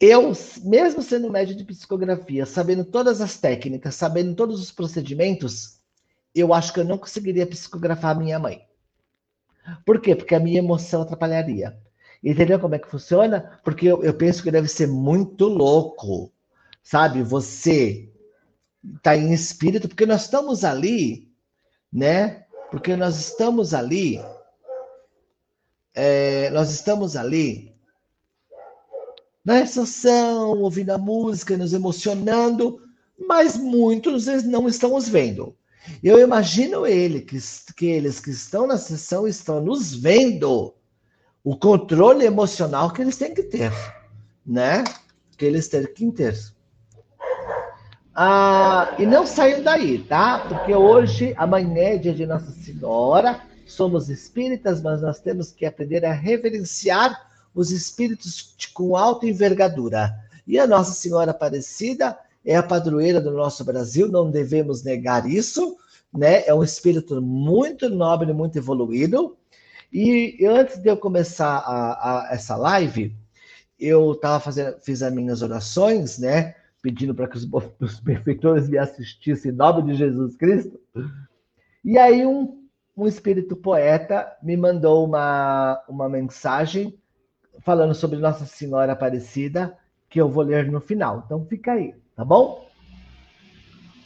Eu, 0.00 0.32
mesmo 0.62 1.02
sendo 1.02 1.30
médico 1.30 1.58
de 1.58 1.64
psicografia, 1.64 2.46
sabendo 2.46 2.84
todas 2.84 3.20
as 3.20 3.36
técnicas, 3.36 3.96
sabendo 3.96 4.34
todos 4.34 4.60
os 4.60 4.70
procedimentos, 4.70 5.80
eu 6.32 6.54
acho 6.54 6.72
que 6.72 6.78
eu 6.78 6.84
não 6.84 6.96
conseguiria 6.96 7.46
psicografar 7.46 8.16
minha 8.16 8.38
mãe. 8.38 8.67
Por 9.84 10.00
quê? 10.00 10.14
Porque 10.14 10.34
a 10.34 10.40
minha 10.40 10.58
emoção 10.58 11.02
atrapalharia. 11.02 11.78
Entendeu 12.22 12.58
como 12.58 12.74
é 12.74 12.78
que 12.78 12.90
funciona? 12.90 13.60
Porque 13.62 13.86
eu, 13.86 14.02
eu 14.02 14.14
penso 14.14 14.42
que 14.42 14.50
deve 14.50 14.68
ser 14.68 14.88
muito 14.88 15.46
louco, 15.46 16.32
sabe? 16.82 17.22
Você 17.22 18.10
está 18.96 19.16
em 19.16 19.32
espírito, 19.32 19.88
porque 19.88 20.06
nós 20.06 20.22
estamos 20.22 20.64
ali, 20.64 21.30
né? 21.92 22.44
Porque 22.70 22.96
nós 22.96 23.18
estamos 23.18 23.72
ali, 23.72 24.20
é, 25.94 26.50
nós 26.50 26.70
estamos 26.70 27.16
ali 27.16 27.74
na 29.44 29.60
estação, 29.60 30.58
ouvindo 30.60 30.90
a 30.90 30.98
música, 30.98 31.56
nos 31.56 31.72
emocionando, 31.72 32.82
mas 33.18 33.56
muitos 33.56 34.26
não 34.44 34.68
estão 34.68 34.94
os 34.94 35.08
vendo. 35.08 35.56
Eu 36.02 36.18
imagino 36.20 36.86
ele, 36.86 37.20
que, 37.20 37.38
que 37.76 37.86
eles 37.86 38.20
que 38.20 38.30
estão 38.30 38.66
na 38.66 38.76
sessão 38.76 39.26
estão 39.26 39.60
nos 39.60 39.94
vendo 39.94 40.74
o 41.42 41.56
controle 41.56 42.24
emocional 42.24 42.92
que 42.92 43.02
eles 43.02 43.16
têm 43.16 43.34
que 43.34 43.42
ter, 43.42 43.72
né? 44.46 44.84
Que 45.36 45.44
eles 45.44 45.68
têm 45.68 45.86
que 45.86 46.10
ter. 46.12 46.36
Ah, 48.14 48.94
e 48.98 49.06
não 49.06 49.26
saiam 49.26 49.62
daí, 49.62 50.00
tá? 50.00 50.40
Porque 50.48 50.74
hoje, 50.74 51.34
amanhã 51.36 51.94
é 51.94 51.96
dia 51.96 52.12
de 52.12 52.26
Nossa 52.26 52.50
Senhora, 52.50 53.40
somos 53.64 54.08
espíritas, 54.08 54.82
mas 54.82 55.00
nós 55.02 55.20
temos 55.20 55.52
que 55.52 55.64
aprender 55.64 56.04
a 56.04 56.12
reverenciar 56.12 57.28
os 57.54 57.70
espíritos 57.70 58.56
com 58.74 58.96
alta 58.96 59.26
envergadura. 59.26 60.14
E 60.46 60.58
a 60.58 60.66
Nossa 60.66 60.92
Senhora 60.92 61.30
Aparecida 61.30 62.18
é 62.48 62.56
a 62.56 62.62
padroeira 62.62 63.20
do 63.20 63.30
nosso 63.30 63.62
Brasil, 63.62 64.08
não 64.08 64.30
devemos 64.30 64.82
negar 64.82 65.28
isso, 65.28 65.76
né? 66.10 66.46
É 66.46 66.54
um 66.54 66.64
espírito 66.64 67.20
muito 67.20 67.90
nobre, 67.90 68.32
muito 68.32 68.56
evoluído. 68.56 69.36
E 69.92 70.46
antes 70.46 70.78
de 70.78 70.88
eu 70.88 70.96
começar 70.96 71.58
a, 71.58 72.30
a 72.30 72.34
essa 72.34 72.56
live, 72.56 73.14
eu 73.78 74.14
tava 74.14 74.40
fazendo, 74.40 74.78
fiz 74.80 75.02
as 75.02 75.12
minhas 75.12 75.42
orações, 75.42 76.18
né? 76.18 76.54
Pedindo 76.80 77.14
para 77.14 77.28
que 77.28 77.36
os, 77.36 77.46
os 77.80 78.00
benfeitores 78.00 78.66
me 78.66 78.78
assistissem 78.78 79.52
em 79.52 79.54
nome 79.54 79.82
de 79.82 79.98
Jesus 79.98 80.34
Cristo. 80.34 80.80
E 81.84 81.98
aí 81.98 82.24
um, 82.24 82.66
um 82.96 83.06
espírito 83.06 83.56
poeta 83.56 84.26
me 84.42 84.56
mandou 84.56 85.04
uma, 85.04 85.84
uma 85.86 86.08
mensagem 86.08 86.98
falando 87.60 87.94
sobre 87.94 88.18
Nossa 88.18 88.46
Senhora 88.46 88.92
Aparecida, 88.92 89.76
que 90.08 90.18
eu 90.18 90.30
vou 90.30 90.44
ler 90.44 90.70
no 90.72 90.80
final. 90.80 91.24
Então 91.26 91.44
fica 91.44 91.72
aí. 91.72 91.94
Tá 92.18 92.24
bom? 92.24 92.68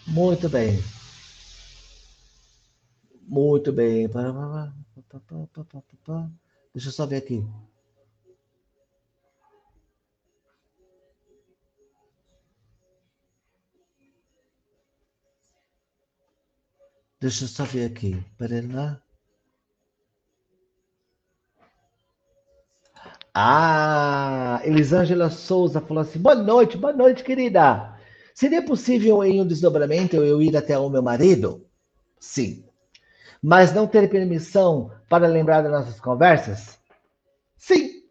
Muito 0.07 0.47
bem. 0.47 0.79
Muito 3.23 3.73
bem. 3.73 4.07
Deixa 6.75 6.89
eu 6.89 6.93
só 6.93 7.07
ver 7.07 7.17
aqui. 7.17 7.43
Deixa 17.19 17.45
eu 17.45 17.49
só 17.49 17.65
ver 17.65 17.87
aqui. 17.87 18.23
Lá. 18.75 19.01
Ah, 23.35 24.61
Elisângela 24.65 25.31
Souza 25.31 25.81
falou 25.81 26.03
assim: 26.03 26.19
boa 26.19 26.35
noite, 26.35 26.77
boa 26.77 26.93
noite, 26.93 27.25
querida. 27.25 27.92
Seria 28.35 28.63
possível 28.63 29.23
em 29.23 29.41
um 29.41 29.47
desdobramento 29.47 30.17
eu 30.17 30.41
ir 30.41 30.57
até 30.57 30.79
o 30.79 30.89
meu 30.89 31.03
marido? 31.03 31.67
Sim. 32.19 32.65
Mas 33.43 33.75
não 33.75 33.87
ter 33.87 34.09
permissão 34.09 34.91
para 35.09 35.27
lembrar 35.27 35.63
das 35.63 35.73
nossas 35.73 36.01
conversas? 36.01 36.79
Sim. 37.57 38.03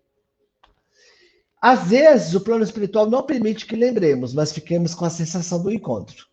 Às 1.61 1.89
vezes 1.89 2.33
o 2.33 2.41
plano 2.41 2.63
espiritual 2.63 3.09
não 3.09 3.23
permite 3.23 3.65
que 3.65 3.75
lembremos, 3.75 4.33
mas 4.33 4.51
fiquemos 4.51 4.95
com 4.95 5.05
a 5.05 5.09
sensação 5.09 5.61
do 5.61 5.71
encontro. 5.71 6.27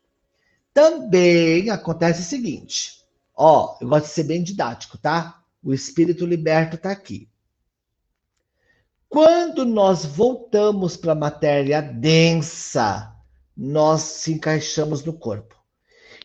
Também 0.73 1.71
acontece 1.71 2.21
o 2.21 2.25
seguinte: 2.25 3.05
ó, 3.37 3.77
eu 3.81 3.89
gosto 3.89 4.07
de 4.07 4.13
ser 4.13 4.25
bem 4.25 4.43
didático, 4.43 4.97
tá? 4.97 5.43
O 5.63 5.75
espírito 5.75 6.25
liberto 6.25 6.77
está 6.77 6.91
aqui. 6.91 7.29
Quando 9.09 9.65
nós 9.65 10.05
voltamos 10.05 10.97
para 10.97 11.13
a 11.13 11.17
matéria 11.17 11.81
densa, 11.81 13.15
nós 13.59 14.03
se 14.03 14.33
encaixamos 14.33 15.05
no 15.05 15.13
corpo. 15.13 15.57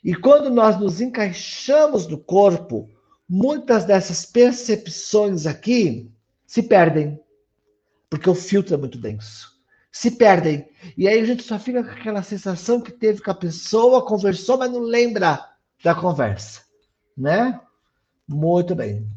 E 0.03 0.13
quando 0.13 0.51
nós 0.51 0.79
nos 0.79 1.01
encaixamos 1.01 2.05
no 2.05 2.19
corpo, 2.19 2.87
muitas 3.27 3.85
dessas 3.85 4.23
percepções 4.23 5.47
aqui 5.47 6.11
se 6.45 6.61
perdem, 6.61 7.19
porque 8.09 8.29
o 8.29 8.35
filtro 8.35 8.75
é 8.75 8.77
muito 8.77 8.99
denso. 8.99 9.51
Se 9.91 10.11
perdem. 10.11 10.69
E 10.95 11.07
aí 11.07 11.19
a 11.19 11.25
gente 11.25 11.41
só 11.41 11.57
fica 11.57 11.83
com 11.83 11.89
aquela 11.89 12.21
sensação 12.21 12.79
que 12.79 12.91
teve 12.91 13.21
com 13.23 13.31
a 13.31 13.35
pessoa, 13.35 14.05
conversou, 14.05 14.57
mas 14.57 14.71
não 14.71 14.81
lembra 14.81 15.43
da 15.83 15.95
conversa. 15.95 16.61
Né? 17.17 17.59
Muito 18.27 18.75
bem. 18.75 19.07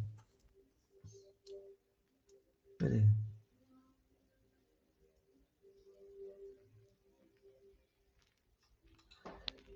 Peraí. 2.79 3.16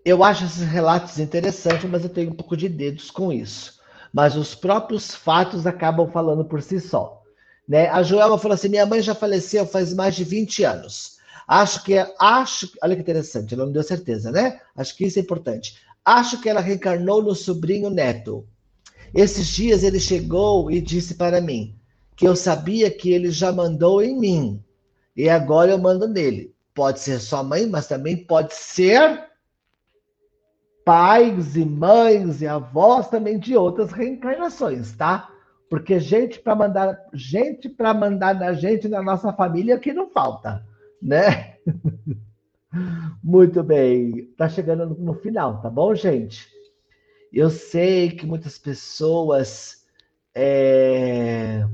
Eu 0.04 0.24
acho 0.24 0.44
esses 0.44 0.66
relatos 0.66 1.18
interessantes, 1.18 1.88
mas 1.88 2.02
eu 2.02 2.08
tenho 2.08 2.30
um 2.30 2.34
pouco 2.34 2.56
de 2.56 2.68
dedos 2.68 3.10
com 3.10 3.32
isso. 3.32 3.80
Mas 4.12 4.34
os 4.34 4.54
próprios 4.54 5.14
fatos 5.14 5.66
acabam 5.66 6.10
falando 6.10 6.44
por 6.44 6.62
si 6.62 6.80
só. 6.80 7.22
Né? 7.68 7.88
A 7.88 8.02
Joelma 8.02 8.38
falou 8.38 8.54
assim: 8.54 8.68
minha 8.68 8.86
mãe 8.86 9.00
já 9.00 9.14
faleceu 9.14 9.66
faz 9.66 9.94
mais 9.94 10.16
de 10.16 10.24
20 10.24 10.64
anos. 10.64 11.18
Acho 11.46 11.82
que 11.84 11.94
acho, 12.18 12.70
olha 12.82 12.94
que 12.94 13.02
interessante, 13.02 13.54
ela 13.54 13.64
não 13.64 13.72
deu 13.72 13.82
certeza, 13.82 14.30
né? 14.30 14.60
Acho 14.74 14.96
que 14.96 15.04
isso 15.04 15.18
é 15.18 15.22
importante. 15.22 15.76
Acho 16.04 16.40
que 16.40 16.48
ela 16.48 16.60
reencarnou 16.60 17.22
no 17.22 17.34
sobrinho 17.34 17.90
neto. 17.90 18.46
Esses 19.14 19.48
dias 19.48 19.82
ele 19.82 19.98
chegou 19.98 20.70
e 20.70 20.80
disse 20.80 21.14
para 21.14 21.40
mim 21.40 21.76
que 22.16 22.26
eu 22.26 22.36
sabia 22.36 22.90
que 22.90 23.10
ele 23.10 23.30
já 23.30 23.50
mandou 23.50 24.02
em 24.02 24.18
mim 24.18 24.64
e 25.16 25.28
agora 25.28 25.72
eu 25.72 25.78
mando 25.78 26.06
nele. 26.08 26.54
Pode 26.72 27.00
ser 27.00 27.20
sua 27.20 27.42
mãe, 27.42 27.66
mas 27.66 27.86
também 27.86 28.16
pode 28.16 28.54
ser 28.54 29.29
pais 30.90 31.54
e 31.54 31.64
mães 31.64 32.42
e 32.42 32.48
avós 32.48 33.08
também 33.08 33.38
de 33.38 33.56
outras 33.56 33.92
reencarnações, 33.92 34.90
tá? 34.96 35.30
Porque 35.68 36.00
gente 36.00 36.40
para 36.40 36.56
mandar, 36.56 37.08
gente 37.14 37.68
para 37.68 37.94
mandar 37.94 38.34
na 38.34 38.52
gente 38.54 38.88
na 38.88 39.00
nossa 39.00 39.32
família 39.32 39.78
que 39.78 39.92
não 39.92 40.10
falta, 40.10 40.66
né? 41.00 41.58
Muito 43.22 43.62
bem, 43.62 44.32
tá 44.36 44.48
chegando 44.48 44.84
no 44.98 45.14
final, 45.14 45.62
tá 45.62 45.70
bom, 45.70 45.94
gente? 45.94 46.48
Eu 47.32 47.50
sei 47.50 48.10
que 48.10 48.26
muitas 48.26 48.58
pessoas 48.58 49.86
é, 50.34 51.64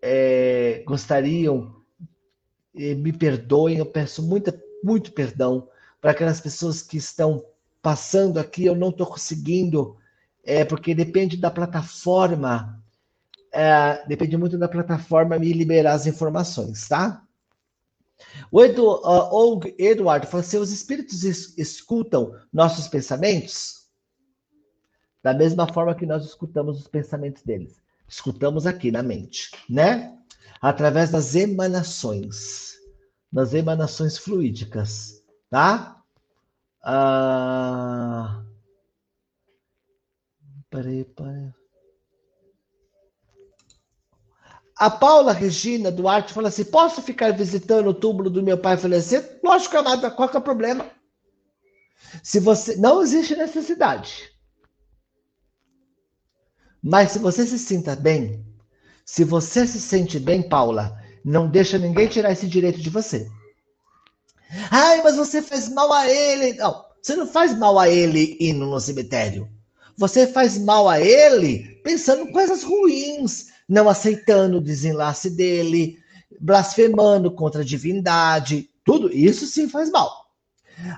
é, 0.00 0.84
gostariam, 0.86 1.74
me 2.72 3.12
perdoem, 3.12 3.78
eu 3.78 3.86
peço 3.86 4.22
muita, 4.22 4.56
muito 4.84 5.10
perdão 5.10 5.66
para 6.00 6.12
aquelas 6.12 6.40
pessoas 6.40 6.80
que 6.80 6.96
estão 6.96 7.44
passando 7.82 8.38
aqui, 8.38 8.64
eu 8.66 8.74
não 8.74 8.90
estou 8.90 9.06
conseguindo, 9.06 9.96
é, 10.44 10.64
porque 10.64 10.94
depende 10.94 11.36
da 11.36 11.50
plataforma, 11.50 12.82
é, 13.52 14.06
depende 14.06 14.36
muito 14.36 14.58
da 14.58 14.68
plataforma 14.68 15.38
me 15.38 15.52
liberar 15.52 15.94
as 15.94 16.06
informações, 16.06 16.88
tá? 16.88 17.22
O 18.52 18.62
Edu, 18.62 18.86
uh, 18.86 19.60
Eduardo 19.78 20.26
fala 20.26 20.42
assim: 20.42 20.58
os 20.58 20.70
espíritos 20.70 21.24
es 21.24 21.56
escutam 21.56 22.34
nossos 22.52 22.86
pensamentos 22.86 23.88
da 25.22 25.32
mesma 25.32 25.66
forma 25.66 25.94
que 25.94 26.04
nós 26.04 26.24
escutamos 26.24 26.78
os 26.80 26.88
pensamentos 26.88 27.42
deles. 27.42 27.80
Escutamos 28.06 28.66
aqui 28.66 28.90
na 28.90 29.02
mente, 29.02 29.50
né? 29.68 30.14
Através 30.60 31.10
das 31.10 31.34
emanações, 31.34 32.74
das 33.32 33.54
emanações 33.54 34.18
fluídicas 34.18 35.20
tá? 35.50 35.99
Ah... 36.82 38.42
Peraí, 40.70 41.04
peraí. 41.04 41.52
A 44.80 44.88
Paula 44.88 45.32
Regina 45.32 45.90
Duarte 45.90 46.32
fala 46.32 46.48
assim: 46.48 46.64
posso 46.64 47.02
ficar 47.02 47.32
visitando 47.32 47.88
o 47.88 47.94
túmulo 47.94 48.30
do 48.30 48.42
meu 48.42 48.56
pai 48.56 48.78
falecido? 48.78 49.28
Lógico, 49.44 49.76
amada, 49.76 50.10
qual 50.10 50.28
que 50.28 50.36
é 50.36 50.40
o 50.40 50.42
problema? 50.42 50.90
Se 52.22 52.40
você. 52.40 52.76
Não 52.76 53.02
existe 53.02 53.36
necessidade. 53.36 54.30
Mas 56.82 57.10
se 57.10 57.18
você 57.18 57.46
se 57.46 57.58
sinta 57.58 57.94
bem, 57.94 58.42
se 59.04 59.22
você 59.22 59.66
se 59.66 59.78
sente 59.78 60.18
bem, 60.18 60.48
Paula, 60.48 60.98
não 61.22 61.46
deixa 61.46 61.76
ninguém 61.76 62.08
tirar 62.08 62.32
esse 62.32 62.48
direito 62.48 62.80
de 62.80 62.88
você. 62.88 63.30
Ai, 64.70 65.02
mas 65.02 65.16
você 65.16 65.40
faz 65.40 65.68
mal 65.68 65.92
a 65.92 66.08
ele. 66.08 66.54
Não, 66.54 66.84
você 67.00 67.16
não 67.16 67.26
faz 67.26 67.56
mal 67.56 67.78
a 67.78 67.88
ele 67.88 68.36
indo 68.40 68.66
no 68.66 68.80
cemitério. 68.80 69.48
Você 69.96 70.26
faz 70.26 70.58
mal 70.58 70.88
a 70.88 71.00
ele 71.00 71.80
pensando 71.84 72.30
coisas 72.32 72.62
ruins, 72.62 73.48
não 73.68 73.88
aceitando 73.88 74.58
o 74.58 74.62
desenlace 74.62 75.30
dele, 75.30 75.98
blasfemando 76.40 77.30
contra 77.30 77.62
a 77.62 77.64
divindade. 77.64 78.70
Tudo 78.84 79.12
isso 79.12 79.46
sim 79.46 79.68
faz 79.68 79.90
mal. 79.90 80.26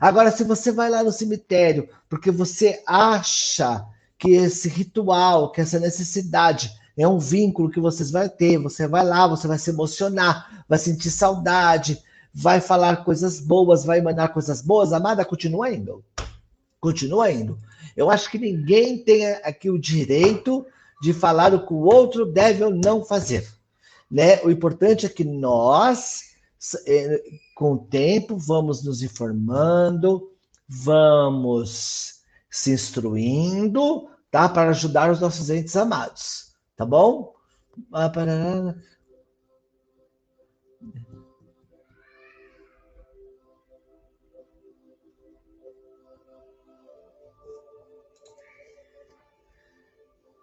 Agora, 0.00 0.30
se 0.30 0.44
você 0.44 0.70
vai 0.70 0.88
lá 0.88 1.02
no 1.02 1.12
cemitério 1.12 1.88
porque 2.08 2.30
você 2.30 2.82
acha 2.86 3.84
que 4.18 4.30
esse 4.30 4.68
ritual, 4.68 5.50
que 5.50 5.60
essa 5.60 5.80
necessidade 5.80 6.70
é 6.96 7.08
um 7.08 7.18
vínculo 7.18 7.70
que 7.70 7.80
vocês 7.80 8.10
vão 8.10 8.28
ter, 8.28 8.58
você 8.58 8.86
vai 8.86 9.04
lá, 9.04 9.26
você 9.26 9.48
vai 9.48 9.58
se 9.58 9.70
emocionar, 9.70 10.64
vai 10.68 10.78
sentir 10.78 11.10
saudade, 11.10 12.00
vai 12.34 12.60
falar 12.60 13.04
coisas 13.04 13.40
boas, 13.40 13.84
vai 13.84 14.00
mandar 14.00 14.28
coisas 14.28 14.62
boas, 14.62 14.92
amada, 14.92 15.24
continua 15.24 15.70
indo. 15.70 16.04
Continua 16.80 17.30
indo. 17.30 17.58
Eu 17.96 18.10
acho 18.10 18.30
que 18.30 18.38
ninguém 18.38 18.98
tem 19.04 19.26
aqui 19.26 19.70
o 19.70 19.78
direito 19.78 20.64
de 21.02 21.12
falar 21.12 21.54
o 21.54 21.66
que 21.66 21.72
o 21.72 21.84
outro 21.84 22.24
deve 22.24 22.64
ou 22.64 22.70
não 22.70 23.04
fazer. 23.04 23.46
Né? 24.10 24.40
O 24.42 24.50
importante 24.50 25.06
é 25.06 25.08
que 25.08 25.24
nós, 25.24 26.34
é, 26.86 27.22
com 27.54 27.74
o 27.74 27.78
tempo, 27.78 28.36
vamos 28.36 28.84
nos 28.84 29.02
informando, 29.02 30.30
vamos 30.68 32.20
se 32.50 32.72
instruindo, 32.72 34.08
tá? 34.30 34.48
Para 34.48 34.70
ajudar 34.70 35.10
os 35.10 35.20
nossos 35.20 35.48
entes 35.50 35.76
amados, 35.76 36.52
tá 36.76 36.84
bom? 36.84 37.34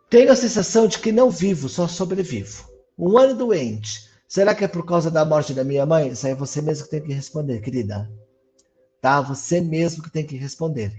Tenho 0.09 0.31
a 0.31 0.35
sensação 0.35 0.87
de 0.87 0.97
que 0.97 1.11
não 1.11 1.29
vivo, 1.29 1.69
só 1.69 1.87
sobrevivo. 1.87 2.67
Um 2.97 3.17
ano 3.17 3.35
doente. 3.35 4.09
Será 4.27 4.55
que 4.55 4.63
é 4.63 4.67
por 4.67 4.83
causa 4.85 5.11
da 5.11 5.23
morte 5.23 5.53
da 5.53 5.63
minha 5.63 5.85
mãe? 5.85 6.09
Isso 6.09 6.25
aí 6.25 6.33
é 6.33 6.35
você 6.35 6.61
mesmo 6.61 6.85
que 6.85 6.91
tem 6.91 7.01
que 7.01 7.13
responder, 7.13 7.61
querida. 7.61 8.11
Tá? 9.01 9.21
Você 9.21 9.61
mesmo 9.61 10.01
que 10.01 10.09
tem 10.09 10.25
que 10.25 10.35
responder. 10.35 10.91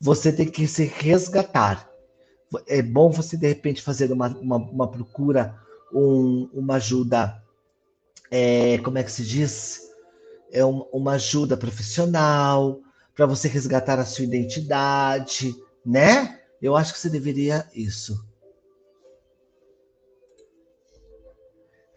Você 0.00 0.32
tem 0.32 0.46
que 0.46 0.66
se 0.66 0.84
resgatar. 0.84 1.88
É 2.66 2.82
bom 2.82 3.10
você, 3.10 3.36
de 3.36 3.46
repente, 3.46 3.82
fazer 3.82 4.10
uma, 4.10 4.28
uma, 4.28 4.56
uma 4.56 4.90
procura, 4.90 5.56
um, 5.92 6.48
uma 6.52 6.74
ajuda. 6.74 7.40
É, 8.30 8.78
como 8.78 8.98
é 8.98 9.04
que 9.04 9.12
se 9.12 9.24
diz? 9.24 9.80
É 10.50 10.64
um, 10.64 10.80
uma 10.92 11.12
ajuda 11.12 11.56
profissional 11.56 12.80
para 13.14 13.26
você 13.26 13.46
resgatar 13.46 13.98
a 13.98 14.04
sua 14.04 14.24
identidade, 14.24 15.54
né? 15.84 16.40
Eu 16.60 16.76
acho 16.76 16.92
que 16.92 16.98
você 16.98 17.08
deveria 17.08 17.66
isso. 17.72 18.24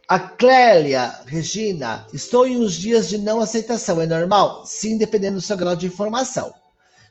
A 0.10 0.18
Clélia, 0.18 1.20
Regina, 1.28 2.08
estou 2.12 2.48
em 2.48 2.58
uns 2.58 2.74
dias 2.74 3.08
de 3.08 3.20
não 3.20 3.40
aceitação. 3.40 4.02
É 4.02 4.08
normal? 4.08 4.66
Sim, 4.66 4.98
dependendo 4.98 5.36
do 5.36 5.42
seu 5.42 5.56
grau 5.56 5.76
de 5.76 5.86
informação. 5.86 6.52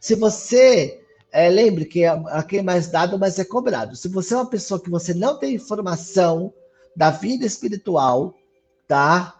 Se 0.00 0.16
você. 0.16 1.00
É, 1.30 1.48
lembre 1.48 1.84
que 1.84 2.04
a, 2.04 2.14
a 2.14 2.42
quem 2.42 2.58
é 2.58 2.62
mais 2.62 2.88
dado, 2.88 3.16
mais 3.16 3.38
é 3.38 3.44
cobrado. 3.44 3.94
Se 3.94 4.08
você 4.08 4.34
é 4.34 4.38
uma 4.38 4.50
pessoa 4.50 4.80
que 4.80 4.90
você 4.90 5.14
não 5.14 5.38
tem 5.38 5.54
informação 5.54 6.52
da 6.96 7.10
vida 7.10 7.46
espiritual, 7.46 8.34
tá? 8.88 9.36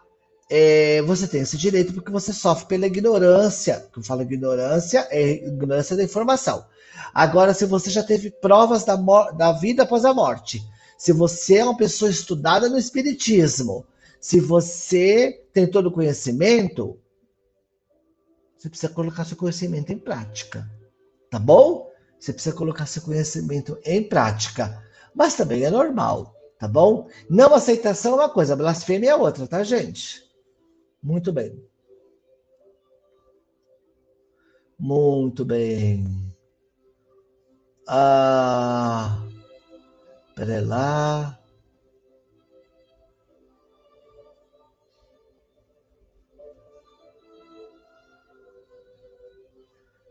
É, 0.49 1.03
você 1.03 1.27
tem 1.27 1.41
esse 1.41 1.57
direito 1.57 1.93
porque 1.93 2.13
você 2.13 2.33
sofre 2.33 2.67
pela 2.67 2.87
ignorância. 2.87 3.89
Que 3.93 3.99
eu 3.99 4.05
falo 4.05 4.23
ignorância 4.23 5.09
é 5.11 5.47
ignorância 5.49 5.97
da 5.97 6.05
informação. 6.05 6.65
Agora, 7.13 7.53
se 7.53 7.67
você 7.67 7.91
já 7.91 8.05
teve 8.05 8.31
provas 8.31 8.85
da, 8.85 8.95
da 9.33 9.51
vida 9.51 9.83
após 9.83 10.05
a 10.05 10.15
morte, 10.15 10.63
se 10.99 11.13
você 11.13 11.59
é 11.59 11.65
uma 11.65 11.77
pessoa 11.77 12.11
estudada 12.11 12.69
no 12.69 12.77
Espiritismo, 12.77 13.87
se 14.21 14.41
você 14.41 15.47
tem 15.53 15.65
todo 15.71 15.87
o 15.87 15.93
conhecimento, 15.93 16.99
você 18.57 18.69
precisa 18.69 18.93
colocar 18.93 19.25
seu 19.25 19.37
conhecimento 19.37 19.93
em 19.93 19.99
prática. 19.99 20.69
Tá 21.31 21.39
bom? 21.39 21.89
Você 22.19 22.33
precisa 22.33 22.55
colocar 22.55 22.85
seu 22.87 23.01
conhecimento 23.03 23.79
em 23.85 24.03
prática. 24.03 24.83
Mas 25.15 25.37
também 25.37 25.63
é 25.63 25.71
normal, 25.71 26.35
tá 26.59 26.67
bom? 26.67 27.09
Não 27.31 27.55
aceitação 27.55 28.15
é 28.15 28.17
uma 28.17 28.29
coisa, 28.29 28.57
blasfêmia 28.57 29.11
é 29.11 29.15
outra, 29.15 29.47
tá, 29.47 29.63
gente? 29.63 30.29
Muito 31.01 31.33
bem. 31.33 31.65
Muito 34.77 35.45
bem. 35.45 36.35
Ah. 37.87 39.28
Lá. 40.45 41.39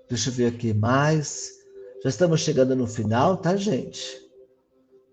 Deixa 0.09 0.30
eu 0.30 0.34
ver 0.34 0.47
aqui 0.47 0.73
mais. 0.73 1.51
Já 2.03 2.09
estamos 2.09 2.41
chegando 2.41 2.75
no 2.75 2.88
final, 2.88 3.38
tá, 3.38 3.55
gente? 3.55 4.21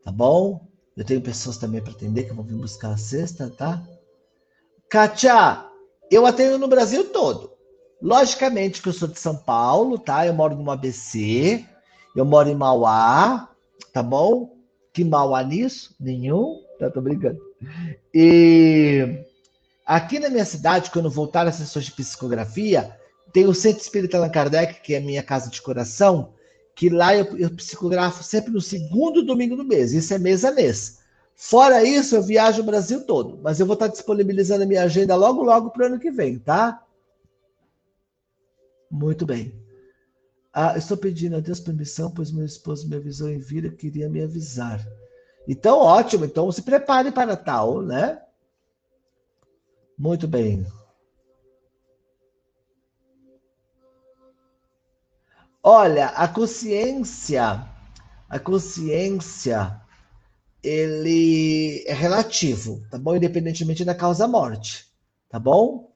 Tá 0.02 0.10
bom? 0.10 0.66
Eu 0.96 1.04
tenho 1.04 1.20
pessoas 1.20 1.58
também 1.58 1.82
para 1.82 1.92
atender 1.92 2.24
que 2.24 2.32
vão 2.32 2.44
vir 2.44 2.56
buscar 2.56 2.92
a 2.92 2.96
cesta, 2.96 3.50
tá? 3.50 3.82
Kátia, 4.88 5.64
eu 6.10 6.26
atendo 6.26 6.58
no 6.58 6.68
Brasil 6.68 7.10
todo. 7.10 7.52
Logicamente 8.00 8.82
que 8.82 8.88
eu 8.88 8.92
sou 8.92 9.08
de 9.08 9.18
São 9.18 9.36
Paulo, 9.36 9.98
tá? 9.98 10.26
Eu 10.26 10.34
moro 10.34 10.54
no 10.54 10.70
ABC, 10.70 11.64
eu 12.14 12.24
moro 12.24 12.48
em 12.48 12.54
Mauá, 12.54 13.48
tá 13.92 14.02
bom? 14.02 14.53
Que 14.94 15.04
mal 15.04 15.34
há 15.34 15.42
nisso? 15.42 15.92
Nenhum. 15.98 16.62
Tá, 16.78 16.88
tô 16.88 17.00
brincando. 17.00 17.40
E 18.14 19.24
aqui 19.84 20.20
na 20.20 20.30
minha 20.30 20.44
cidade, 20.44 20.92
quando 20.92 21.10
voltar 21.10 21.48
às 21.48 21.56
sessões 21.56 21.86
de 21.86 21.92
psicografia, 21.92 22.96
tem 23.32 23.44
o 23.44 23.52
Centro 23.52 23.82
Espírita 23.82 24.16
Allan 24.16 24.30
Kardec, 24.30 24.80
que 24.82 24.94
é 24.94 25.00
minha 25.00 25.22
casa 25.22 25.50
de 25.50 25.60
coração, 25.60 26.32
que 26.76 26.88
lá 26.88 27.14
eu, 27.14 27.36
eu 27.36 27.50
psicografo 27.50 28.22
sempre 28.22 28.52
no 28.52 28.60
segundo 28.60 29.24
domingo 29.24 29.56
do 29.56 29.64
mês. 29.64 29.92
Isso 29.92 30.14
é 30.14 30.18
mês 30.18 30.44
a 30.44 30.52
mês. 30.52 31.00
Fora 31.34 31.82
isso, 31.82 32.14
eu 32.14 32.22
viajo 32.22 32.62
o 32.62 32.64
Brasil 32.64 33.04
todo, 33.04 33.40
mas 33.42 33.58
eu 33.58 33.66
vou 33.66 33.74
estar 33.74 33.88
disponibilizando 33.88 34.62
a 34.62 34.66
minha 34.66 34.84
agenda 34.84 35.16
logo, 35.16 35.42
logo 35.42 35.70
para 35.70 35.82
o 35.82 35.86
ano 35.86 35.98
que 35.98 36.12
vem, 36.12 36.38
tá? 36.38 36.80
Muito 38.88 39.26
bem. 39.26 39.52
Ah, 40.56 40.78
estou 40.78 40.96
pedindo 40.96 41.34
a 41.34 41.40
Deus 41.40 41.58
permissão, 41.58 42.12
pois 42.12 42.30
meu 42.30 42.46
esposo 42.46 42.88
me 42.88 42.94
avisou 42.94 43.28
em 43.28 43.38
vida, 43.38 43.68
queria 43.70 44.08
me 44.08 44.22
avisar. 44.22 44.80
Então, 45.48 45.78
ótimo. 45.78 46.24
Então, 46.24 46.50
se 46.52 46.62
prepare 46.62 47.10
para 47.10 47.36
tal, 47.36 47.82
né? 47.82 48.22
Muito 49.98 50.28
bem. 50.28 50.64
Olha, 55.60 56.08
a 56.08 56.28
consciência, 56.28 57.66
a 58.28 58.38
consciência, 58.38 59.80
ele 60.62 61.82
é 61.86 61.94
relativo, 61.94 62.80
tá 62.90 62.98
bom? 62.98 63.16
Independentemente 63.16 63.84
da 63.84 63.94
causa 63.94 64.28
morte, 64.28 64.86
tá 65.28 65.38
bom? 65.38 65.92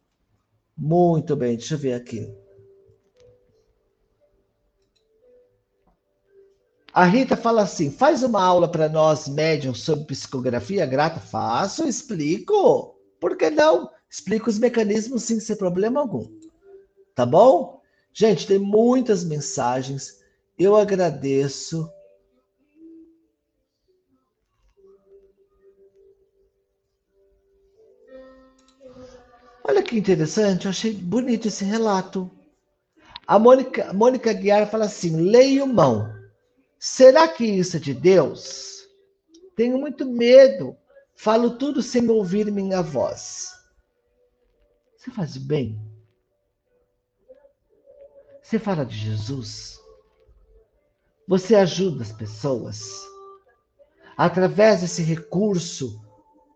Muito 0.77 1.37
bem, 1.37 1.57
deixa 1.57 1.75
eu 1.75 1.79
ver 1.79 1.93
aqui. 1.95 2.29
A 6.99 7.05
Rita 7.05 7.37
fala 7.37 7.63
assim: 7.63 7.93
faz 7.93 8.25
uma 8.25 8.43
aula 8.43 8.69
para 8.69 8.89
nós, 8.89 9.29
médiums, 9.29 9.83
sobre 9.85 10.07
psicografia 10.07 10.85
grata. 10.85 11.21
Faço, 11.21 11.87
explico. 11.87 12.99
Por 13.21 13.37
que 13.37 13.51
não? 13.51 13.89
Explico 14.11 14.51
os 14.51 14.59
mecanismos 14.59 15.23
sim, 15.23 15.39
sem 15.39 15.55
problema 15.55 16.01
algum. 16.01 16.27
Tá 17.15 17.25
bom? 17.25 17.81
Gente, 18.13 18.49
tem 18.49 18.59
muitas 18.59 19.23
mensagens. 19.23 20.19
Eu 20.59 20.75
agradeço. 20.75 21.89
Olha 29.63 29.85
que 29.85 29.97
interessante, 29.97 30.65
eu 30.65 30.71
achei 30.71 30.95
bonito 30.95 31.47
esse 31.47 31.65
relato. 31.65 32.29
A 33.25 33.39
Mônica, 33.39 33.93
Mônica 33.93 34.33
Guiar 34.33 34.69
fala 34.69 34.87
assim: 34.87 35.15
leio 35.31 35.65
mão. 35.65 36.18
Será 36.79 37.27
que 37.27 37.45
isso 37.45 37.77
é 37.77 37.81
de 37.81 37.93
Deus? 37.93 38.87
Tenho 39.57 39.79
muito 39.79 40.07
medo. 40.07 40.77
Falo 41.17 41.57
tudo 41.59 41.83
sem 41.83 42.09
ouvir 42.09 42.51
minha 42.53 42.81
voz. 42.81 43.53
Você 44.97 45.11
faz 45.11 45.37
bem? 45.37 45.77
Você 48.43 48.59
fala 48.59 48.87
de 48.87 48.97
Jesus? 48.97 49.79
Você 51.27 51.57
ajuda 51.57 52.03
as 52.03 52.13
pessoas? 52.13 52.81
Através 54.17 54.81
desse 54.81 55.03
recurso 55.03 56.01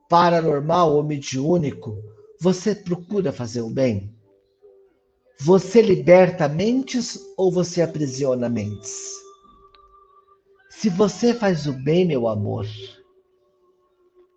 paranormal 0.08 0.94
ou 0.94 1.02
mediúnico, 1.02 1.96
você 2.40 2.74
procura 2.74 3.32
fazer 3.32 3.62
o 3.62 3.70
bem? 3.70 4.14
Você 5.40 5.82
liberta 5.82 6.48
mentes 6.48 7.18
ou 7.36 7.50
você 7.50 7.82
aprisiona 7.82 8.48
mentes? 8.48 9.21
Se 10.74 10.88
você 10.88 11.32
faz 11.32 11.66
o 11.66 11.72
bem, 11.74 12.04
meu 12.06 12.26
amor, 12.26 12.66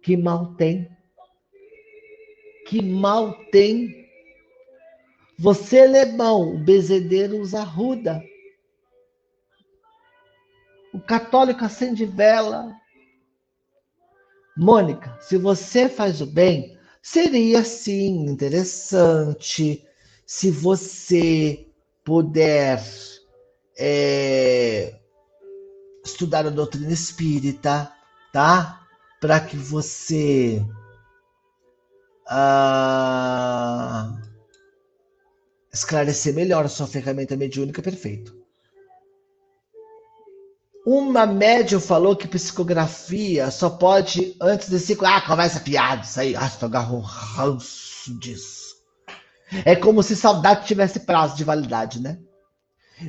que 0.04 0.16
mal 0.16 0.54
tem? 0.56 0.88
Que 2.68 2.84
mal 2.84 3.34
tem? 3.52 4.06
Você, 5.40 5.80
alemão, 5.80 6.54
o 6.54 6.60
bezedeiro 6.60 7.40
usa 7.40 7.64
ruda. 7.64 8.22
O 10.94 11.00
católico 11.00 11.64
acende 11.64 12.06
vela. 12.06 12.72
Mônica, 14.56 15.18
se 15.22 15.38
você 15.38 15.90
faz 15.90 16.22
o 16.22 16.28
bem, 16.28 16.78
seria 17.02 17.64
sim 17.64 18.26
interessante 18.28 19.84
se 20.28 20.52
você 20.52 21.66
puder 22.04 22.80
é, 23.80 25.00
estudar 26.06 26.46
a 26.46 26.50
doutrina 26.50 26.92
espírita, 26.92 27.92
tá? 28.32 28.82
Para 29.20 29.40
que 29.40 29.58
você 29.58 30.64
ah, 32.28 34.16
esclarecer 35.74 36.34
melhor 36.34 36.66
a 36.66 36.70
sua 36.70 36.88
ferramenta 36.88 37.36
mediúnica, 37.36 37.82
perfeito. 37.82 38.36
Uma 40.86 41.26
médium 41.26 41.80
falou 41.80 42.16
que 42.16 42.28
psicografia 42.28 43.50
só 43.50 43.72
pode 43.72 44.36
antes 44.40 44.70
de 44.70 44.78
ciclo. 44.78 45.08
Ah, 45.08 45.20
conversa 45.20 45.60
piada, 45.60 46.04
isso 46.04 46.20
aí. 46.20 46.36
Ah, 46.36 46.46
estou 46.46 46.68
agarrou 46.68 47.00
ranço 47.00 48.18
disso. 48.20 48.76
É 49.66 49.76
como 49.76 50.04
se 50.04 50.16
saudade 50.16 50.68
tivesse 50.68 51.00
prazo 51.00 51.36
de 51.36 51.44
validade, 51.44 52.00
né? 52.00 52.20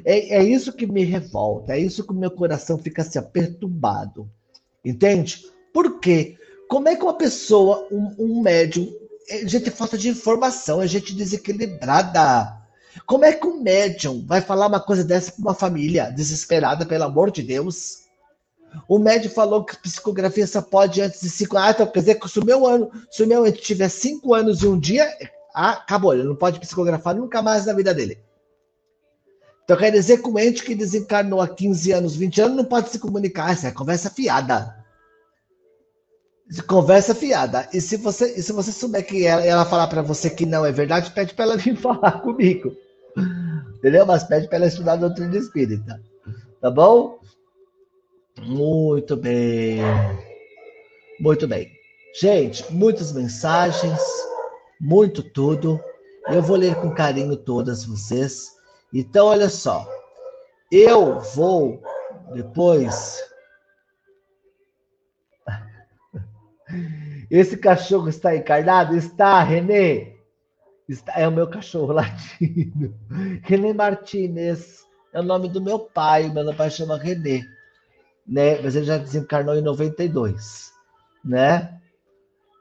É, 0.05 0.37
é 0.37 0.45
isso 0.45 0.73
que 0.73 0.87
me 0.87 1.05
revolta, 1.05 1.75
é 1.75 1.79
isso 1.79 2.05
que 2.05 2.13
o 2.13 2.17
meu 2.17 2.31
coração 2.31 2.79
fica 2.79 3.03
assim, 3.03 3.21
perturbado. 3.23 4.29
Entende? 4.85 5.45
Por 5.73 6.01
quê? 6.01 6.37
Como 6.69 6.89
é 6.89 6.97
que 6.97 7.03
uma 7.03 7.15
pessoa, 7.15 7.87
um, 7.91 8.15
um 8.19 8.43
médium, 8.43 8.93
é 9.29 9.47
gente 9.47 9.71
falta 9.71 9.97
de 9.97 10.09
informação, 10.09 10.83
é 10.83 10.87
gente 10.87 11.15
desequilibrada. 11.15 12.57
Como 13.05 13.25
é 13.25 13.33
que 13.33 13.47
um 13.47 13.61
médium 13.63 14.25
vai 14.27 14.41
falar 14.41 14.67
uma 14.67 14.81
coisa 14.81 15.05
dessa 15.05 15.33
para 15.33 15.41
uma 15.41 15.55
família 15.55 16.11
desesperada, 16.11 16.87
pelo 16.87 17.05
amor 17.05 17.31
de 17.31 17.43
Deus? 17.43 18.07
O 18.89 18.99
médium 18.99 19.31
falou 19.31 19.65
que 19.65 19.77
psicografia 19.77 20.47
só 20.47 20.61
pode 20.61 21.01
antes 21.01 21.21
de 21.21 21.31
cinco 21.31 21.57
anos. 21.57 21.69
Ah, 21.69 21.73
então 21.73 21.87
quer 21.87 22.01
dizer 22.01 22.15
que 22.17 22.29
se 22.29 22.39
o 22.39 22.45
meu 22.45 22.67
ano, 22.67 22.91
se 23.11 23.23
o 23.23 23.27
meu 23.27 23.51
tiver 23.53 23.89
cinco 23.89 24.35
anos 24.35 24.63
e 24.63 24.67
um 24.67 24.79
dia, 24.79 25.07
ah, 25.55 25.73
acabou, 25.73 26.13
ele 26.13 26.25
não 26.25 26.37
pode 26.37 26.61
psicografar 26.61 27.15
nunca 27.15 27.41
mais 27.41 27.67
na 27.67 27.73
vida 27.73 27.95
dele. 27.95 28.19
Então 29.67 29.77
quer 29.77 29.91
dizer 29.91 30.23
que 30.23 30.29
o 30.31 30.39
ente 30.39 30.63
que 30.63 30.77
desencarnou 30.77 31.41
há 31.41 31.49
15 31.49 31.91
anos, 31.91 32.15
20 32.15 32.41
anos, 32.41 32.57
não 32.57 32.65
pode 32.65 32.89
se 32.89 33.01
comunicar. 33.01 33.51
Essa 33.51 33.67
é 33.67 33.73
conversa 33.73 34.09
fiada. 34.09 34.77
Conversa 36.69 37.17
fiada. 37.17 37.69
E 37.75 37.81
se 37.81 37.97
você, 37.97 38.33
e 38.37 38.43
se 38.43 38.53
você 38.53 38.71
souber 38.71 39.05
que 39.05 39.27
ela, 39.27 39.45
ela 39.45 39.65
falar 39.65 39.89
para 39.89 40.03
você 40.03 40.31
que 40.31 40.47
não 40.47 40.65
é 40.65 40.71
verdade, 40.71 41.11
pede 41.11 41.35
para 41.35 41.47
ela 41.47 41.57
vir 41.59 41.77
falar 41.77 42.21
comigo. 42.21 42.77
Entendeu? 43.79 44.07
Mas 44.07 44.23
pede 44.23 44.47
para 44.47 44.59
ela 44.59 44.67
estudar 44.69 44.93
a 44.93 44.97
doutrina 44.97 45.37
espírita. 45.37 46.01
Tá 46.61 46.71
bom? 46.71 47.19
Muito 48.41 49.17
bem. 49.17 49.81
Muito 51.19 51.49
bem. 51.49 51.73
Gente, 52.21 52.73
muitas 52.73 53.11
mensagens, 53.11 54.01
muito 54.81 55.25
tudo. 55.25 55.81
Eu 56.29 56.41
vou 56.41 56.57
ler 56.57 56.77
com 56.77 56.95
carinho 56.95 57.37
todas 57.37 57.85
vocês. 57.85 58.56
Então, 58.99 59.27
olha 59.27 59.51
só. 59.51 59.87
Eu 60.73 61.21
vou 61.21 61.83
depois 62.33 63.23
Esse 67.31 67.59
cachorro 67.59 68.09
está 68.09 68.35
encarnado? 68.35 68.97
Está, 68.97 69.43
Renê. 69.43 70.17
Está, 70.89 71.13
é 71.15 71.29
o 71.29 71.33
meu 71.33 71.47
cachorro 71.49 71.93
latindo. 71.93 72.95
Renê 73.43 73.75
Martinez. 73.75 74.85
É 75.13 75.21
o 75.21 75.25
nome 75.25 75.49
do 75.49 75.61
meu 75.61 75.79
pai. 75.79 76.31
Meu 76.31 76.55
pai 76.55 76.71
chama 76.71 76.97
Renê. 76.97 77.43
Né? 78.27 78.61
Mas 78.63 78.75
ele 78.77 78.87
já 78.87 78.97
desencarnou 78.97 79.55
em 79.57 79.63
92. 79.63 80.73
Né? 81.23 81.79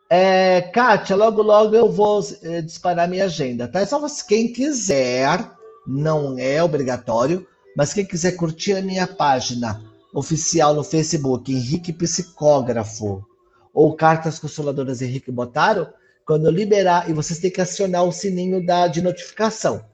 É, 0.10 0.62
Kátia, 0.62 1.16
logo, 1.16 1.42
logo 1.42 1.76
eu 1.76 1.90
vou 1.90 2.22
é, 2.44 2.62
disparar 2.62 3.08
minha 3.08 3.26
agenda, 3.26 3.68
tá? 3.68 3.80
É 3.80 3.86
só 3.88 4.00
você, 4.00 4.24
quem 4.26 4.54
quiser, 4.54 5.55
não 5.86 6.38
é 6.38 6.64
obrigatório, 6.64 7.48
mas 7.76 7.94
quem 7.94 8.06
quiser 8.06 8.34
curtir 8.34 8.74
a 8.74 8.82
minha 8.82 9.06
página 9.06 9.82
oficial 10.14 10.74
no 10.74 10.84
Facebook, 10.84 11.54
Henrique 11.54 11.92
Psicógrafo, 11.92 13.26
ou 13.74 13.94
Cartas 13.96 14.40
Consoladoras 14.40 15.02
Henrique 15.02 15.30
Botaro, 15.30 15.88
quando 16.26 16.46
eu 16.46 16.52
liberar, 16.52 17.10
e 17.10 17.14
vocês 17.14 17.38
têm 17.40 17.52
que 17.52 17.62
acionar 17.62 18.04
o 18.04 18.12
sininho 18.12 18.66
da, 18.66 18.88
de 18.88 19.02
notificação. 19.02 19.86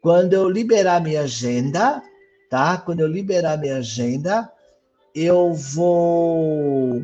Quando 0.00 0.32
eu 0.32 0.48
liberar 0.48 1.02
minha 1.02 1.22
agenda, 1.22 2.00
tá? 2.48 2.78
Quando 2.78 3.00
eu 3.00 3.08
liberar 3.08 3.58
minha 3.58 3.78
agenda, 3.78 4.50
eu 5.14 5.52
vou. 5.52 7.02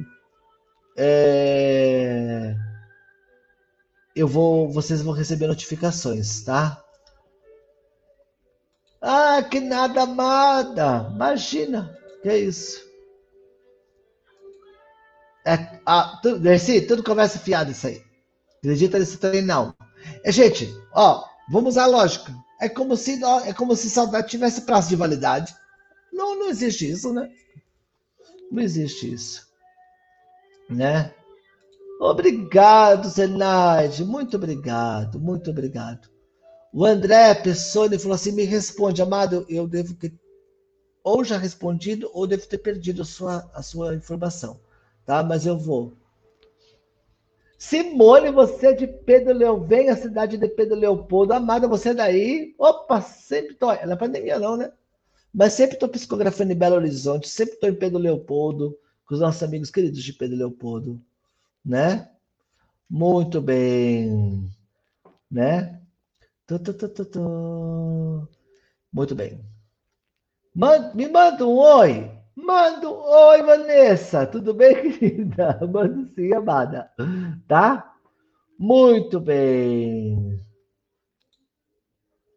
É, 0.96 2.54
eu 4.14 4.28
vou. 4.28 4.70
Vocês 4.70 5.02
vão 5.02 5.12
receber 5.12 5.48
notificações, 5.48 6.42
tá? 6.42 6.82
Ah, 9.02 9.42
que 9.42 9.58
nada 9.58 10.02
amada! 10.02 11.10
Imagina, 11.12 11.98
que 12.22 12.28
é 12.28 12.38
isso. 12.38 12.80
É, 15.44 15.80
ah, 15.84 16.20
tudo, 16.22 16.38
Dercy, 16.38 16.82
tudo 16.82 17.02
conversa 17.02 17.38
fiada 17.38 17.72
isso 17.72 17.88
aí. 17.88 18.00
Acredita 18.58 19.00
nisso 19.00 19.18
também 19.18 19.42
não. 19.42 19.74
É, 20.24 20.30
gente, 20.30 20.72
ó, 20.94 21.24
vamos 21.50 21.76
à 21.76 21.86
lógica. 21.86 22.32
É 22.60 22.68
como 22.68 22.96
se 22.96 23.20
é 23.44 23.52
como 23.52 23.74
se 23.74 23.90
saudade 23.90 24.28
tivesse 24.28 24.62
prazo 24.62 24.90
de 24.90 24.96
validade. 24.96 25.52
Não, 26.12 26.38
não 26.38 26.48
existe 26.48 26.88
isso, 26.88 27.12
né? 27.12 27.28
Não 28.52 28.62
existe 28.62 29.12
isso. 29.12 29.48
Né? 30.70 31.12
Obrigado, 32.00 33.08
Zenaide. 33.08 34.04
Muito 34.04 34.36
obrigado, 34.36 35.18
muito 35.18 35.50
obrigado. 35.50 36.11
O 36.72 36.84
André 36.86 37.34
Pessoni 37.34 37.98
falou 37.98 38.14
assim: 38.14 38.32
me 38.32 38.44
responde, 38.44 39.02
amado, 39.02 39.44
eu 39.48 39.66
devo 39.68 39.94
ter 39.94 40.12
ou 41.04 41.24
já 41.24 41.36
respondido 41.36 42.08
ou 42.12 42.26
devo 42.26 42.46
ter 42.46 42.58
perdido 42.58 43.02
a 43.02 43.04
sua, 43.04 43.50
a 43.52 43.62
sua 43.62 43.94
informação 43.94 44.60
tá? 45.04 45.22
Mas 45.22 45.46
eu 45.46 45.58
vou. 45.58 45.94
Simone, 47.58 48.30
você 48.32 48.68
é 48.68 48.72
de 48.72 48.86
Pedro 48.86 49.32
Leopoldo, 49.32 49.68
vem 49.68 49.88
a 49.88 49.96
cidade 49.96 50.36
de 50.36 50.48
Pedro 50.48 50.76
Leopoldo. 50.76 51.32
Amada, 51.32 51.68
você 51.68 51.90
é 51.90 51.94
daí? 51.94 52.54
Opa, 52.58 53.00
sempre 53.00 53.54
tô. 53.54 53.66
Não 53.66 53.92
é 53.92 53.96
pandemia, 53.96 54.38
não, 54.38 54.56
né? 54.56 54.72
Mas 55.32 55.52
sempre 55.52 55.74
estou 55.74 55.88
psicografando 55.88 56.52
em 56.52 56.56
Belo 56.56 56.76
Horizonte, 56.76 57.28
sempre 57.28 57.54
estou 57.54 57.68
em 57.68 57.74
Pedro 57.74 57.98
Leopoldo, 57.98 58.76
com 59.06 59.14
os 59.14 59.20
nossos 59.20 59.42
amigos 59.42 59.70
queridos 59.70 60.02
de 60.02 60.12
Pedro 60.12 60.36
Leopoldo, 60.36 61.00
né? 61.64 62.10
Muito 62.90 63.40
bem, 63.40 64.50
né? 65.30 65.80
Tu, 66.46 66.58
tu, 66.58 66.72
tu, 66.74 68.28
Muito 68.92 69.14
bem. 69.14 69.40
me 70.94 71.08
manda 71.08 71.46
um 71.46 71.58
oi. 71.58 72.10
Mando. 72.34 72.92
Oi, 72.94 73.42
Vanessa. 73.42 74.26
Tudo 74.26 74.54
bem, 74.54 74.74
querida? 74.98 75.58
Mando 75.70 76.08
sim, 76.14 76.32
amada. 76.32 76.90
Tá? 77.46 77.94
Muito 78.58 79.20
bem. 79.20 80.40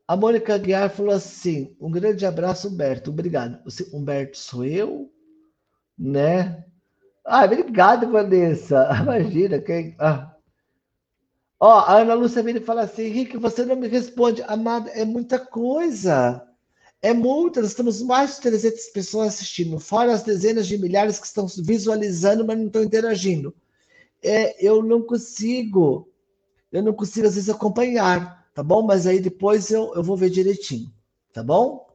A 0.08 0.16
Mônica 0.16 0.58
Guiar 0.58 0.90
falou 0.90 1.14
assim: 1.14 1.76
um 1.80 1.92
grande 1.92 2.26
abraço, 2.26 2.70
Humberto. 2.70 3.12
Obrigado. 3.12 3.64
Você, 3.64 3.88
Humberto, 3.94 4.38
sou 4.38 4.66
eu? 4.66 5.12
Né? 5.98 6.66
Ah, 7.26 7.46
obrigado, 7.46 8.12
Vanessa. 8.12 8.90
Imagina 9.02 9.60
quem. 9.60 9.96
Ah. 10.00 10.35
Ó, 11.60 11.70
a 11.70 12.00
Ana 12.00 12.14
Lúcia 12.14 12.42
e 12.42 12.60
fala 12.62 12.84
assim: 12.84 13.04
Henrique, 13.04 13.38
você 13.38 13.66
não 13.66 13.76
me 13.76 13.88
responde. 13.88 14.44
Amada, 14.44 14.90
é 14.92 15.06
muita 15.06 15.40
coisa. 15.40 16.46
É 17.02 17.14
muitas, 17.14 17.64
nós 17.64 17.74
temos 17.76 18.02
mais 18.02 18.36
de 18.36 18.42
300 18.42 18.86
pessoas 18.88 19.28
assistindo, 19.36 19.80
fora 19.80 20.12
as 20.12 20.24
dezenas 20.24 20.66
de 20.66 20.76
milhares 20.76 21.20
que 21.20 21.28
estão 21.28 21.46
visualizando, 21.48 22.44
mas 22.44 22.58
não 22.58 22.66
estão 22.66 22.84
interagindo. 22.84 23.54
É, 24.24 24.66
eu 24.66 24.82
não 24.84 25.04
consigo, 25.04 26.10
eu 26.72 26.82
não 26.82 26.94
consigo 26.94 27.28
às 27.28 27.36
vezes 27.36 27.50
acompanhar, 27.50 28.48
tá 28.56 28.64
bom? 28.64 28.82
Mas 28.82 29.06
aí 29.06 29.20
depois 29.20 29.70
eu, 29.70 29.94
eu 29.96 30.04
vou 30.04 30.18
ver 30.18 30.32
direitinho, 30.32 30.92
tá 31.34 31.44
bom? 31.44 31.88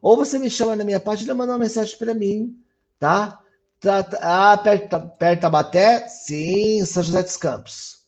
Ou 0.00 0.16
você 0.16 0.38
me 0.38 0.50
chama 0.50 0.76
na 0.76 0.84
minha 0.84 1.00
página 1.00 1.34
manda 1.34 1.52
uma 1.52 1.58
mensagem 1.58 1.98
para 1.98 2.14
mim, 2.14 2.56
tá? 3.00 3.40
Trata, 3.80 4.18
ah, 4.22 4.56
perto, 4.58 5.00
perto 5.18 5.40
da 5.40 5.50
Baté? 5.50 6.06
Sim, 6.08 6.84
São 6.86 7.02
José 7.02 7.22
dos 7.22 7.36
Campos, 7.36 8.01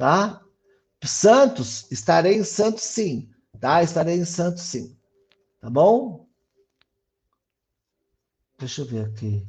tá? 0.00 0.42
Santos, 1.04 1.86
estarei 1.92 2.34
em 2.36 2.42
Santos 2.42 2.84
sim, 2.84 3.28
tá? 3.60 3.82
Estarei 3.82 4.16
em 4.16 4.24
Santos 4.24 4.62
sim. 4.62 4.96
Tá 5.60 5.68
bom? 5.68 6.26
Deixa 8.58 8.80
eu 8.80 8.86
ver 8.86 9.04
aqui. 9.04 9.46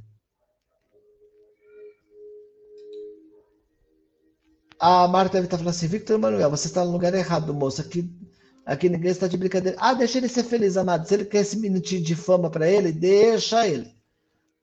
A 4.77 5.07
Marta 5.07 5.33
deve 5.33 5.45
estar 5.45 5.57
falando 5.57 5.73
assim, 5.73 5.87
Victor 5.87 6.19
Manuel, 6.19 6.49
você 6.49 6.67
está 6.67 6.83
no 6.83 6.91
lugar 6.91 7.13
errado, 7.13 7.53
moço. 7.53 7.79
Aqui, 7.79 8.13
aqui 8.65 8.89
ninguém 8.89 9.11
está 9.11 9.27
de 9.27 9.37
brincadeira. 9.37 9.77
Ah, 9.79 9.93
deixa 9.93 10.17
ele 10.17 10.27
ser 10.27 10.43
feliz, 10.43 10.75
amado. 10.75 11.07
Se 11.07 11.13
ele 11.13 11.25
quer 11.25 11.41
esse 11.41 11.57
minutinho 11.57 12.03
de 12.03 12.15
fama 12.15 12.49
para 12.49 12.69
ele, 12.69 12.91
deixa 12.91 13.65
ele. 13.65 13.95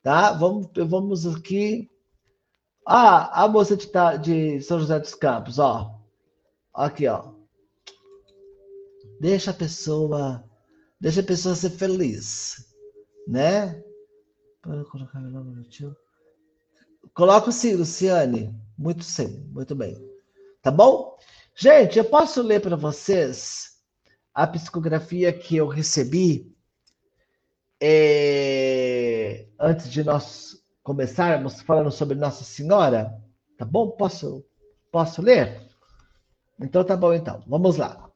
Tá? 0.03 0.33
Vamos, 0.33 0.69
vamos 0.87 1.25
aqui. 1.25 1.89
Ah, 2.91 3.43
a 3.43 3.47
moça 3.47 3.77
de, 3.77 3.87
de 4.21 4.61
São 4.61 4.79
José 4.79 4.99
dos 4.99 5.13
Campos, 5.13 5.59
ó. 5.59 5.95
Aqui, 6.73 7.07
ó. 7.07 7.33
Deixa 9.19 9.51
a 9.51 9.53
pessoa 9.53 10.43
Deixa 11.01 11.21
a 11.21 11.23
pessoa 11.23 11.55
ser 11.55 11.69
feliz, 11.69 12.75
né? 13.25 13.81
Para 14.61 14.83
colocar 14.83 15.21
meu 15.21 15.31
nome 15.31 15.55
no 15.55 15.63
tio. 15.63 15.95
Coloca 17.13 17.53
sim, 17.53 17.73
Luciane. 17.75 18.53
Muito 18.77 19.05
sim, 19.05 19.47
muito 19.53 19.73
bem. 19.73 19.95
Tá 20.61 20.69
bom? 20.69 21.17
Gente, 21.55 21.97
eu 21.97 22.03
posso 22.03 22.41
ler 22.41 22.61
para 22.61 22.75
vocês 22.75 23.77
a 24.33 24.45
psicografia 24.45 25.31
que 25.31 25.55
eu 25.55 25.67
recebi 25.67 26.53
é, 27.81 29.47
antes 29.57 29.89
de 29.89 30.03
nós 30.03 30.58
começarmos 30.89 31.61
falando 31.61 31.91
sobre 31.91 32.17
Nossa 32.17 32.43
Senhora? 32.43 33.15
Tá 33.55 33.63
bom? 33.63 33.91
Posso, 33.91 34.43
posso 34.91 35.21
ler? 35.21 35.61
Então 36.59 36.83
tá 36.83 36.97
bom, 36.97 37.13
então. 37.13 37.43
Vamos 37.45 37.77
lá. 37.77 38.09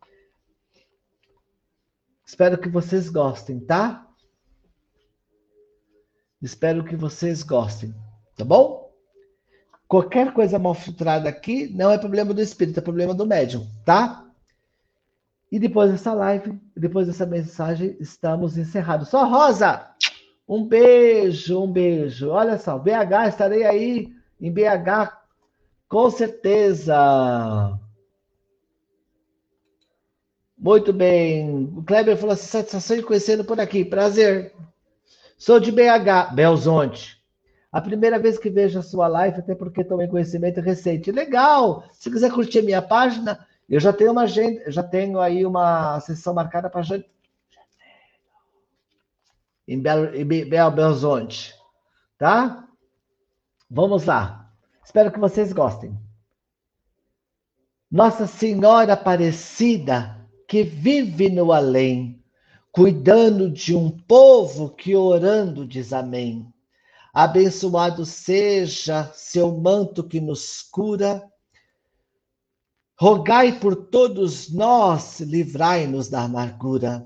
Espero 2.25 2.57
que 2.57 2.67
vocês 2.67 3.09
gostem, 3.09 3.59
tá? 3.59 4.07
Espero 6.41 6.83
que 6.83 6.95
vocês 6.95 7.43
gostem, 7.43 7.93
tá 8.35 8.43
bom? 8.43 8.91
Qualquer 9.87 10.33
coisa 10.33 10.57
mal 10.57 10.73
filtrada 10.73 11.29
aqui 11.29 11.67
não 11.75 11.91
é 11.91 11.97
problema 11.99 12.33
do 12.33 12.41
espírito, 12.41 12.79
é 12.79 12.81
problema 12.81 13.13
do 13.13 13.27
médium, 13.27 13.67
tá? 13.85 14.27
E 15.51 15.59
depois 15.59 15.91
dessa 15.91 16.11
live, 16.11 16.59
depois 16.75 17.05
dessa 17.05 17.27
mensagem, 17.27 17.95
estamos 17.99 18.57
encerrados. 18.57 19.09
Só 19.09 19.29
Rosa, 19.29 19.93
um 20.47 20.65
beijo, 20.65 21.61
um 21.61 21.71
beijo. 21.71 22.29
Olha 22.29 22.57
só, 22.57 22.77
BH, 22.77 23.27
estarei 23.29 23.63
aí 23.65 24.13
em 24.39 24.51
BH 24.51 25.23
com 25.87 26.09
certeza. 26.09 27.79
Muito 30.57 30.93
bem. 30.93 31.65
O 31.77 31.83
Kleber 31.83 32.17
falou 32.17 32.33
assim: 32.33 32.47
satisfação 32.47 32.97
de 32.97 33.03
conhecê-lo 33.03 33.43
por 33.43 33.59
aqui. 33.59 33.85
Prazer. 33.85 34.53
Sou 35.37 35.59
de 35.59 35.71
BH, 35.71 36.33
Belzonte. 36.33 37.21
A 37.71 37.81
primeira 37.81 38.17
vez 38.17 38.37
que 38.37 38.49
vejo 38.49 38.79
a 38.79 38.83
sua 38.83 39.07
live, 39.07 39.39
até 39.39 39.53
porque 39.53 39.83
tomei 39.83 40.07
conhecimento 40.07 40.61
recente. 40.61 41.11
Legal! 41.11 41.83
Se 41.91 42.09
quiser 42.09 42.31
curtir 42.31 42.61
minha 42.61 42.81
página, 42.81 43.45
eu 43.69 43.79
já 43.79 43.91
tenho 43.91 44.11
uma 44.11 44.23
agenda, 44.23 44.71
já 44.71 44.81
tenho 44.81 45.19
aí 45.19 45.45
uma 45.45 45.99
sessão 45.99 46.33
marcada 46.33 46.69
para. 46.69 46.83
Em 49.67 49.81
Belo, 49.81 50.13
em 50.15 50.25
Belo 50.25 50.71
Belzonte. 50.71 51.53
Tá? 52.17 52.67
Vamos 53.69 54.05
lá. 54.05 54.51
Espero 54.83 55.11
que 55.11 55.19
vocês 55.19 55.53
gostem. 55.53 55.97
Nossa 57.89 58.25
Senhora 58.27 58.93
Aparecida 58.93 60.23
que 60.47 60.63
vive 60.63 61.29
no 61.29 61.51
além, 61.51 62.23
cuidando 62.71 63.49
de 63.49 63.75
um 63.75 63.89
povo 63.89 64.69
que 64.69 64.95
orando 64.95 65.65
diz 65.65 65.93
amém. 65.93 66.51
Abençoado 67.13 68.05
seja 68.05 69.11
seu 69.13 69.51
manto 69.57 70.03
que 70.03 70.19
nos 70.19 70.61
cura. 70.61 71.23
Rogai 72.99 73.59
por 73.59 73.75
todos 73.75 74.51
nós, 74.51 75.19
livrai-nos 75.19 76.09
da 76.09 76.21
amargura. 76.21 77.05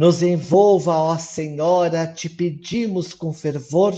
Nos 0.00 0.22
envolva, 0.22 0.96
ó 0.96 1.18
Senhora, 1.18 2.06
te 2.06 2.30
pedimos 2.30 3.12
com 3.12 3.34
fervor, 3.34 3.92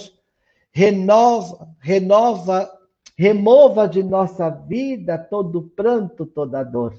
renova, 0.72 1.68
renova, 1.78 2.68
remova 3.16 3.86
de 3.86 4.02
nossa 4.02 4.50
vida 4.50 5.16
todo 5.16 5.62
pranto, 5.76 6.26
toda 6.26 6.64
dor 6.64 6.98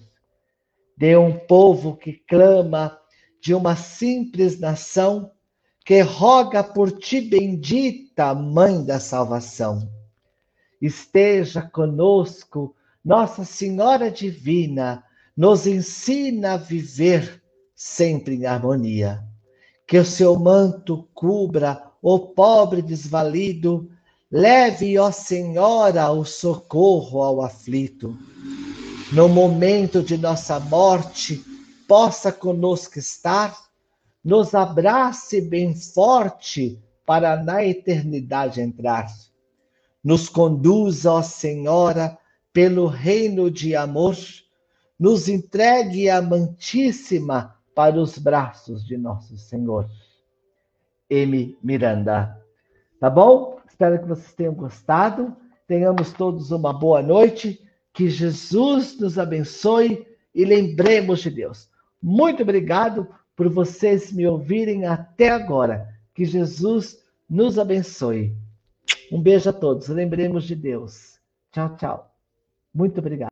de 0.96 1.18
um 1.18 1.38
povo 1.38 1.98
que 1.98 2.14
clama, 2.14 2.98
de 3.42 3.54
uma 3.54 3.76
simples 3.76 4.58
nação 4.58 5.34
que 5.84 6.00
roga 6.00 6.64
por 6.64 6.90
ti, 6.90 7.20
bendita 7.20 8.34
Mãe 8.34 8.86
da 8.86 9.02
Salvação. 9.02 9.86
Esteja 10.82 11.62
conosco, 11.62 12.74
Nossa 13.04 13.44
Senhora 13.44 14.10
Divina, 14.10 15.04
nos 15.36 15.68
ensina 15.68 16.54
a 16.54 16.58
viver 16.58 17.43
sempre 17.84 18.36
em 18.36 18.46
harmonia. 18.46 19.24
Que 19.86 19.98
o 19.98 20.06
seu 20.06 20.40
manto 20.40 21.08
cubra 21.14 21.84
o 22.02 22.20
pobre 22.20 22.82
desvalido, 22.82 23.90
leve, 24.32 24.98
ó 24.98 25.12
Senhora, 25.12 26.12
o 26.12 26.24
socorro 26.24 27.22
ao 27.22 27.42
aflito 27.42 28.18
no 29.14 29.30
momento 29.30 30.02
de 30.02 30.18
nossa 30.18 30.60
morte, 30.60 31.44
possa 31.88 32.32
conosco 32.32 32.98
estar, 32.98 33.56
nos 34.26 34.56
abrace 34.56 35.40
bem 35.40 35.76
forte 35.76 36.82
para 37.06 37.44
na 37.44 37.64
eternidade 37.64 38.60
entrar. 38.60 39.06
Nos 40.04 40.28
conduza, 40.28 41.12
ó 41.12 41.22
Senhora, 41.22 42.18
pelo 42.52 42.88
reino 42.88 43.52
de 43.52 43.76
amor, 43.76 44.18
nos 44.98 45.30
entregue 45.30 46.10
amantíssima 46.10 47.56
para 47.76 48.00
os 48.00 48.18
braços 48.18 48.86
de 48.86 48.98
nosso 48.98 49.38
Senhor. 49.38 49.90
M. 51.10 51.58
Miranda. 51.62 52.42
Tá 53.00 53.10
bom? 53.10 53.60
Espero 53.68 54.00
que 54.00 54.08
vocês 54.08 54.34
tenham 54.34 54.54
gostado. 54.54 55.36
Tenhamos 55.68 56.14
todos 56.14 56.52
uma 56.52 56.74
boa 56.74 57.02
noite. 57.02 57.60
Que 57.94 58.10
Jesus 58.10 59.00
nos 59.00 59.20
abençoe 59.20 60.08
e 60.34 60.46
lembremos 60.46 61.20
de 61.20 61.30
Deus. 61.30 61.70
Muito 62.02 62.42
obrigado 62.42 63.08
por 63.36 63.50
vocês 63.50 64.12
me 64.12 64.28
ouvirem 64.28 64.86
até 64.86 65.30
agora. 65.30 65.88
Que 66.14 66.26
Jesus 66.26 67.04
nos 67.30 67.60
abençoe. 67.60 68.36
Um 69.12 69.22
beijo 69.22 69.50
a 69.50 69.54
todos. 69.54 69.88
Lembremos 69.88 70.46
de 70.46 70.56
Deus. 70.56 71.20
Tchau, 71.52 71.76
tchau. 71.78 72.16
Muito 72.74 73.00
obrigado. 73.00 73.22